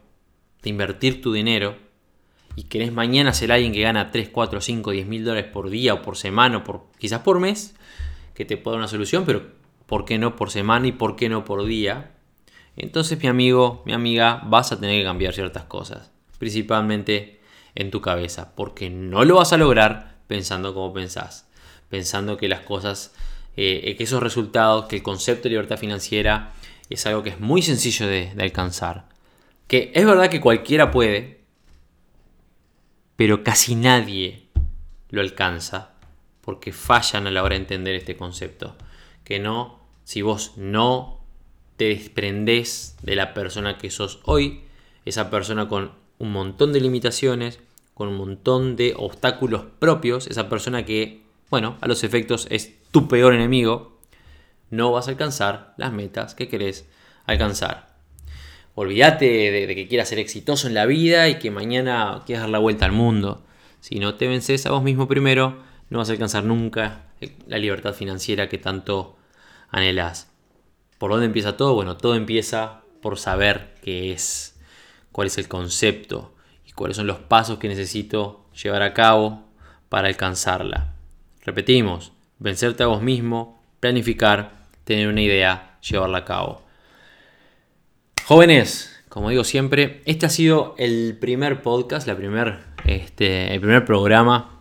de 0.63 0.71
invertir 0.71 1.21
tu 1.21 1.35
dinero, 1.35 1.77
y 2.55 2.65
querés 2.65 2.93
mañana 2.93 3.33
ser 3.33 3.53
alguien 3.53 3.73
que 3.73 3.81
gana 3.81 4.11
3, 4.11 4.29
4, 4.29 4.61
5, 4.61 4.91
10 4.91 5.07
mil 5.07 5.25
dólares 5.25 5.51
por 5.51 5.71
día 5.71 5.95
o 5.95 6.03
por 6.03 6.17
semana 6.17 6.59
o 6.67 6.91
quizás 6.99 7.21
por 7.21 7.41
mes, 7.41 7.75
que 8.35 8.45
te 8.45 8.57
pueda 8.57 8.75
dar 8.75 8.81
una 8.81 8.89
solución, 8.89 9.25
pero 9.25 9.47
¿por 9.87 10.05
qué 10.05 10.19
no 10.19 10.37
por 10.37 10.51
semana 10.51 10.87
y 10.87 10.93
por 10.93 11.17
qué 11.17 11.29
no 11.29 11.45
por 11.45 11.65
día? 11.65 12.13
Entonces 12.77 13.21
mi 13.21 13.29
amigo, 13.29 13.83
mi 13.87 13.93
amiga, 13.93 14.43
vas 14.47 14.73
a 14.73 14.81
tener 14.81 14.99
que 14.99 15.05
cambiar 15.05 15.35
ciertas 15.35 15.65
cosas, 15.65 16.11
principalmente 16.39 17.41
en 17.75 17.91
tu 17.91 18.01
cabeza, 18.01 18.55
porque 18.55 18.91
no 18.91 19.25
lo 19.25 19.37
vas 19.37 19.53
a 19.53 19.57
lograr 19.57 20.17
pensando 20.27 20.75
como 20.75 20.93
pensás, 20.93 21.49
pensando 21.89 22.37
que 22.37 22.49
las 22.49 22.61
cosas, 22.61 23.15
eh, 23.57 23.95
que 23.97 24.05
esos 24.05 24.23
resultados, 24.23 24.87
que 24.87 24.97
el 24.97 25.03
concepto 25.03 25.45
de 25.45 25.51
libertad 25.51 25.79
financiera 25.79 26.53
es 26.89 27.07
algo 27.07 27.23
que 27.23 27.31
es 27.31 27.41
muy 27.41 27.63
sencillo 27.63 28.07
de 28.07 28.33
alcanzar. 28.39 29.09
Que 29.67 29.93
es 29.95 30.05
verdad 30.05 30.29
que 30.29 30.41
cualquiera 30.41 30.91
puede, 30.91 31.42
pero 33.17 33.45
casi 33.45 33.75
nadie 33.75 34.49
lo 35.11 35.21
alcanza 35.21 35.93
porque 36.41 36.73
fallan 36.73 37.27
a 37.27 37.31
la 37.31 37.43
hora 37.43 37.55
de 37.55 37.63
entender 37.63 37.95
este 37.95 38.17
concepto. 38.17 38.77
Que 39.25 39.39
no 39.39 39.81
si 40.05 40.23
vos 40.23 40.53
no 40.57 41.21
te 41.77 41.89
desprendés 41.89 42.97
de 43.03 43.17
la 43.17 43.35
persona 43.35 43.79
que 43.79 43.91
sos 43.91 44.21
hoy, 44.25 44.65
esa 45.05 45.31
persona 45.31 45.69
con 45.69 45.93
un 46.19 46.33
montón 46.33 46.73
de 46.73 46.81
limitaciones, 46.81 47.61
con 47.95 48.09
un 48.09 48.17
montón 48.17 48.77
de 48.77 48.95
obstáculos 48.97 49.65
propios, 49.79 50.27
esa 50.27 50.49
persona 50.49 50.85
que, 50.85 51.23
bueno, 51.51 51.77
a 51.81 51.89
los 51.89 52.05
efectos 52.05 52.47
es 52.51 52.75
tu 52.91 53.09
peor 53.09 53.35
enemigo, 53.35 53.99
no 54.71 54.93
vas 54.93 55.09
a 55.09 55.11
alcanzar 55.11 55.75
las 55.77 55.93
metas 55.93 56.35
que 56.35 56.49
querés 56.49 56.87
alcanzar. 57.27 57.92
Olvídate 58.75 59.51
de, 59.51 59.75
que 59.75 59.87
quieras 59.87 60.09
ser 60.09 60.19
exitoso 60.19 60.67
en 60.67 60.75
la 60.75 60.87
vida 60.87 61.29
y 61.29 61.39
que 61.39 61.51
mañana 61.51 62.23
quieras 62.25 62.45
dar 62.45 62.51
la 62.51 62.59
vuelta 62.59 62.87
al 62.87 62.93
mundo. 62.93 63.45
Si 63.81 63.99
no 63.99 64.15
te 64.15 64.29
vences 64.29 64.65
a 64.65 64.71
vos 64.71 64.83
mismo 64.83 65.09
primero, 65.09 65.63
no 65.91 65.99
vas 65.99 66.09
a 66.09 66.13
alcanzar 66.13 66.45
nunca 66.45 67.07
la 67.47 67.59
libertad 67.59 67.93
financiera 67.93 68.49
que 68.49 68.59
tanto 68.59 69.17
anhelas. 69.71 70.33
¿Por 70.99 71.11
dónde 71.11 71.27
empieza 71.27 71.57
todo? 71.57 71.75
Bueno, 71.75 71.97
todo 71.97 72.15
empieza 72.15 72.83
por 73.03 73.19
saber 73.19 73.75
qué 73.83 74.13
es, 74.13 74.59
cuál 75.11 75.27
es 75.27 75.37
el 75.37 75.49
concepto 75.49 76.35
y 76.67 76.73
cuáles 76.73 76.97
son 76.97 77.07
los 77.07 77.19
pasos 77.19 77.59
que 77.59 77.69
necesito 77.69 78.47
llevar 78.63 78.83
a 78.83 78.95
cabo 78.95 79.45
para 79.89 80.09
alcanzarla. 80.09 80.95
Repetimos, 81.45 82.13
vencerte 82.39 82.85
a 82.85 82.87
vos 82.87 83.03
mismo, 83.03 83.63
planificar, 83.81 84.63
tener 84.85 85.09
una 85.09 85.21
idea, 85.21 85.79
llevarla 85.81 86.19
a 86.19 86.25
cabo. 86.25 86.62
Jóvenes, 88.25 89.03
como 89.09 89.31
digo 89.31 89.43
siempre, 89.43 90.01
este 90.05 90.27
ha 90.27 90.29
sido 90.29 90.77
el 90.79 91.19
primer 91.21 91.61
podcast, 91.61 92.07
la 92.07 92.17
primer, 92.17 92.61
este, 92.85 93.53
el 93.53 93.61
primer 93.61 93.85
programa 93.85 94.61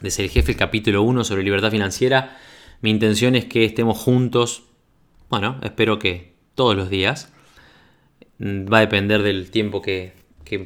de 0.00 0.10
Ser 0.10 0.24
el 0.24 0.30
Jefe, 0.30 0.52
el 0.52 0.58
capítulo 0.58 1.02
1 1.02 1.22
sobre 1.22 1.42
libertad 1.42 1.70
financiera. 1.70 2.38
Mi 2.80 2.88
intención 2.88 3.34
es 3.34 3.44
que 3.44 3.66
estemos 3.66 3.98
juntos, 3.98 4.64
bueno, 5.28 5.60
espero 5.62 5.98
que 5.98 6.34
todos 6.54 6.76
los 6.76 6.88
días. 6.88 7.30
Va 8.40 8.78
a 8.78 8.80
depender 8.80 9.22
del 9.22 9.50
tiempo 9.50 9.82
que, 9.82 10.14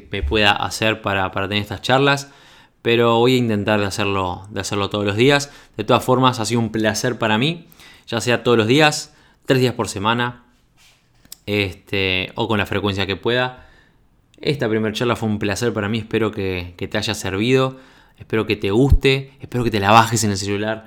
me 0.09 0.23
pueda 0.23 0.51
hacer 0.51 1.01
para, 1.01 1.31
para, 1.31 1.49
tener 1.49 1.61
estas 1.61 1.81
charlas, 1.81 2.31
pero 2.81 3.17
voy 3.17 3.35
a 3.35 3.37
intentar 3.37 3.81
de 3.81 3.85
hacerlo, 3.85 4.47
de 4.49 4.61
hacerlo 4.61 4.89
todos 4.89 5.05
los 5.05 5.17
días. 5.17 5.51
De 5.75 5.83
todas 5.83 6.05
formas, 6.05 6.39
ha 6.39 6.45
sido 6.45 6.61
un 6.61 6.71
placer 6.71 7.17
para 7.17 7.37
mí, 7.37 7.67
ya 8.07 8.21
sea 8.21 8.43
todos 8.43 8.57
los 8.57 8.67
días, 8.67 9.13
tres 9.45 9.59
días 9.59 9.73
por 9.73 9.89
semana, 9.89 10.45
este, 11.49 12.31
o 12.35 12.47
con 12.47 12.59
la 12.59 12.67
frecuencia 12.67 13.07
que 13.07 13.15
pueda. 13.15 13.67
Esta 14.39 14.69
primera 14.69 14.93
charla 14.93 15.15
fue 15.15 15.27
un 15.27 15.39
placer 15.39 15.73
para 15.73 15.89
mí, 15.89 15.97
espero 15.97 16.29
que, 16.29 16.75
te 16.77 16.97
haya 16.97 17.15
servido. 17.15 17.77
Espero 18.19 18.45
que 18.45 18.55
te 18.55 18.69
guste, 18.69 19.31
espero 19.39 19.63
que 19.63 19.71
te 19.71 19.79
la 19.79 19.91
bajes 19.91 20.23
en 20.23 20.31
el 20.31 20.37
celular. 20.37 20.85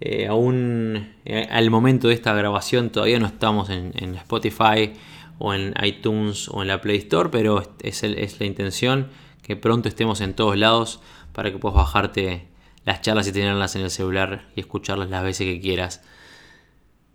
Eh, 0.00 0.26
aún 0.26 1.14
eh, 1.24 1.48
al 1.50 1.70
momento 1.70 2.08
de 2.08 2.14
esta 2.14 2.34
grabación 2.34 2.90
todavía 2.90 3.20
no 3.20 3.26
estamos 3.26 3.70
en, 3.70 3.94
Spotify 4.16 4.92
o 5.38 5.54
en 5.54 5.74
iTunes 5.82 6.48
o 6.48 6.60
en 6.60 6.68
la 6.68 6.80
Play 6.80 6.98
Store, 6.98 7.30
pero 7.30 7.62
es, 7.80 8.02
es, 8.02 8.40
la 8.40 8.46
intención 8.46 9.08
que 9.42 9.56
pronto 9.56 9.88
estemos 9.88 10.20
en 10.20 10.34
todos 10.34 10.58
lados 10.58 11.00
para 11.32 11.52
que 11.52 11.58
puedas 11.58 11.76
bajarte 11.76 12.48
las 12.84 13.00
charlas 13.00 13.28
y 13.28 13.32
tenerlas 13.32 13.76
en 13.76 13.82
el 13.82 13.90
celular 13.90 14.48
y 14.56 14.60
escucharlas 14.60 15.08
las 15.08 15.22
veces 15.22 15.46
que 15.46 15.60
quieras. 15.60 16.02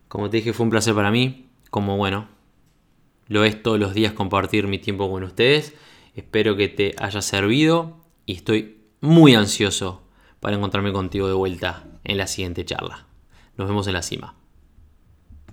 Como 0.07 0.29
te 0.29 0.37
dije, 0.37 0.53
fue 0.53 0.63
un 0.63 0.69
placer 0.69 0.95
para 0.95 1.11
mí, 1.11 1.49
como 1.69 1.97
bueno, 1.97 2.36
lo 3.27 3.43
es 3.43 3.61
todos 3.61 3.79
los 3.79 3.93
días 3.93 4.13
compartir 4.13 4.67
mi 4.67 4.79
tiempo 4.79 5.09
con 5.09 5.23
ustedes. 5.23 5.73
Espero 6.15 6.55
que 6.55 6.67
te 6.67 6.95
haya 6.97 7.21
servido 7.21 7.97
y 8.25 8.35
estoy 8.35 8.77
muy 9.01 9.35
ansioso 9.35 10.03
para 10.39 10.55
encontrarme 10.55 10.91
contigo 10.91 11.27
de 11.27 11.33
vuelta 11.33 11.85
en 12.03 12.17
la 12.17 12.27
siguiente 12.27 12.65
charla. 12.65 13.05
Nos 13.57 13.67
vemos 13.67 13.87
en 13.87 13.93
la 13.93 14.01
cima. 14.01 14.36